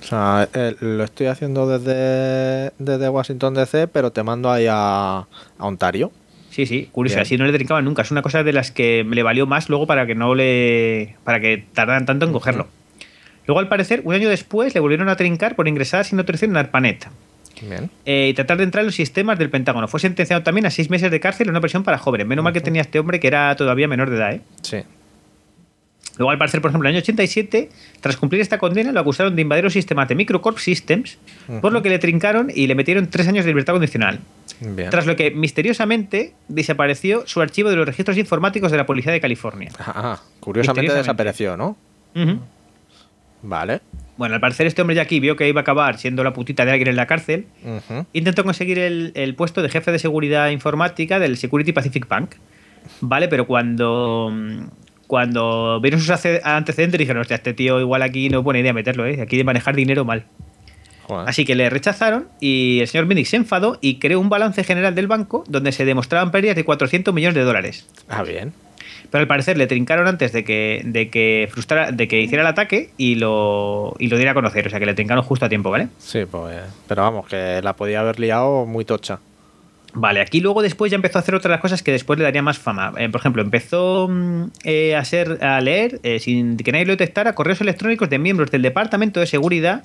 O 0.00 0.04
sea, 0.04 0.48
eh, 0.54 0.74
lo 0.80 1.04
estoy 1.04 1.26
haciendo 1.26 1.68
desde, 1.68 2.72
desde 2.78 3.08
Washington 3.08 3.54
DC, 3.54 3.88
pero 3.88 4.10
te 4.12 4.22
mando 4.22 4.50
ahí 4.50 4.66
a, 4.68 5.18
a 5.18 5.26
Ontario. 5.58 6.12
Sí, 6.50 6.66
sí, 6.66 6.88
curioso, 6.90 7.16
Bien. 7.16 7.22
así 7.22 7.36
no 7.36 7.44
le 7.46 7.52
trincaban 7.52 7.84
nunca. 7.84 8.02
Es 8.02 8.10
una 8.10 8.22
cosa 8.22 8.42
de 8.42 8.52
las 8.52 8.70
que 8.72 9.04
le 9.08 9.22
valió 9.22 9.46
más 9.46 9.68
luego 9.68 9.86
para 9.86 10.06
que 10.06 10.14
no 10.14 10.34
le. 10.34 11.16
para 11.24 11.40
que 11.40 11.64
tardaran 11.74 12.06
tanto 12.06 12.26
en 12.26 12.32
cogerlo. 12.32 12.68
Luego, 13.46 13.60
al 13.60 13.68
parecer, 13.68 14.02
un 14.04 14.14
año 14.14 14.28
después 14.28 14.74
le 14.74 14.80
volvieron 14.80 15.08
a 15.08 15.16
trincar 15.16 15.56
por 15.56 15.68
ingresar 15.68 16.04
sin 16.04 16.18
autorización 16.18 16.50
en 16.52 16.56
ARPANET. 16.58 17.06
Bien. 17.60 17.90
eh, 18.04 18.28
y 18.30 18.34
tratar 18.34 18.56
de 18.58 18.64
entrar 18.64 18.82
en 18.82 18.86
los 18.86 18.94
sistemas 18.94 19.36
del 19.38 19.50
Pentágono. 19.50 19.88
Fue 19.88 19.98
sentenciado 19.98 20.42
también 20.44 20.66
a 20.66 20.70
seis 20.70 20.90
meses 20.90 21.10
de 21.10 21.18
cárcel 21.18 21.46
en 21.48 21.50
una 21.50 21.60
prisión 21.60 21.82
para 21.82 21.98
jóvenes. 21.98 22.26
Menos 22.26 22.44
mal 22.44 22.52
que 22.52 22.60
tenía 22.60 22.82
este 22.82 23.00
hombre 23.00 23.18
que 23.18 23.26
era 23.26 23.54
todavía 23.56 23.88
menor 23.88 24.10
de 24.10 24.16
edad, 24.16 24.32
¿eh? 24.34 24.40
Sí. 24.62 24.78
Luego, 26.16 26.32
al 26.32 26.38
parecer, 26.38 26.60
por 26.60 26.70
ejemplo, 26.70 26.88
en 26.88 26.96
el 26.96 26.96
año 26.96 27.02
87, 27.02 27.70
tras 28.00 28.16
cumplir 28.16 28.40
esta 28.42 28.58
condena, 28.58 28.90
lo 28.90 28.98
acusaron 28.98 29.36
de 29.36 29.42
invadir 29.42 29.62
los 29.62 29.72
sistemas 29.72 30.08
de 30.08 30.16
Microcorp 30.16 30.58
Systems, 30.58 31.16
por 31.60 31.72
lo 31.72 31.80
que 31.80 31.90
le 31.90 32.00
trincaron 32.00 32.50
y 32.52 32.66
le 32.66 32.74
metieron 32.74 33.06
tres 33.08 33.28
años 33.28 33.44
de 33.44 33.50
libertad 33.52 33.74
condicional. 33.74 34.18
Bien. 34.60 34.90
Tras 34.90 35.06
lo 35.06 35.14
que 35.14 35.30
misteriosamente 35.30 36.34
desapareció 36.48 37.24
su 37.28 37.40
archivo 37.40 37.70
de 37.70 37.76
los 37.76 37.86
registros 37.86 38.18
informáticos 38.18 38.72
de 38.72 38.78
la 38.78 38.86
Policía 38.86 39.12
de 39.12 39.20
California. 39.20 39.70
Ah, 39.78 40.20
curiosamente 40.40 40.82
Misteriosamente. 40.92 40.94
desapareció, 41.24 41.56
¿no? 41.56 41.76
Vale. 43.42 43.80
Bueno, 44.16 44.34
al 44.34 44.40
parecer 44.40 44.66
este 44.66 44.82
hombre 44.82 44.96
ya 44.96 45.02
aquí 45.02 45.20
vio 45.20 45.36
que 45.36 45.48
iba 45.48 45.60
a 45.60 45.62
acabar 45.62 45.98
siendo 45.98 46.24
la 46.24 46.32
putita 46.32 46.64
de 46.64 46.72
alguien 46.72 46.88
en 46.88 46.96
la 46.96 47.06
cárcel. 47.06 47.46
Ujú. 47.64 48.04
Intentó 48.12 48.42
conseguir 48.42 48.80
el, 48.80 49.12
el 49.14 49.36
puesto 49.36 49.62
de 49.62 49.68
jefe 49.68 49.92
de 49.92 50.00
seguridad 50.00 50.48
informática 50.50 51.20
del 51.20 51.36
Security 51.36 51.72
Pacific 51.72 52.08
Bank. 52.08 52.32
Vale, 53.00 53.28
pero 53.28 53.46
cuando, 53.46 54.32
cuando 55.08 55.80
vieron 55.80 56.00
sus 56.00 56.10
antecedentes 56.44 56.98
dijeron, 56.98 57.22
hostia, 57.22 57.36
este 57.36 57.54
tío 57.54 57.80
igual 57.80 58.02
aquí 58.02 58.28
no 58.28 58.38
es 58.38 58.44
buena 58.44 58.60
idea 58.60 58.74
meterlo, 58.74 59.06
¿eh? 59.06 59.20
Aquí 59.20 59.36
de 59.38 59.42
manejar 59.42 59.74
dinero 59.74 60.04
mal. 60.04 60.24
Joder. 61.04 61.26
Así 61.26 61.46
que 61.46 61.54
le 61.54 61.70
rechazaron 61.70 62.28
y 62.40 62.80
el 62.80 62.88
señor 62.88 63.06
Minnick 63.06 63.26
se 63.26 63.36
enfadó 63.36 63.78
y 63.80 63.98
creó 63.98 64.20
un 64.20 64.28
balance 64.28 64.62
general 64.62 64.94
del 64.94 65.06
banco 65.06 65.44
donde 65.48 65.72
se 65.72 65.86
demostraban 65.86 66.30
pérdidas 66.30 66.56
de 66.56 66.64
400 66.64 67.14
millones 67.14 67.34
de 67.34 67.40
dólares. 67.40 67.86
Ah, 68.10 68.22
bien. 68.22 68.52
Pero 69.10 69.22
al 69.22 69.26
parecer 69.26 69.56
le 69.56 69.66
trincaron 69.66 70.06
antes 70.06 70.32
de 70.32 70.44
que, 70.44 70.82
de 70.84 71.08
que 71.08 71.48
frustrara, 71.50 71.90
de 71.90 72.06
que 72.06 72.20
hiciera 72.20 72.42
el 72.42 72.48
ataque 72.48 72.90
y 72.98 73.14
lo, 73.14 73.96
y 73.98 74.08
lo 74.08 74.16
diera 74.16 74.32
a 74.32 74.34
conocer. 74.34 74.66
O 74.66 74.70
sea 74.70 74.78
que 74.78 74.84
le 74.84 74.92
trincaron 74.92 75.24
justo 75.24 75.46
a 75.46 75.48
tiempo, 75.48 75.70
¿vale? 75.70 75.88
Sí, 75.96 76.26
pues. 76.30 76.58
Pero 76.86 77.00
vamos, 77.00 77.26
que 77.26 77.62
la 77.62 77.74
podía 77.74 78.00
haber 78.00 78.20
liado 78.20 78.66
muy 78.66 78.84
tocha. 78.84 79.20
Vale, 79.94 80.20
aquí 80.20 80.40
luego 80.40 80.62
después 80.62 80.90
ya 80.90 80.96
empezó 80.96 81.18
a 81.18 81.22
hacer 81.22 81.34
otras 81.34 81.60
cosas 81.60 81.82
que 81.82 81.92
después 81.92 82.18
le 82.18 82.24
daría 82.24 82.42
más 82.42 82.58
fama. 82.58 82.92
Eh, 82.98 83.08
por 83.08 83.20
ejemplo, 83.20 83.42
empezó 83.42 84.08
mm, 84.08 84.44
eh, 84.64 84.96
a, 84.96 85.04
ser, 85.04 85.42
a 85.44 85.60
leer, 85.60 86.00
eh, 86.02 86.18
sin 86.18 86.56
que 86.56 86.72
nadie 86.72 86.86
lo 86.86 86.92
detectara, 86.92 87.34
correos 87.34 87.60
electrónicos 87.60 88.10
de 88.10 88.18
miembros 88.18 88.50
del 88.50 88.62
Departamento 88.62 89.20
de 89.20 89.26
Seguridad 89.26 89.82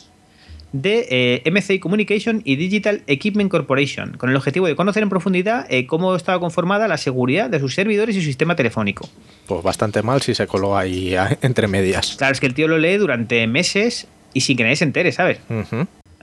de 0.71 1.43
MCI 1.45 1.77
Communication 1.77 2.41
y 2.45 2.55
Digital 2.55 3.03
Equipment 3.05 3.51
Corporation, 3.51 4.17
con 4.17 4.31
el 4.31 4.35
objetivo 4.35 4.65
de 4.65 4.75
conocer 4.75 5.03
en 5.03 5.09
profundidad 5.09 5.67
cómo 5.85 6.15
estaba 6.15 6.39
conformada 6.39 6.87
la 6.87 6.97
seguridad 6.97 7.47
de 7.47 7.59
sus 7.59 7.75
servidores 7.75 8.15
y 8.15 8.21
su 8.21 8.25
sistema 8.25 8.55
telefónico. 8.55 9.07
Pues 9.45 9.61
bastante 9.61 10.01
mal 10.01 10.23
si 10.23 10.33
se 10.33 10.47
coló 10.47 10.75
ahí 10.75 11.15
entre 11.43 11.67
medias. 11.67 12.15
Claro, 12.17 12.33
es 12.33 12.39
que 12.39 12.47
el 12.47 12.55
tío 12.55 12.67
lo 12.67 12.79
lee 12.79 12.97
durante 12.97 13.45
meses 13.45 14.07
y 14.33 14.41
sin 14.41 14.57
que 14.57 14.63
nadie 14.63 14.77
se 14.77 14.85
entere, 14.85 15.11
¿sabes? 15.11 15.37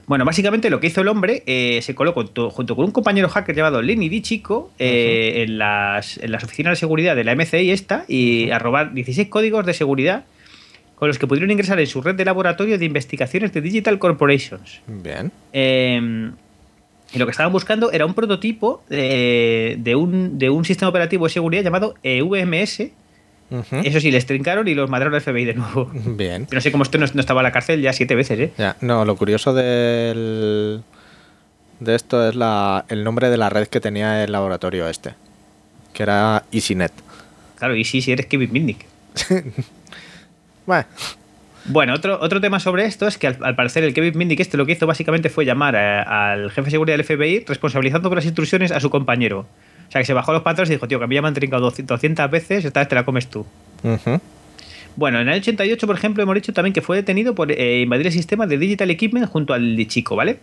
Bueno, 0.07 0.25
básicamente 0.25 0.69
lo 0.69 0.79
que 0.79 0.87
hizo 0.87 1.01
el 1.01 1.07
hombre, 1.07 1.43
eh, 1.45 1.79
se 1.81 1.95
coló 1.95 2.13
junto 2.13 2.75
con 2.75 2.85
un 2.85 2.91
compañero 2.91 3.29
hacker 3.29 3.55
llamado 3.55 3.81
Lenny 3.81 4.09
Di 4.09 4.21
Chico 4.21 4.71
eh, 4.79 5.43
en, 5.43 5.57
las, 5.57 6.17
en 6.17 6.31
las 6.31 6.43
oficinas 6.43 6.71
de 6.71 6.75
seguridad 6.75 7.15
de 7.15 7.23
la 7.23 7.35
MCI 7.35 7.71
esta 7.71 8.05
y 8.07 8.51
a 8.51 8.59
robar 8.59 8.93
16 8.93 9.29
códigos 9.29 9.65
de 9.65 9.73
seguridad 9.73 10.25
con 10.95 11.07
los 11.07 11.17
que 11.17 11.27
pudieron 11.27 11.49
ingresar 11.49 11.79
en 11.79 11.87
su 11.87 12.01
red 12.01 12.15
de 12.15 12.25
laboratorio 12.25 12.77
de 12.77 12.85
investigaciones 12.85 13.53
de 13.53 13.61
Digital 13.61 13.97
Corporations. 13.99 14.81
Bien. 14.87 15.31
Eh, 15.53 16.31
y 17.13 17.19
lo 17.19 17.25
que 17.25 17.31
estaban 17.31 17.51
buscando 17.51 17.91
era 17.91 18.05
un 18.05 18.13
prototipo 18.13 18.83
eh, 18.89 19.75
de, 19.79 19.95
un, 19.95 20.37
de 20.37 20.49
un 20.49 20.63
sistema 20.63 20.89
operativo 20.89 21.25
de 21.25 21.31
seguridad 21.31 21.63
llamado 21.63 21.95
eh, 22.03 22.21
Eso 23.83 23.99
sí, 23.99 24.11
les 24.11 24.25
trincaron 24.25 24.67
y 24.67 24.73
los 24.75 24.89
mataron 24.89 25.13
al 25.13 25.21
FBI 25.21 25.45
de 25.45 25.53
nuevo. 25.55 25.91
Bien. 25.93 26.47
Yo 26.49 26.55
no 26.55 26.61
sé 26.61 26.71
cómo 26.71 26.83
esto 26.83 26.97
no, 26.97 27.05
no 27.13 27.19
estaba 27.19 27.41
en 27.41 27.43
la 27.43 27.51
cárcel 27.51 27.81
ya 27.81 27.91
siete 27.93 28.15
veces, 28.15 28.39
¿eh? 28.39 28.53
Ya, 28.57 28.77
no, 28.81 29.03
lo 29.03 29.15
curioso 29.17 29.53
del, 29.53 30.81
de 31.79 31.95
esto 31.95 32.27
es 32.29 32.35
la, 32.35 32.85
el 32.89 33.03
nombre 33.03 33.29
de 33.29 33.37
la 33.37 33.49
red 33.49 33.67
que 33.67 33.79
tenía 33.81 34.23
el 34.23 34.31
laboratorio 34.31 34.87
este, 34.87 35.13
que 35.93 36.03
era 36.03 36.43
EasyNet. 36.51 36.93
Claro, 37.57 37.75
y 37.75 37.83
sí, 37.83 38.01
si 38.01 38.11
eres 38.11 38.25
Kevin 38.27 38.51
Mitnick. 38.53 38.85
Bueno, 40.65 40.85
Bueno, 41.65 41.93
otro, 41.93 42.19
otro 42.21 42.39
tema 42.39 42.59
sobre 42.59 42.85
esto 42.85 43.07
es 43.07 43.17
que 43.17 43.27
al, 43.27 43.37
al 43.41 43.55
parecer 43.55 43.83
el 43.83 43.93
Kevin 43.93 44.17
Minnick 44.17 44.39
este 44.39 44.57
lo 44.57 44.65
que 44.65 44.73
hizo 44.73 44.87
básicamente 44.87 45.29
fue 45.29 45.45
llamar 45.45 45.75
a- 45.75 46.31
al 46.31 46.49
jefe 46.51 46.65
de 46.65 46.71
seguridad 46.71 46.97
del 46.97 47.05
FBI 47.05 47.45
responsabilizando 47.47 48.09
por 48.09 48.15
las 48.17 48.25
intrusiones 48.25 48.71
a 48.71 48.79
su 48.79 48.89
compañero. 48.89 49.45
O 49.91 49.93
sea, 49.93 49.99
que 49.99 50.05
se 50.05 50.13
bajó 50.13 50.31
los 50.31 50.41
pantalones 50.41 50.69
y 50.69 50.75
dijo, 50.75 50.87
tío, 50.87 50.99
que 50.99 51.03
a 51.03 51.07
mí 51.07 51.15
ya 51.15 51.21
me 51.21 51.27
han 51.27 51.33
trincado 51.33 51.69
200 51.69 52.31
veces, 52.31 52.63
esta 52.63 52.79
vez 52.79 52.87
te 52.87 52.95
la 52.95 53.03
comes 53.03 53.27
tú. 53.27 53.45
Bueno, 54.95 55.19
en 55.19 55.27
el 55.27 55.39
88, 55.39 55.85
por 55.85 55.97
ejemplo, 55.97 56.23
hemos 56.23 56.33
dicho 56.33 56.53
también 56.53 56.71
que 56.71 56.81
fue 56.81 56.95
detenido 56.95 57.35
por 57.35 57.51
eh, 57.51 57.81
invadir 57.81 58.07
el 58.07 58.13
sistema 58.13 58.47
de 58.47 58.57
Digital 58.57 58.89
Equipment 58.89 59.27
junto 59.27 59.53
al 59.53 59.75
de 59.75 59.87
Chico, 59.87 60.15
¿vale? 60.15 60.39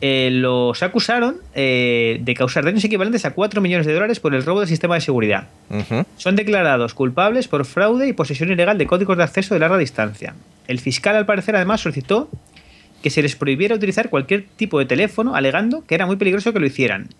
Eh, 0.00 0.30
los 0.32 0.82
acusaron 0.82 1.36
eh, 1.54 2.20
de 2.22 2.34
causar 2.34 2.64
daños 2.64 2.82
equivalentes 2.82 3.26
a 3.26 3.32
4 3.32 3.60
millones 3.60 3.86
de 3.86 3.92
dólares 3.92 4.18
por 4.18 4.34
el 4.34 4.42
robo 4.42 4.60
del 4.60 4.68
sistema 4.70 4.94
de 4.94 5.02
seguridad. 5.02 5.48
Son 6.16 6.34
declarados 6.34 6.94
culpables 6.94 7.48
por 7.48 7.66
fraude 7.66 8.08
y 8.08 8.14
posesión 8.14 8.50
ilegal 8.50 8.78
de 8.78 8.86
códigos 8.86 9.18
de 9.18 9.24
acceso 9.24 9.52
de 9.52 9.60
larga 9.60 9.76
distancia. 9.76 10.34
El 10.68 10.80
fiscal, 10.80 11.16
al 11.16 11.26
parecer, 11.26 11.54
además 11.54 11.82
solicitó 11.82 12.30
que 13.02 13.10
se 13.10 13.20
les 13.20 13.36
prohibiera 13.36 13.74
utilizar 13.74 14.08
cualquier 14.08 14.46
tipo 14.56 14.78
de 14.78 14.86
teléfono, 14.86 15.34
alegando 15.34 15.84
que 15.86 15.94
era 15.94 16.06
muy 16.06 16.16
peligroso 16.16 16.54
que 16.54 16.60
lo 16.60 16.66
hicieran. 16.66 17.10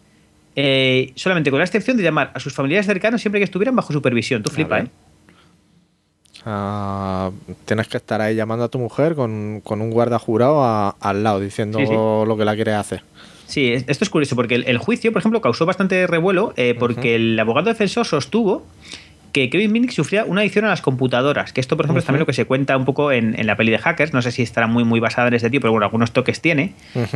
Eh, 0.57 1.12
solamente 1.17 1.51
con 1.51 1.59
la 1.59 1.64
excepción 1.64 1.97
de 1.97 2.03
llamar 2.03 2.31
a 2.35 2.40
sus 2.40 2.53
familiares 2.55 2.87
cercanos 2.87 3.21
siempre 3.21 3.40
que 3.40 3.45
estuvieran 3.45 3.75
bajo 3.75 3.93
supervisión. 3.93 4.43
Tú 4.43 4.51
flipa. 4.51 4.81
¿eh? 4.81 4.87
Ah, 6.47 7.31
tienes 7.64 7.88
que 7.88 7.97
estar 7.97 8.21
ahí 8.21 8.35
llamando 8.35 8.64
a 8.64 8.69
tu 8.69 8.79
mujer 8.79 9.14
con, 9.14 9.61
con 9.64 9.81
un 9.81 9.90
guarda 9.90 10.19
jurado 10.19 10.62
a- 10.62 10.90
al 11.01 11.23
lado 11.25 11.40
diciendo 11.40 11.79
Sí, 11.79 11.87
sí. 11.87 11.93
lo 11.95 12.35
que 12.38 12.45
la 12.45 12.55
quiere 12.55 12.75
hacer. 12.75 13.03
Sí, 13.47 13.73
es- 13.73 13.85
esto 13.88 14.05
es 14.05 14.11
curioso 14.11 14.37
porque 14.37 14.55
el, 14.57 14.64
el 14.67 14.79
juicio, 14.79 15.11
por 15.12 15.21
ejemplo, 15.21 15.40
causó 15.40 15.64
bastante 15.64 16.07
revuelo 16.07 16.53
eh, 16.57 16.75
porque 16.79 17.14
el 17.14 17.38
abogado 17.40 17.69
defensor 17.71 18.05
sostuvo 18.07 18.67
que 19.33 19.51
Kevin 19.51 19.73
Minnick 19.73 19.90
sufría 19.90 20.25
una 20.25 20.43
adicción 20.43 20.64
a 20.64 20.69
las 20.69 20.81
computadoras, 20.83 21.53
que 21.53 21.61
esto, 21.61 21.77
por 21.77 21.87
ejemplo, 21.87 21.99
es 21.99 22.05
también 22.05 22.21
lo 22.21 22.27
que 22.27 22.33
se 22.35 22.45
cuenta 22.45 22.77
un 22.77 22.85
poco 22.85 23.11
en, 23.11 23.38
en 23.38 23.47
la 23.49 23.57
peli 23.57 23.73
de 23.73 23.79
Hackers, 23.79 24.12
no 24.12 24.23
sé 24.23 24.31
si 24.31 24.43
estará 24.43 24.69
muy, 24.69 24.85
muy 24.85 25.01
basada 25.01 25.27
en 25.29 25.35
este 25.35 25.51
tío, 25.51 25.61
pero 25.61 25.73
bueno, 25.73 25.87
algunos 25.87 26.12
toques 26.12 26.40
tiene, 26.40 26.73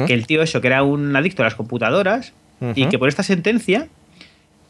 que 0.06 0.14
el 0.14 0.26
tío 0.26 0.42
eso, 0.42 0.60
que 0.60 0.66
era 0.66 0.82
un 0.82 1.14
adicto 1.14 1.42
a 1.42 1.44
las 1.44 1.54
computadoras 1.54 2.32
y 2.74 2.86
que 2.88 2.98
por 2.98 3.08
esta 3.08 3.22
sentencia 3.22 3.88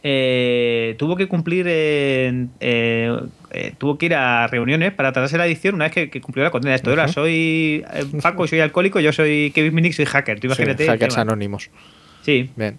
eh, 0.03 0.95
tuvo 0.99 1.17
que 1.17 1.27
cumplir, 1.27 1.67
en- 1.67 2.51
eh, 2.61 3.13
eh, 3.51 3.73
tuvo 3.79 3.99
que 3.99 4.07
ir 4.07 4.15
a 4.15 4.47
reuniones 4.47 4.93
para 4.93 5.13
tratarse 5.13 5.37
la 5.39 5.45
adicción 5.45 5.75
una 5.75 5.87
vez 5.87 5.93
que, 5.93 6.11
que 6.11 6.21
cumplió 6.21 6.45
la 6.45 6.51
condena. 6.51 6.75
Esto 6.75 6.93
era, 6.93 7.09
soy 7.09 7.85
eh, 7.93 8.05
Paco 8.23 8.47
soy 8.47 8.61
alcohólico, 8.61 9.01
yo 9.01 9.13
soy 9.13 9.51
Kevin 9.55 9.75
Minnick, 9.75 9.93
soy 9.95 10.05
hacker. 10.05 10.37
Tú 10.39 10.43
Sí, 10.43 10.47
imagínate. 10.47 10.85
el 10.85 10.91
hackers 10.91 11.19
anónimos. 11.19 11.71
Sí. 12.23 12.51
Bien. 12.57 12.79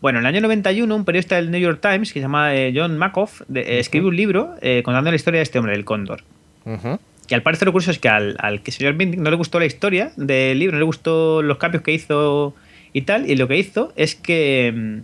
Bueno, 0.00 0.18
en 0.18 0.26
el 0.26 0.34
año 0.34 0.42
91, 0.42 0.94
un 0.94 1.04
periodista 1.06 1.36
del 1.36 1.50
New 1.50 1.60
York 1.60 1.78
Times 1.80 2.12
que 2.12 2.20
se 2.20 2.24
llama 2.24 2.50
John 2.74 2.98
Macoff 2.98 3.40
de- 3.48 3.78
escribe 3.78 4.06
un 4.08 4.16
libro 4.16 4.54
contando 4.84 5.10
la 5.10 5.16
historia 5.16 5.38
de 5.38 5.44
este 5.44 5.58
hombre, 5.58 5.72
del 5.72 5.86
cóndor. 5.86 6.22
Ujú. 6.66 6.98
Y 7.26 7.32
al 7.34 7.40
parecer 7.42 7.64
lo 7.64 7.72
curioso 7.72 7.90
es 7.90 7.98
que 7.98 8.10
al, 8.10 8.36
al 8.38 8.60
que 8.62 8.70
señor 8.70 8.94
Minnick 8.94 9.18
no 9.18 9.30
le 9.30 9.36
gustó 9.36 9.58
la 9.58 9.64
historia 9.64 10.12
del 10.16 10.58
libro, 10.58 10.74
no 10.74 10.80
le 10.80 10.84
gustó 10.84 11.40
los 11.40 11.56
cambios 11.56 11.82
que 11.82 11.92
hizo 11.92 12.54
y 12.94 13.02
tal, 13.02 13.28
y 13.30 13.36
lo 13.36 13.46
que 13.48 13.58
hizo 13.58 13.92
es 13.96 14.14
que 14.14 14.72
mm, 14.74 14.98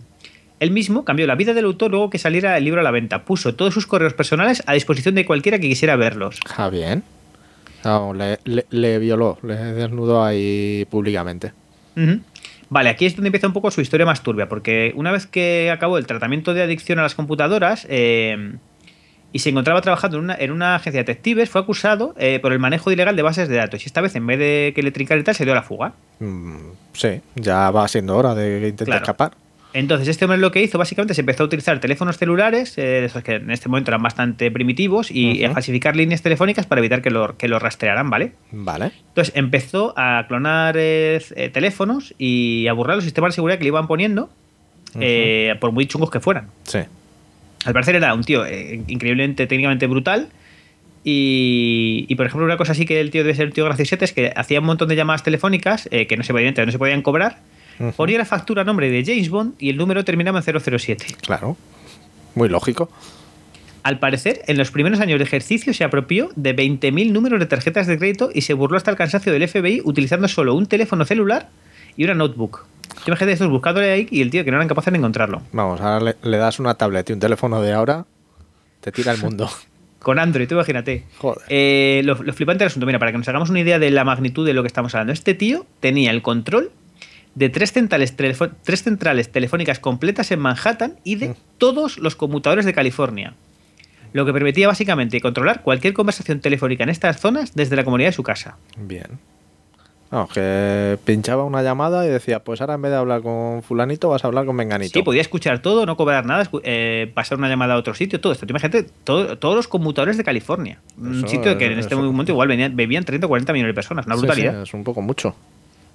él 0.61 0.71
mismo 0.71 1.05
cambió 1.05 1.27
la 1.27 1.35
vida 1.35 1.53
del 1.53 1.65
autor 1.65 1.91
luego 1.91 2.09
que 2.09 2.17
saliera 2.17 2.57
el 2.57 2.63
libro 2.63 2.79
a 2.81 2.83
la 2.83 2.89
venta. 2.91 3.25
Puso 3.25 3.53
todos 3.53 3.73
sus 3.73 3.85
correos 3.85 4.13
personales 4.15 4.63
a 4.65 4.73
disposición 4.73 5.13
de 5.13 5.25
cualquiera 5.25 5.59
que 5.59 5.67
quisiera 5.67 5.95
verlos. 5.95 6.39
Ah, 6.57 6.69
bien. 6.69 7.03
Le, 8.15 8.39
le- 8.45 8.65
le 8.69 8.99
violó, 8.99 9.37
le 9.43 9.55
desnudó 9.55 10.23
ahí 10.23 10.85
públicamente. 10.89 11.51
Vale, 12.69 12.89
aquí 12.89 13.05
es 13.07 13.15
donde 13.15 13.27
empieza 13.29 13.47
un 13.47 13.53
poco 13.53 13.69
su 13.71 13.81
historia 13.81 14.05
más 14.05 14.21
turbia, 14.23 14.47
porque 14.47 14.93
una 14.95 15.11
vez 15.11 15.25
que 15.27 15.69
acabó 15.71 15.97
el 15.97 16.05
tratamiento 16.05 16.53
de 16.53 16.61
adicción 16.61 16.99
a 16.99 17.01
las 17.01 17.15
computadoras 17.15 17.85
eh, 17.89 18.53
y 19.33 19.39
se 19.39 19.49
encontraba 19.49 19.81
trabajando 19.81 20.17
en 20.17 20.23
una, 20.25 20.35
en 20.35 20.51
una 20.51 20.75
agencia 20.75 20.99
de 21.03 21.05
detectives, 21.05 21.49
fue 21.49 21.61
acusado 21.61 22.13
eh, 22.17 22.39
por 22.41 22.51
el 22.53 22.59
manejo 22.59 22.91
ilegal 22.91 23.15
de 23.15 23.21
bases 23.21 23.47
de 23.47 23.55
datos. 23.55 23.81
Y 23.83 23.85
esta 23.85 24.01
vez, 24.01 24.15
en 24.15 24.27
vez 24.27 24.39
de 24.39 24.73
que 24.75 24.83
le 24.83 24.91
trincara 24.91 25.21
y 25.21 25.23
tal, 25.23 25.35
se 25.35 25.45
dio 25.45 25.53
a 25.53 25.55
la 25.55 25.63
fuga. 25.63 25.93
Mm, 26.19 26.55
sí, 26.93 27.21
ya 27.35 27.71
va 27.71 27.87
siendo 27.87 28.17
hora 28.17 28.35
de 28.35 28.59
que 28.59 28.67
intente 28.67 28.85
Claro. 28.85 29.01
escapar. 29.03 29.31
Entonces, 29.73 30.09
este 30.09 30.25
hombre 30.25 30.37
lo 30.37 30.51
que 30.51 30.61
hizo 30.61 30.77
básicamente 30.77 31.13
se 31.13 31.21
empezó 31.21 31.43
a 31.43 31.45
utilizar 31.45 31.79
teléfonos 31.79 32.17
celulares, 32.17 32.77
eh, 32.77 33.05
esos 33.05 33.23
que 33.23 33.35
en 33.35 33.51
este 33.51 33.69
momento 33.69 33.89
eran 33.89 34.03
bastante 34.03 34.51
primitivos, 34.51 35.09
y 35.09 35.45
a 35.45 35.51
falsificar 35.51 35.95
líneas 35.95 36.21
telefónicas 36.21 36.65
para 36.65 36.79
evitar 36.79 37.01
que 37.01 37.09
lo, 37.09 37.37
que 37.37 37.47
lo 37.47 37.57
rastrearan, 37.57 38.09
¿vale? 38.09 38.33
Vale. 38.51 38.91
Entonces 39.07 39.33
empezó 39.33 39.93
a 39.95 40.25
clonar 40.27 40.75
eh, 40.77 41.21
eh, 41.37 41.47
teléfonos 41.47 42.13
y 42.17 42.67
a 42.67 42.73
burlar 42.73 42.97
los 42.97 43.05
sistemas 43.05 43.31
de 43.31 43.35
seguridad 43.35 43.59
que 43.59 43.63
le 43.63 43.69
iban 43.69 43.87
poniendo, 43.87 44.29
eh, 44.99 45.55
por 45.61 45.71
muy 45.71 45.85
chungos 45.85 46.11
que 46.11 46.19
fueran. 46.19 46.47
Sí. 46.63 46.79
Al 47.65 47.73
parecer 47.73 47.95
era 47.95 48.13
un 48.13 48.23
tío 48.23 48.45
eh, 48.45 48.81
increíblemente 48.87 49.47
técnicamente 49.47 49.87
brutal. 49.87 50.29
Y, 51.03 52.05
y, 52.07 52.15
por 52.15 52.27
ejemplo, 52.27 52.45
una 52.45 52.57
cosa 52.57 52.73
así 52.73 52.85
que 52.85 53.01
el 53.01 53.09
tío 53.09 53.23
debe 53.23 53.35
ser 53.35 53.47
un 53.47 53.53
tío 53.53 53.65
graciosete 53.65 54.05
es 54.05 54.13
que 54.13 54.31
hacía 54.35 54.59
un 54.59 54.65
montón 54.65 54.87
de 54.87 54.95
llamadas 54.95 55.23
telefónicas 55.23 55.87
eh, 55.91 56.05
que 56.05 56.15
no 56.15 56.23
se, 56.23 56.31
podían, 56.31 56.53
no 56.55 56.71
se 56.71 56.77
podían 56.77 57.01
cobrar. 57.01 57.39
Ponía 57.95 58.19
la 58.19 58.25
factura 58.25 58.61
a 58.61 58.65
nombre 58.65 58.91
de 58.91 59.03
James 59.03 59.29
Bond 59.29 59.55
y 59.57 59.69
el 59.69 59.77
número 59.77 60.05
terminaba 60.05 60.43
en 60.45 60.59
007. 60.59 61.05
Claro. 61.21 61.57
Muy 62.35 62.47
lógico. 62.47 62.91
Al 63.83 63.97
parecer, 63.97 64.41
en 64.45 64.59
los 64.59 64.69
primeros 64.69 64.99
años 64.99 65.17
de 65.17 65.23
ejercicio 65.23 65.73
se 65.73 65.83
apropió 65.83 66.29
de 66.35 66.55
20.000 66.55 67.11
números 67.11 67.39
de 67.39 67.47
tarjetas 67.47 67.87
de 67.87 67.97
crédito 67.97 68.29
y 68.31 68.41
se 68.41 68.53
burló 68.53 68.77
hasta 68.77 68.91
el 68.91 68.97
cansancio 68.97 69.33
del 69.33 69.47
FBI 69.47 69.81
utilizando 69.83 70.27
solo 70.27 70.53
un 70.53 70.67
teléfono 70.67 71.05
celular 71.05 71.49
y 71.97 72.03
una 72.03 72.13
notebook. 72.13 72.65
Imagínate 73.07 73.33
estos 73.33 73.49
buscándole 73.49 73.91
ahí 73.91 74.07
y 74.11 74.21
el 74.21 74.29
tío 74.29 74.43
que 74.43 74.51
no 74.51 74.57
eran 74.57 74.67
capaces 74.67 74.91
de 74.91 74.97
encontrarlo. 74.97 75.41
Vamos, 75.51 75.81
ahora 75.81 75.99
le, 75.99 76.15
le 76.21 76.37
das 76.37 76.59
una 76.59 76.75
tablet 76.75 77.09
y 77.09 77.13
un 77.13 77.19
teléfono 77.19 77.61
de 77.61 77.73
ahora, 77.73 78.05
te 78.79 78.91
tira 78.91 79.11
el 79.11 79.19
mundo. 79.19 79.49
Con 79.99 80.17
Android, 80.17 80.47
tú 80.47 80.55
imagínate. 80.55 81.05
Joder. 81.19 81.43
Eh, 81.49 82.01
lo, 82.03 82.15
lo 82.15 82.33
flipante 82.33 82.63
del 82.63 82.67
asunto, 82.67 82.87
mira, 82.87 82.97
para 82.97 83.11
que 83.11 83.19
nos 83.19 83.27
hagamos 83.27 83.51
una 83.51 83.59
idea 83.59 83.77
de 83.77 83.91
la 83.91 84.03
magnitud 84.03 84.45
de 84.45 84.53
lo 84.53 84.63
que 84.63 84.67
estamos 84.67 84.95
hablando. 84.95 85.13
Este 85.13 85.35
tío 85.35 85.67
tenía 85.79 86.09
el 86.09 86.23
control 86.23 86.71
de 87.35 87.49
tres 87.49 87.71
centrales, 87.71 88.15
tres 88.15 88.83
centrales 88.83 89.31
telefónicas 89.31 89.79
completas 89.79 90.31
en 90.31 90.39
Manhattan 90.39 90.95
y 91.03 91.15
de 91.15 91.35
todos 91.57 91.97
los 91.99 92.15
conmutadores 92.15 92.65
de 92.65 92.73
California. 92.73 93.35
Lo 94.13 94.25
que 94.25 94.33
permitía 94.33 94.67
básicamente 94.67 95.21
controlar 95.21 95.61
cualquier 95.61 95.93
conversación 95.93 96.41
telefónica 96.41 96.83
en 96.83 96.89
estas 96.89 97.19
zonas 97.19 97.53
desde 97.55 97.75
la 97.75 97.85
comunidad 97.85 98.09
de 98.09 98.13
su 98.13 98.23
casa. 98.23 98.57
Bien. 98.77 99.19
Vamos, 100.11 100.29
que 100.33 100.97
pinchaba 101.05 101.45
una 101.45 101.63
llamada 101.63 102.05
y 102.05 102.09
decía, 102.09 102.43
pues 102.43 102.59
ahora 102.59 102.73
en 102.73 102.81
vez 102.81 102.91
de 102.91 102.97
hablar 102.97 103.21
con 103.21 103.63
fulanito 103.63 104.09
vas 104.09 104.23
a 104.25 104.27
hablar 104.27 104.45
con 104.45 104.55
menganito. 104.57 104.91
Sí, 104.93 105.01
podía 105.03 105.21
escuchar 105.21 105.61
todo, 105.61 105.85
no 105.85 105.95
cobrar 105.95 106.25
nada, 106.25 106.49
eh, 106.63 107.09
pasar 107.13 107.37
una 107.37 107.47
llamada 107.47 107.75
a 107.75 107.77
otro 107.77 107.93
sitio, 107.93 108.19
todo 108.19 108.33
esto. 108.33 108.45
Imagínate, 108.49 108.83
todo- 109.05 109.37
todos 109.37 109.55
los 109.55 109.67
conmutadores 109.69 110.17
de 110.17 110.23
California. 110.25 110.79
Un 110.99 111.27
sitio 111.29 111.57
que 111.57 111.65
en 111.67 111.79
este 111.79 111.93
eso. 111.95 112.03
momento 112.03 112.33
igual 112.33 112.49
venían, 112.49 112.75
bebían 112.75 113.05
30 113.05 113.25
o 113.25 113.29
40 113.29 113.53
millones 113.53 113.69
de 113.69 113.73
personas. 113.75 114.05
Una 114.05 114.15
brutalidad. 114.17 114.57
sí, 114.57 114.63
es 114.63 114.73
un 114.73 114.83
poco 114.83 115.01
mucho. 115.01 115.33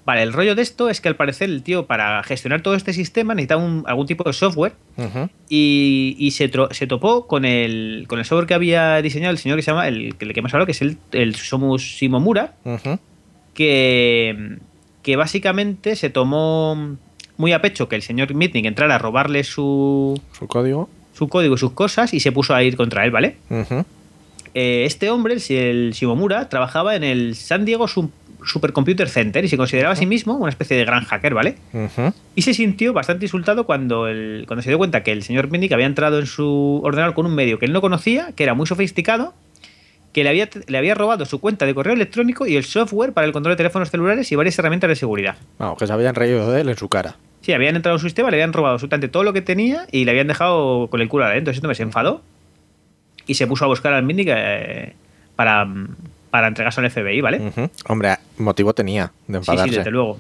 Vale, 0.06 0.22
el 0.22 0.32
rollo 0.32 0.54
de 0.54 0.62
esto 0.62 0.88
es 0.88 1.00
que 1.00 1.08
al 1.08 1.16
parecer 1.16 1.50
el 1.50 1.62
tío 1.64 1.86
para 1.86 2.22
gestionar 2.22 2.62
todo 2.62 2.74
este 2.76 2.92
sistema 2.92 3.34
necesitaba 3.34 3.62
un- 3.64 3.82
algún 3.86 4.06
tipo 4.06 4.22
de 4.24 4.32
software 4.32 4.72
y, 5.48 6.16
y 6.18 6.30
se, 6.30 6.50
tro- 6.50 6.72
se 6.72 6.86
topó 6.86 7.26
con 7.26 7.44
el, 7.44 8.06
con 8.08 8.18
el 8.18 8.24
software 8.24 8.46
que 8.46 8.54
había 8.54 9.00
diseñado 9.02 9.32
el 9.32 9.38
señor 9.38 9.56
que 9.58 9.62
se 9.62 9.70
llama, 9.72 9.88
el, 9.88 10.14
el 10.18 10.32
que 10.32 10.40
hemos 10.40 10.54
hablado, 10.54 10.66
que 10.66 10.72
es 10.72 10.82
el, 10.82 10.96
el 11.12 11.34
Somus 11.34 11.82
Shimomura, 11.82 12.54
Ujú. 12.64 12.98
Que, 13.56 14.58
que 15.02 15.16
básicamente 15.16 15.96
se 15.96 16.10
tomó 16.10 16.96
muy 17.38 17.52
a 17.52 17.60
pecho 17.62 17.88
que 17.88 17.96
el 17.96 18.02
señor 18.02 18.32
Mitnick 18.34 18.66
entrara 18.66 18.94
a 18.94 18.98
robarle 18.98 19.42
su, 19.44 20.20
Su 20.38 20.46
código. 20.46 20.88
su 21.14 21.28
código 21.28 21.54
y 21.54 21.58
sus 21.58 21.72
cosas 21.72 22.14
y 22.14 22.20
se 22.20 22.30
puso 22.32 22.54
a 22.54 22.62
ir 22.62 22.76
contra 22.76 23.04
él, 23.04 23.10
¿vale? 23.10 23.36
Eh, 24.54 24.84
este 24.86 25.10
hombre, 25.10 25.34
el, 25.34 25.42
el 25.56 25.92
Shimomura, 25.92 26.48
trabajaba 26.48 26.94
en 26.96 27.04
el 27.04 27.34
San 27.34 27.64
Diego 27.64 27.88
Su- 27.88 28.10
Supercomputer 28.44 29.08
Center 29.08 29.44
y 29.44 29.48
se 29.48 29.56
consideraba 29.56 29.94
a 29.94 29.96
sí 29.96 30.06
mismo 30.06 30.34
una 30.36 30.50
especie 30.50 30.76
de 30.76 30.84
gran 30.84 31.04
hacker, 31.04 31.34
¿vale? 31.34 31.56
Y 32.34 32.42
se 32.42 32.54
sintió 32.54 32.92
bastante 32.92 33.24
insultado 33.24 33.64
cuando, 33.66 34.06
el, 34.08 34.44
cuando 34.46 34.62
se 34.62 34.70
dio 34.70 34.78
cuenta 34.78 35.02
que 35.02 35.12
el 35.12 35.22
señor 35.22 35.50
Mitnick 35.50 35.72
había 35.72 35.86
entrado 35.86 36.18
en 36.20 36.26
su 36.26 36.80
ordenador 36.84 37.14
con 37.14 37.26
un 37.26 37.34
medio 37.34 37.58
que 37.58 37.66
él 37.66 37.72
no 37.72 37.80
conocía, 37.80 38.32
que 38.36 38.44
era 38.44 38.54
muy 38.54 38.66
sofisticado, 38.66 39.34
que 40.16 40.24
le 40.24 40.30
había, 40.30 40.48
le 40.66 40.78
había 40.78 40.94
robado 40.94 41.26
su 41.26 41.40
cuenta 41.42 41.66
de 41.66 41.74
correo 41.74 41.92
electrónico 41.92 42.46
y 42.46 42.56
el 42.56 42.64
software 42.64 43.12
para 43.12 43.26
el 43.26 43.34
control 43.34 43.52
de 43.52 43.56
teléfonos 43.58 43.90
celulares 43.90 44.32
y 44.32 44.34
varias 44.34 44.58
herramientas 44.58 44.88
de 44.88 44.96
seguridad. 44.96 45.36
Vamos, 45.58 45.76
que 45.78 45.86
se 45.86 45.92
habían 45.92 46.14
reído 46.14 46.50
de 46.50 46.62
él 46.62 46.70
en 46.70 46.76
su 46.78 46.88
cara. 46.88 47.16
Sí, 47.42 47.52
habían 47.52 47.76
entrado 47.76 47.96
en 47.96 48.00
su 48.00 48.06
sistema, 48.06 48.30
le 48.30 48.38
habían 48.38 48.54
robado 48.54 48.72
absolutamente 48.76 49.08
todo 49.08 49.24
lo 49.24 49.34
que 49.34 49.42
tenía 49.42 49.86
y 49.92 50.06
le 50.06 50.12
habían 50.12 50.26
dejado 50.26 50.88
con 50.88 51.02
el 51.02 51.08
culo 51.10 51.26
adentro. 51.26 51.50
Entonces, 51.50 51.62
hombre 51.62 51.74
se 51.74 51.82
enfadó 51.82 52.22
y 53.26 53.34
se 53.34 53.46
puso 53.46 53.66
a 53.66 53.68
buscar 53.68 53.92
al 53.92 54.04
Mitnick 54.04 54.28
eh, 54.30 54.94
para, 55.36 55.68
para 56.30 56.48
entregarse 56.48 56.80
al 56.80 56.90
FBI, 56.90 57.20
¿vale? 57.20 57.52
Hombre, 57.86 58.16
motivo 58.38 58.72
tenía 58.72 59.12
de 59.28 59.38
Sí, 59.40 59.44
sí, 59.44 59.50
enfadarse. 59.50 59.76
desde 59.76 59.90
luego. 59.90 60.18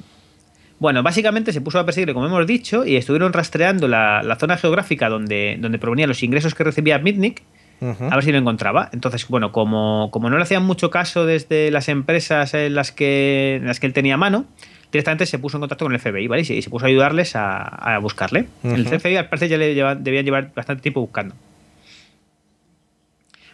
Bueno, 0.78 1.02
básicamente 1.02 1.54
se 1.54 1.62
puso 1.62 1.78
a 1.78 1.86
perseguirle, 1.86 2.12
como 2.12 2.26
hemos 2.26 2.46
dicho, 2.46 2.84
y 2.84 2.96
estuvieron 2.96 3.32
rastreando 3.32 3.88
la, 3.88 4.22
la 4.22 4.36
zona 4.36 4.58
geográfica 4.58 5.08
donde, 5.08 5.56
donde 5.58 5.78
provenían 5.78 6.10
los 6.10 6.22
ingresos 6.22 6.54
que 6.54 6.64
recibía 6.64 6.98
Mitnick, 6.98 7.40
A 7.80 8.14
ver 8.14 8.24
si 8.24 8.32
lo 8.32 8.38
encontraba. 8.38 8.88
Entonces, 8.92 9.26
bueno, 9.28 9.52
como, 9.52 10.10
como 10.10 10.30
no 10.30 10.36
le 10.36 10.42
hacían 10.42 10.64
mucho 10.64 10.90
caso 10.90 11.26
desde 11.26 11.70
las 11.70 11.88
empresas 11.88 12.54
en 12.54 12.74
las 12.74 12.90
que, 12.92 13.56
en 13.56 13.66
las 13.66 13.80
que 13.80 13.86
él 13.86 13.92
tenía 13.92 14.16
mano, 14.16 14.46
directamente 14.92 15.26
se 15.26 15.38
puso 15.38 15.56
en 15.58 15.60
contacto 15.60 15.84
con 15.84 15.92
el 15.92 16.00
FBI, 16.00 16.26
¿vale? 16.26 16.42
Y 16.42 16.44
se, 16.46 16.54
y 16.54 16.62
se 16.62 16.70
puso 16.70 16.86
a 16.86 16.88
ayudarles 16.88 17.36
a, 17.36 17.62
a 17.62 17.98
buscarle. 17.98 18.46
El 18.64 18.86
Ujú. 18.86 18.94
FBI 18.98 19.16
al 19.16 19.28
parecer 19.28 19.48
ya 19.50 19.58
le 19.58 19.74
lleva- 19.74 19.94
debían 19.94 20.24
llevar 20.24 20.52
bastante 20.54 20.82
tiempo 20.82 21.00
buscando. 21.00 21.34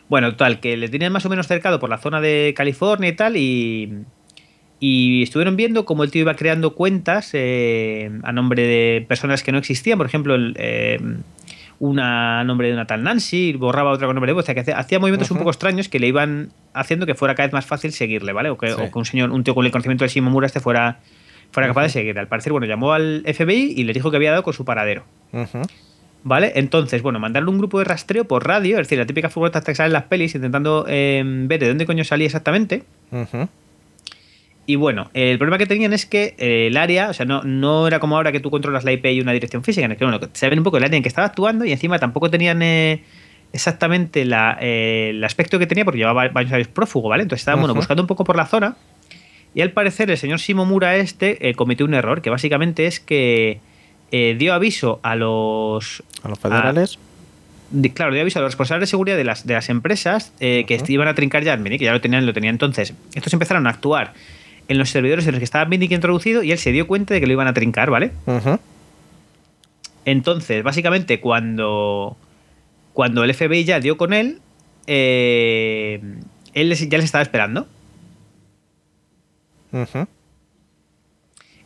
Bueno, 0.09 0.31
total, 0.33 0.61
que 0.61 0.77
le 0.77 0.89
tenían 0.89 1.12
más 1.12 1.25
o 1.25 1.29
menos 1.29 1.47
cercado 1.47 1.81
por 1.81 1.89
la 1.91 1.99
zona 1.99 2.20
de 2.20 2.53
California 2.57 3.09
y 3.09 3.16
tal, 3.16 3.37
y, 3.37 4.05
y 4.79 5.23
estuvieron 5.23 5.57
viendo 5.57 5.85
cómo 5.87 6.05
el 6.05 6.11
tío 6.11 6.20
iba 6.23 6.35
creando 6.35 6.75
cuentas 6.75 7.31
eh, 7.33 8.11
a 8.23 8.33
nombre 8.33 8.62
de 8.62 9.05
personas 9.09 9.43
que 9.43 9.53
no 9.53 9.59
existían. 9.59 9.97
Por 9.99 10.07
ejemplo, 10.07 10.35
el, 10.35 10.55
eh, 10.59 11.01
una 11.85 12.45
nombre 12.45 12.68
de 12.68 12.74
una 12.74 12.87
tal 12.87 13.03
Nancy, 13.03 13.55
borraba 13.55 13.91
otra 13.91 14.07
con 14.07 14.14
nombre 14.14 14.30
de 14.30 14.35
voz. 14.35 14.45
O 14.45 14.47
sea, 14.47 14.55
que 14.55 14.61
hacía, 14.61 14.78
hacía 14.78 15.01
movimientos 15.01 15.33
un 15.33 15.39
poco 15.39 15.51
extraños 15.51 15.89
que 15.89 15.99
le 15.99 16.07
iban 16.07 16.53
haciendo 16.74 17.07
que 17.07 17.16
fuera 17.16 17.35
cada 17.35 17.49
vez 17.49 17.53
más 17.53 17.66
fácil 17.66 17.91
seguirle, 17.93 18.33
¿vale? 18.33 18.51
O 18.51 18.57
que, 18.57 18.68
Sí. 18.68 18.74
o 18.80 18.89
que 18.93 18.99
un 18.99 19.05
señor, 19.05 19.30
un 19.33 19.43
tío 19.43 19.53
con 19.57 19.66
el 19.66 19.72
conocimiento 19.72 20.05
del 20.05 20.11
Shimomura 20.12 20.47
este 20.47 20.61
fuera, 20.61 21.01
fuera 21.51 21.66
capaz 21.68 21.83
de 21.83 21.89
seguirle. 21.89 22.20
Al 22.20 22.28
parecer, 22.28 22.53
bueno, 22.53 22.68
llamó 22.68 22.93
al 22.93 23.24
FBI 23.26 23.74
y 23.76 23.83
le 23.83 23.93
dijo 23.93 24.12
que 24.12 24.16
había 24.16 24.30
dado 24.30 24.45
con 24.45 24.55
su 24.55 24.64
paradero. 24.64 25.03
¿Vale? 26.22 26.53
Entonces, 26.55 27.03
bueno, 27.03 27.18
mandarle 27.18 27.51
un 27.51 27.59
grupo 27.59 27.80
de 27.80 27.85
rastreo 27.85 28.26
por 28.26 28.47
radio, 28.47 28.76
es 28.78 28.87
decir, 28.87 28.97
la 28.99 29.07
típica 29.07 29.28
furgoneta 29.28 29.61
que 29.62 29.74
sale 29.74 29.89
en 29.89 29.95
las 29.95 30.05
pelis, 30.05 30.37
intentando 30.37 30.85
eh, 30.89 31.20
ver 31.24 31.59
de 31.59 31.66
dónde 31.66 31.85
coño 31.85 32.05
salía 32.05 32.26
exactamente. 32.26 32.85
Y 34.65 34.77
bueno, 34.77 35.11
el 35.13 35.39
problema 35.39 35.59
que 35.59 35.67
tenían 35.67 35.93
es 35.93 36.07
que 36.07 36.37
eh, 36.39 36.69
el 36.69 36.77
área, 36.77 37.11
o 37.11 37.13
sea, 37.13 37.27
no, 37.27 37.43
no 37.43 37.87
era 37.89 37.99
como 37.99 38.17
ahora 38.17 38.31
que 38.31 38.39
tú 38.39 38.49
controlas 38.51 38.85
la 38.85 38.93
IP 38.93 39.07
y 39.07 39.21
una 39.21 39.33
dirección 39.33 39.65
física, 39.65 39.85
en 39.85 39.91
el 39.93 39.97
que 39.99 40.05
bueno, 40.05 40.21
saben 40.35 40.59
un 40.61 40.65
poco 40.65 40.77
el 40.77 40.85
área 40.85 40.97
en 40.97 41.03
que 41.03 41.09
estaba 41.09 41.27
actuando 41.27 41.65
y 41.65 41.73
encima 41.73 41.99
tampoco 41.99 42.31
tenían 42.31 42.63
eh, 42.63 43.03
exactamente 43.53 44.25
la, 44.25 44.57
eh, 44.61 45.09
el 45.11 45.25
aspecto 45.25 45.59
que 45.59 45.67
tenía 45.67 45.85
porque 45.85 45.99
llevaba 45.99 46.29
varios 46.29 46.53
años 46.53 46.69
prófugo, 46.69 47.09
¿vale? 47.09 47.25
Entonces 47.25 47.43
estaban 47.43 47.61
bueno, 47.61 47.75
buscando 47.75 48.03
un 48.03 48.07
poco 48.07 48.23
por 48.25 48.37
la 48.37 48.47
zona 48.47 48.77
y 49.55 49.61
al 49.63 49.73
parecer 49.73 50.11
el 50.11 50.17
señor 50.17 50.39
Shimomura 50.39 50.97
este 50.97 51.49
eh, 51.49 51.55
cometió 51.55 51.85
un 51.85 51.95
error 51.95 52.23
que 52.23 52.31
básicamente 52.31 52.87
es 52.87 53.01
que 53.01 53.61
dio 54.11 54.53
aviso 54.55 55.01
a 55.03 55.17
los 55.17 56.03
A 56.23 56.29
los 56.29 56.39
federales. 56.39 56.99
de- 57.71 57.93
claro, 57.93 58.13
dio 58.13 58.21
aviso 58.23 58.39
a 58.39 58.43
los 58.43 58.53
responsables 58.53 58.89
de 58.89 58.91
seguridad 58.91 59.17
de 59.17 59.25
las, 59.25 59.47
de 59.47 59.55
las 59.55 59.69
empresas 59.71 60.33
eh, 60.39 60.65
que 60.69 60.81
iban 60.89 61.09
a 61.09 61.15
trincar 61.15 61.43
ya 61.43 61.57
que 61.63 61.79
ya 61.79 61.93
lo 61.93 62.01
tenían, 62.01 62.27
lo 62.27 62.33
tenían 62.33 62.55
entonces. 62.55 62.95
Estos 63.15 63.33
empezaron 63.33 63.67
a 63.67 63.71
actuar 63.71 64.13
en 64.69 64.79
los 64.79 64.91
servidores 64.91 65.27
en 65.27 65.33
los 65.33 65.39
que 65.39 65.45
estaba 65.45 65.65
Minnick 65.65 65.93
introducido 65.93 66.43
y 66.43 66.53
él 66.53 66.59
se 66.59 66.73
dio 66.73 66.87
cuenta 66.87 67.15
de 67.15 67.21
que 67.21 67.27
lo 67.27 67.33
iban 67.33 67.47
a 67.47 67.55
trincar, 67.55 67.91
¿vale? 67.91 68.13
Entonces, 70.05 70.63
básicamente, 70.63 71.21
cuando, 71.21 72.17
cuando 72.93 73.25
el 73.25 73.35
FBI 73.35 73.65
ya 73.65 73.81
dio 73.81 73.97
con 73.97 74.13
él, 74.13 74.41
eh, 74.87 76.01
él 76.55 76.75
ya 76.75 76.99
les 76.99 77.05
estaba 77.05 77.23
esperando. 77.23 77.69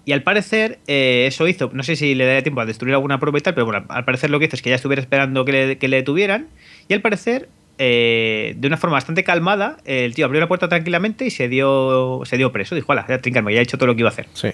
Y 0.05 0.13
al 0.13 0.23
parecer, 0.23 0.79
eh, 0.87 1.25
eso 1.27 1.49
hizo, 1.49 1.71
no 1.73 1.83
sé 1.83 1.97
si 1.97 2.15
le 2.15 2.27
daría 2.27 2.43
tiempo 2.43 2.61
a 2.61 2.67
destruir 2.67 2.95
alguna 2.95 3.19
prueba 3.19 3.39
y 3.39 3.41
tal, 3.41 3.55
pero 3.55 3.67
bueno, 3.67 3.85
al 3.89 4.05
parecer 4.05 4.31
lo 4.31 4.39
que 4.39 4.45
hizo 4.45 4.55
es 4.55 4.63
que 4.63 4.71
ya 4.71 4.77
estuviera 4.77 5.03
esperando 5.03 5.45
que 5.45 5.53
le, 5.53 5.79
que 5.79 5.89
le 5.89 5.97
detuvieran. 5.97 6.47
Y 6.87 6.95
al 6.95 7.01
parecer, 7.01 7.49
eh, 7.79 8.55
de 8.57 8.67
una 8.67 8.77
forma 8.77 8.95
bastante 8.95 9.25
calmada, 9.25 9.79
el 9.85 10.15
tío 10.15 10.25
abrió 10.25 10.41
la 10.41 10.49
puerta 10.49 10.69
tranquilamente 10.69 11.27
y 11.27 11.31
se 11.31 11.49
dio, 11.49 12.23
se 12.25 12.37
dio 12.37 12.53
preso. 12.53 12.75
Dijo, 12.75 12.93
hola, 12.93 13.05
ya 13.09 13.21
trincarme, 13.21 13.53
ya 13.53 13.61
he 13.61 13.63
hecho 13.63 13.77
todo 13.77 13.89
lo 13.89 13.95
que 13.95 14.01
iba 14.01 14.09
a 14.09 14.13
hacer. 14.13 14.27
Sí. 14.33 14.51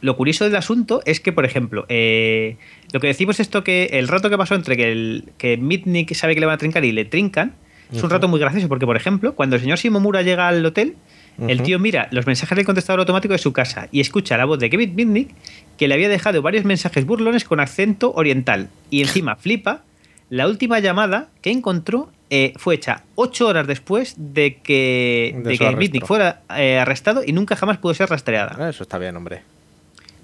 Lo 0.00 0.16
curioso 0.16 0.44
del 0.44 0.56
asunto 0.56 1.02
es 1.04 1.20
que, 1.20 1.32
por 1.32 1.44
ejemplo, 1.44 1.86
eh, 1.88 2.56
lo 2.92 3.00
que 3.00 3.06
decimos 3.06 3.40
esto 3.40 3.64
que 3.64 3.86
el 3.92 4.08
rato 4.08 4.28
que 4.28 4.36
pasó 4.36 4.54
entre 4.54 4.76
que, 4.76 4.92
el, 4.92 5.24
que 5.38 5.56
Mitnick 5.56 6.14
sabe 6.14 6.34
que 6.34 6.40
le 6.40 6.46
van 6.46 6.56
a 6.56 6.58
trincar 6.58 6.84
y 6.84 6.92
le 6.92 7.04
trincan, 7.04 7.54
es 7.92 8.02
un 8.02 8.10
rato 8.10 8.26
muy 8.28 8.40
gracioso, 8.40 8.68
porque, 8.68 8.84
por 8.84 8.96
ejemplo, 8.96 9.34
cuando 9.34 9.56
el 9.56 9.62
señor 9.62 9.78
Shimomura 9.78 10.22
llega 10.22 10.48
al 10.48 10.64
hotel, 10.66 10.96
el 11.38 11.62
tío 11.62 11.78
mira 11.78 12.08
los 12.12 12.26
mensajes 12.26 12.56
del 12.56 12.64
contestador 12.64 13.00
automático 13.00 13.32
de 13.32 13.38
su 13.38 13.52
casa 13.52 13.88
y 13.92 14.00
escucha 14.00 14.36
la 14.36 14.44
voz 14.44 14.58
de 14.58 14.70
Kevin 14.70 14.94
Mitnick 14.94 15.34
que 15.76 15.86
le 15.86 15.94
había 15.94 16.08
dejado 16.08 16.40
varios 16.40 16.64
mensajes 16.64 17.04
burlones 17.04 17.44
con 17.44 17.60
acento 17.60 18.12
oriental. 18.14 18.70
Y 18.90 19.02
encima 19.02 19.36
flipa, 19.36 19.82
la 20.30 20.46
última 20.48 20.78
llamada 20.80 21.28
que 21.42 21.50
encontró 21.50 22.10
eh, 22.30 22.52
fue 22.56 22.74
hecha 22.74 23.04
ocho 23.14 23.46
horas 23.46 23.66
después 23.66 24.14
de 24.18 24.56
que, 24.56 25.32
De 25.36 25.42
de 25.50 25.54
su 25.54 25.58
que 25.58 25.64
arresto. 25.66 25.80
Mitnick 25.80 26.06
fuera 26.06 26.42
eh, 26.56 26.78
arrestado 26.78 27.22
y 27.24 27.32
nunca 27.32 27.54
jamás 27.56 27.78
pudo 27.78 27.94
ser 27.94 28.08
rastreada. 28.10 28.68
Eso 28.68 28.82
está 28.82 28.98
bien, 28.98 29.16
hombre. 29.16 29.42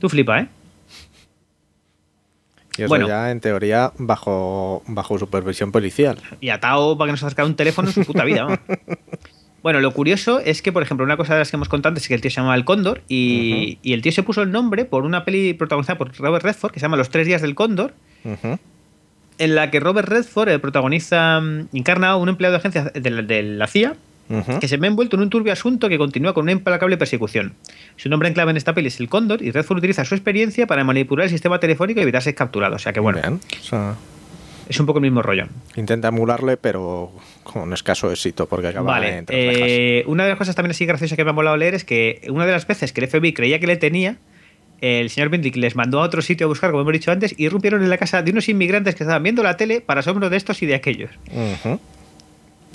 Tú 0.01 0.09
flipa, 0.09 0.41
¿eh? 0.41 0.49
Y 2.79 2.83
eso 2.83 2.89
Bueno. 2.89 3.07
ya, 3.07 3.31
en 3.31 3.41
teoría, 3.41 3.93
bajo, 3.99 4.83
bajo 4.87 5.19
supervisión 5.19 5.73
policial. 5.73 6.19
Y 6.41 6.49
atado 6.49 6.97
para 6.97 7.09
que 7.09 7.13
nos 7.13 7.23
acercara 7.23 7.47
un 7.47 7.55
teléfono 7.55 7.89
en 7.89 7.95
su 7.95 8.05
puta 8.05 8.25
vida. 8.25 8.61
Bueno, 9.63 9.79
lo 9.81 9.93
curioso 9.93 10.41
es 10.41 10.61
que, 10.61 10.73
por 10.73 10.83
ejemplo, 10.83 11.07
una 11.07 11.17
cosa 11.17 11.35
de 11.35 11.39
las 11.39 11.51
que 11.53 11.57
hemos 11.57 11.69
contado 11.69 11.91
antes 11.91 12.03
es 12.03 12.09
que 12.09 12.15
el 12.15 12.21
tío 12.21 12.33
se 12.33 12.39
llamaba 12.39 12.57
El 12.57 12.65
Cóndor 12.65 13.03
y, 13.07 13.79
y 13.81 13.93
el 13.93 14.03
tío 14.03 14.11
se 14.11 14.25
puso 14.25 14.43
el 14.43 14.51
nombre 14.51 14.85
por 14.85 15.05
una 15.05 15.25
peli 15.25 15.55
protagonizada 15.55 15.99
por 15.99 16.13
Robert 16.19 16.45
Redford 16.45 16.73
que 16.73 16.81
se 16.81 16.85
llama 16.87 16.97
Los 16.97 17.11
Tres 17.11 17.29
Días 17.29 17.43
del 17.43 17.55
Cóndor, 17.55 17.95
Ujú. 18.25 18.59
En 19.39 19.55
la 19.55 19.71
que 19.71 19.81
Robert 19.81 20.09
Redford 20.09 20.61
protagoniza, 20.61 21.41
mm, 21.41 21.69
encarna 21.77 22.11
a 22.11 22.17
un 22.17 22.29
empleado 22.29 22.53
de 22.53 22.59
agencia 22.59 22.85
de 22.95 23.11
la, 23.11 23.23
de 23.23 23.43
la 23.43 23.67
CIA 23.67 23.95
que 24.61 24.67
se 24.69 24.79
ve 24.79 24.87
envuelto 24.87 25.17
en 25.17 25.23
un 25.23 25.29
turbio 25.29 25.53
asunto 25.53 25.91
que 25.91 25.99
continúa 25.99 26.33
con 26.33 26.45
una 26.45 26.53
implacable 26.53 26.97
persecución. 26.97 27.53
Su 27.97 28.09
nombre 28.09 28.29
en 28.29 28.35
clave 28.35 28.51
en 28.53 28.57
esta 28.57 28.73
peli 28.73 28.89
es 28.89 28.99
El 28.99 29.11
Cóndor 29.11 29.43
y 29.43 29.51
Redford 29.51 29.77
utiliza 29.79 30.07
su 30.07 30.15
experiencia 30.15 30.67
para 30.67 30.85
manipular 30.85 31.25
el 31.25 31.31
sistema 31.31 31.61
telefónico 31.61 32.01
y 32.01 32.05
evitar 32.05 32.23
ser 32.23 32.35
capturado. 32.35 32.77
O 32.77 32.79
sea 32.79 32.95
que 32.95 33.01
bueno, 33.01 33.19
Bien. 33.21 33.41
O 33.61 33.63
sea, 33.63 33.95
es 34.71 34.81
un 34.81 34.87
poco 34.87 35.01
el 35.01 35.03
mismo 35.03 35.21
rollo. 35.21 35.49
intenta 35.77 36.09
emularle, 36.09 36.57
pero 36.57 37.13
con 37.43 37.75
escaso 37.75 38.11
éxito, 38.11 38.47
porque 38.49 38.69
acaba 38.69 38.93
Vale, 38.93 39.11
rejas. 39.27 39.27
eh, 39.29 40.05
una 40.07 40.23
de 40.23 40.31
las 40.31 40.39
cosas 40.39 40.55
también 40.55 40.71
así 40.71 40.87
graciosas 40.87 41.15
que 41.15 41.25
me 41.25 41.31
ha 41.31 41.35
molado 41.35 41.59
leer 41.59 41.75
es 41.75 41.85
que 41.85 42.23
una 42.31 42.47
de 42.47 42.53
las 42.53 42.67
veces 42.67 42.95
que 42.95 43.03
el 43.03 43.09
FBI 43.09 43.35
creía 43.35 43.59
que 43.61 43.67
le 43.67 43.77
tenía, 43.77 44.17
el 44.83 45.11
señor 45.11 45.31
Bendick 45.31 45.57
les 45.57 45.77
mandó 45.77 46.01
a 46.01 46.05
otro 46.05 46.23
sitio 46.23 46.47
a 46.47 46.49
buscar, 46.49 46.71
como 46.71 46.83
hemos 46.83 46.93
dicho 46.93 47.13
antes, 47.13 47.35
y 47.39 47.45
irrumpieron 47.45 47.85
en 47.85 47.89
la 47.89 47.99
casa 47.99 48.21
de 48.21 48.33
unos 48.33 48.49
inmigrantes 48.49 48.97
que 48.97 49.05
estaban 49.05 49.23
viendo 49.23 49.43
la 49.45 49.57
tele 49.57 49.81
para 49.81 50.01
asombro 50.01 50.29
de 50.29 50.37
estos 50.37 50.61
y 50.63 50.67
de 50.67 50.75
aquellos. 50.75 51.11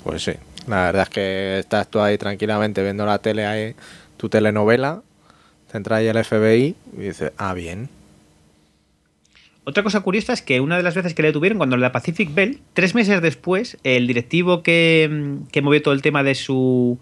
Pues 0.02 0.22
sí, 0.22 0.32
la 0.66 0.86
verdad 0.86 1.02
es 1.02 1.08
que 1.10 1.58
estás 1.58 1.88
tú 1.90 2.00
ahí 2.00 2.16
tranquilamente 2.16 2.82
viendo 2.82 3.04
la 3.04 3.18
tele, 3.18 3.44
ahí, 3.44 3.74
tu 4.16 4.30
telenovela, 4.30 5.02
te 5.70 5.76
entra 5.76 5.96
ahí 5.96 6.06
el 6.06 6.24
FBI 6.24 6.74
y 6.96 7.00
dices, 7.00 7.32
ah, 7.36 7.52
bien. 7.52 7.90
Otra 9.64 9.82
cosa 9.82 10.00
curiosa 10.00 10.32
es 10.32 10.40
que 10.40 10.60
una 10.60 10.78
de 10.78 10.82
las 10.82 10.94
veces 10.94 11.12
que 11.12 11.20
le 11.20 11.28
detuvieron, 11.28 11.58
cuando 11.58 11.76
la 11.76 11.92
Pacific 11.92 12.32
Bell, 12.32 12.58
tres 12.72 12.94
meses 12.94 13.20
después, 13.20 13.76
el 13.84 14.06
directivo 14.06 14.62
que, 14.62 15.10
mm, 15.10 15.48
que 15.48 15.60
movió 15.60 15.82
todo 15.82 15.92
el 15.92 16.00
tema 16.00 16.22
de 16.22 16.34
su 16.34 16.98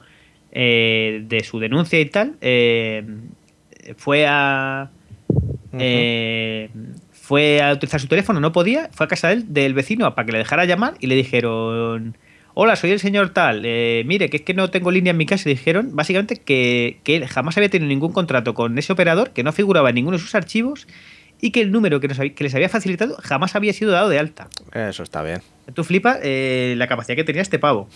eh, 0.50 1.22
de 1.28 1.44
su 1.44 1.60
denuncia 1.60 2.00
y 2.00 2.06
tal, 2.06 2.36
eh, 2.40 3.04
fue 3.96 4.26
a 4.26 4.90
eh, 5.80 6.70
fue 7.12 7.60
a 7.62 7.72
utilizar 7.72 8.00
su 8.00 8.06
teléfono, 8.08 8.40
no 8.40 8.52
podía, 8.52 8.88
fue 8.92 9.06
a 9.06 9.08
casa 9.08 9.28
del, 9.28 9.52
del 9.52 9.74
vecino 9.74 10.14
para 10.14 10.26
que 10.26 10.32
le 10.32 10.38
dejara 10.38 10.64
llamar 10.64 10.94
y 11.00 11.06
le 11.08 11.14
dijeron, 11.16 12.16
hola, 12.54 12.76
soy 12.76 12.90
el 12.92 13.00
señor 13.00 13.30
tal, 13.30 13.62
eh, 13.64 14.02
mire, 14.06 14.30
que 14.30 14.38
es 14.38 14.42
que 14.44 14.54
no 14.54 14.70
tengo 14.70 14.90
línea 14.90 15.10
en 15.10 15.16
mi 15.16 15.26
casa, 15.26 15.48
y 15.48 15.54
dijeron 15.54 15.90
básicamente 15.94 16.36
que, 16.36 17.00
que 17.04 17.16
él 17.16 17.26
jamás 17.26 17.56
había 17.56 17.68
tenido 17.68 17.88
ningún 17.88 18.12
contrato 18.12 18.54
con 18.54 18.78
ese 18.78 18.92
operador, 18.92 19.30
que 19.30 19.42
no 19.42 19.52
figuraba 19.52 19.88
en 19.90 19.96
ninguno 19.96 20.16
de 20.16 20.22
sus 20.22 20.34
archivos 20.34 20.86
y 21.40 21.50
que 21.50 21.60
el 21.60 21.70
número 21.70 22.00
que, 22.00 22.08
nos 22.08 22.18
había- 22.18 22.34
que 22.34 22.44
les 22.44 22.54
había 22.54 22.68
facilitado 22.70 23.16
jamás 23.22 23.54
había 23.56 23.72
sido 23.74 23.90
dado 23.92 24.08
de 24.08 24.18
alta. 24.18 24.48
Eso 24.72 25.02
está 25.02 25.22
bien. 25.22 25.42
Tú 25.74 25.84
flipas 25.84 26.18
eh, 26.22 26.74
la 26.78 26.86
capacidad 26.86 27.14
que 27.16 27.24
tenía 27.24 27.42
este 27.42 27.58
pavo. 27.58 27.88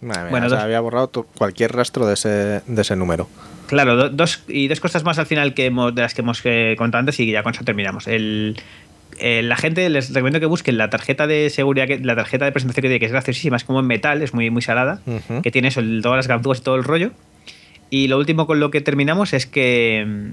Madre 0.00 0.22
mía, 0.22 0.30
Bueno, 0.30 0.56
había 0.56 0.80
borrado 0.80 1.10
cualquier 1.36 1.72
rastro 1.72 2.06
de 2.06 2.14
ese, 2.14 2.62
de 2.66 2.80
ese 2.82 2.96
número. 2.96 3.28
Claro, 3.70 3.96
do- 3.96 4.08
dos, 4.10 4.42
y 4.48 4.68
dos 4.68 4.80
cosas 4.80 5.02
más 5.04 5.18
al 5.18 5.26
final 5.26 5.54
que 5.54 5.66
hemos, 5.66 5.94
de 5.94 6.02
las 6.02 6.12
que 6.14 6.20
hemos 6.20 6.40
eh, 6.44 6.74
contado 6.76 7.00
antes 7.00 7.18
y 7.20 7.30
ya 7.30 7.42
con 7.42 7.54
eso 7.54 7.64
terminamos. 7.64 8.06
El, 8.06 8.56
eh, 9.18 9.42
la 9.42 9.56
gente 9.56 9.88
les 9.90 10.12
recomiendo 10.12 10.40
que 10.40 10.46
busquen 10.46 10.76
la 10.78 10.90
tarjeta 10.90 11.26
de 11.26 11.50
seguridad, 11.50 11.86
que, 11.86 11.98
la 11.98 12.16
tarjeta 12.16 12.44
de 12.44 12.52
presentación 12.52 12.82
que 12.82 12.88
tiene, 12.88 13.00
que 13.00 13.06
es 13.06 13.12
graciosísima, 13.12 13.56
es 13.56 13.64
como 13.64 13.80
en 13.80 13.86
metal, 13.86 14.22
es 14.22 14.34
muy, 14.34 14.50
muy 14.50 14.62
salada, 14.62 15.00
que 15.42 15.50
tiene 15.50 15.68
eso, 15.68 15.80
el- 15.80 16.00
todas 16.02 16.16
las 16.18 16.28
ganzúas 16.28 16.58
y 16.58 16.62
todo 16.62 16.76
el 16.76 16.84
rollo. 16.84 17.10
Y 17.90 18.08
lo 18.08 18.18
último 18.18 18.46
con 18.46 18.60
lo 18.60 18.70
que 18.70 18.80
terminamos 18.80 19.32
es 19.32 19.46
que, 19.46 20.30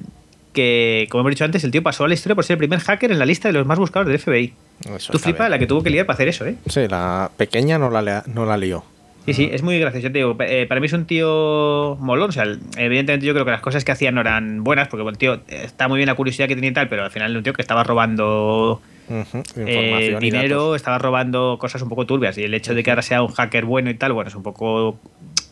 que, 0.53 1.07
como 1.09 1.21
hemos 1.21 1.31
dicho 1.31 1.43
antes, 1.45 1.63
el 1.63 1.71
tío 1.71 1.83
pasó 1.83 2.05
a 2.05 2.07
la 2.07 2.13
historia 2.13 2.35
por 2.35 2.43
ser 2.45 2.55
el 2.55 2.59
primer 2.59 2.79
hacker 2.79 3.11
en 3.11 3.19
la 3.19 3.25
lista 3.25 3.47
de 3.49 3.53
los 3.53 3.65
más 3.65 3.79
buscados 3.79 4.07
del 4.07 4.19
FBI. 4.19 4.53
Eso 4.95 5.11
Tú 5.11 5.17
bien. 5.19 5.51
la 5.51 5.59
que 5.59 5.65
tuvo 5.67 5.83
que 5.83 5.89
liar 5.89 6.05
para 6.05 6.15
hacer 6.15 6.27
eso, 6.27 6.45
¿eh? 6.45 6.55
Sí, 6.67 6.88
la 6.88 7.31
pequeña 7.35 7.77
no 7.79 7.89
la, 7.89 8.23
no 8.27 8.45
la 8.45 8.57
lió. 8.57 8.83
Sí, 9.28 9.34
sí, 9.34 9.49
es 9.51 9.61
muy 9.61 9.78
gracioso. 9.80 10.07
Yo 10.07 10.11
te 10.11 10.19
digo, 10.19 10.36
eh, 10.39 10.65
para 10.67 10.80
mí 10.80 10.86
es 10.88 10.93
un 10.93 11.05
tío 11.05 11.97
molón. 11.99 12.30
O 12.30 12.32
sea, 12.32 12.45
evidentemente 12.78 13.25
yo 13.25 13.34
creo 13.34 13.43
que 13.45 13.51
las 13.51 13.61
cosas 13.61 13.84
que 13.84 13.91
hacía 13.91 14.11
no 14.11 14.21
eran 14.21 14.63
buenas, 14.63 14.88
porque 14.88 15.07
el 15.07 15.17
tío 15.17 15.36
eh, 15.49 15.63
está 15.65 15.88
muy 15.89 15.97
bien 15.97 16.07
la 16.07 16.15
curiosidad 16.15 16.47
que 16.47 16.55
tenía 16.55 16.69
y 16.69 16.73
tal, 16.73 16.88
pero 16.88 17.03
al 17.03 17.11
final 17.11 17.32
era 17.32 17.38
un 17.38 17.43
tío 17.43 17.51
que 17.53 17.61
estaba 17.61 17.84
robando 17.84 18.82
Ujú, 19.09 19.38
eh, 19.57 19.73
Información 19.73 20.23
y 20.23 20.25
dinero, 20.32 20.75
estaba 20.75 20.97
robando 20.97 21.57
cosas 21.59 21.82
un 21.82 21.89
poco 21.89 22.05
turbias. 22.05 22.38
Y 22.38 22.43
el 22.43 22.53
hecho 22.53 22.73
de 22.73 22.84
que 22.84 22.89
ahora 22.89 23.01
sea 23.01 23.21
un 23.21 23.28
hacker 23.34 23.65
bueno 23.65 23.89
y 23.89 23.95
tal, 23.95 24.13
bueno, 24.13 24.30
es 24.30 24.36
un 24.36 24.43
poco. 24.43 24.97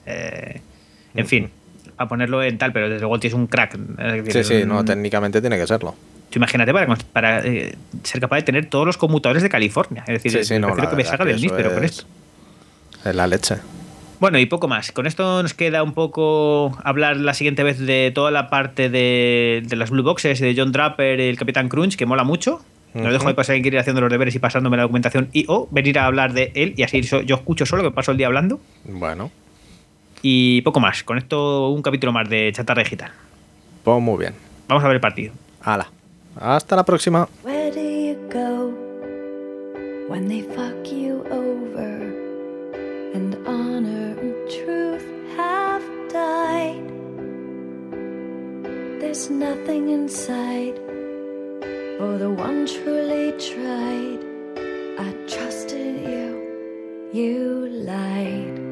eh, 0.06 0.62
en 1.14 1.26
fin, 1.28 1.50
a 1.98 2.08
ponerlo 2.08 2.42
en 2.44 2.58
tal, 2.58 2.72
pero 2.72 2.88
desde 2.88 3.02
luego 3.02 3.16
el 3.16 3.22
tío 3.22 3.28
es 3.28 3.34
un 3.34 3.48
crack. 3.48 3.76
Es 3.76 4.24
decir, 4.26 4.32
Sí, 4.34 4.44
sí, 4.44 4.64
un- 4.64 4.70
no, 4.70 4.86
técnicamente 4.86 5.42
tiene 5.42 5.58
que 5.58 5.68
serlo. 5.68 5.96
imagínate 6.34 6.72
para, 6.74 6.96
para 7.14 7.46
eh, 7.46 7.76
ser 8.04 8.22
capaz 8.22 8.38
de 8.38 8.44
tener 8.44 8.66
todos 8.68 8.86
los 8.86 8.98
conmutadores 8.98 9.44
de 9.44 9.50
California. 9.50 10.04
Es 10.08 10.24
decir, 10.24 10.32
Sí, 10.32 10.44
sí, 10.46 10.60
no, 10.60 10.68
prefiero 10.68 10.84
la 10.86 10.90
que 10.92 10.96
me 10.96 11.04
salga 11.06 11.26
del 11.26 11.36
NIS, 11.38 11.52
pero 11.56 11.74
con 11.74 11.84
es- 11.84 11.92
esto. 11.92 12.06
Es 13.06 13.16
la 13.16 13.28
leche. 13.28 13.56
Bueno, 14.20 14.40
y 14.40 14.46
poco 14.46 14.68
más. 14.68 14.92
Con 14.92 15.06
esto 15.08 15.42
nos 15.44 15.54
queda 15.54 15.84
un 15.84 15.94
poco 15.94 16.78
hablar 16.84 17.18
la 17.18 17.34
siguiente 17.34 17.64
vez 17.64 17.80
de 17.80 18.12
toda 18.16 18.32
la 18.32 18.50
parte 18.50 18.90
de, 18.90 19.62
de 19.66 19.76
las 19.76 19.90
Blue 19.92 20.04
Boxes, 20.04 20.40
de 20.40 20.54
John 20.58 20.72
Draper 20.72 21.20
y 21.20 21.24
el 21.28 21.38
Capitán 21.38 21.70
Crunch, 21.70 21.96
que 21.98 22.06
mola 22.06 22.24
mucho. 22.24 22.62
Lo 22.94 23.02
Ujú. 23.02 23.12
dejo 23.12 23.28
ahí 23.28 23.34
para 23.34 23.44
si 23.44 23.52
alguien 23.52 23.64
quiere 23.64 23.76
ir 23.76 23.82
haciendo 23.82 24.00
los 24.02 24.10
deberes 24.10 24.34
y 24.36 24.40
pasándome 24.40 24.78
la 24.78 24.84
documentación 24.84 25.28
y 25.34 25.44
o 25.50 25.68
venir 25.70 26.00
a 26.00 26.06
hablar 26.06 26.32
de 26.32 26.52
él 26.56 26.74
y 26.78 26.84
así 26.84 27.02
yo 27.02 27.36
escucho 27.36 27.66
solo 27.66 27.84
que 27.84 27.92
paso 27.92 28.12
el 28.12 28.18
día 28.18 28.28
hablando. 28.28 28.60
Bueno, 28.86 29.32
Y 30.22 30.62
poco 30.62 30.80
más. 30.80 31.04
Con 31.04 31.18
esto 31.18 31.70
un 31.70 31.82
capítulo 31.82 32.14
más 32.14 32.30
de 32.30 32.52
Chatarra 32.54 32.84
Digital. 32.84 33.12
pues 33.84 34.02
muy 34.02 34.18
bien. 34.18 34.34
Vamos 34.70 34.82
a 34.84 34.88
ver 34.88 34.96
el 34.96 35.02
partido. 35.02 35.34
Hala. 35.62 35.92
Hasta 36.40 36.76
la 36.78 36.86
próxima. 36.86 37.28
Where 37.44 37.70
do 37.72 37.82
you 37.82 38.16
go 38.32 38.74
when 40.10 40.28
they 40.30 40.42
fuck 40.42 40.86
you 40.90 41.22
died? 46.16 46.88
There's 49.02 49.30
nothing 49.30 49.90
inside 49.90 50.78
for 51.98 52.12
the 52.24 52.32
one 52.48 52.66
truly 52.66 53.28
tried. 53.50 54.22
I 55.08 55.10
trusted 55.34 55.96
you, 56.12 56.30
you 57.12 57.68
lied. 57.90 58.65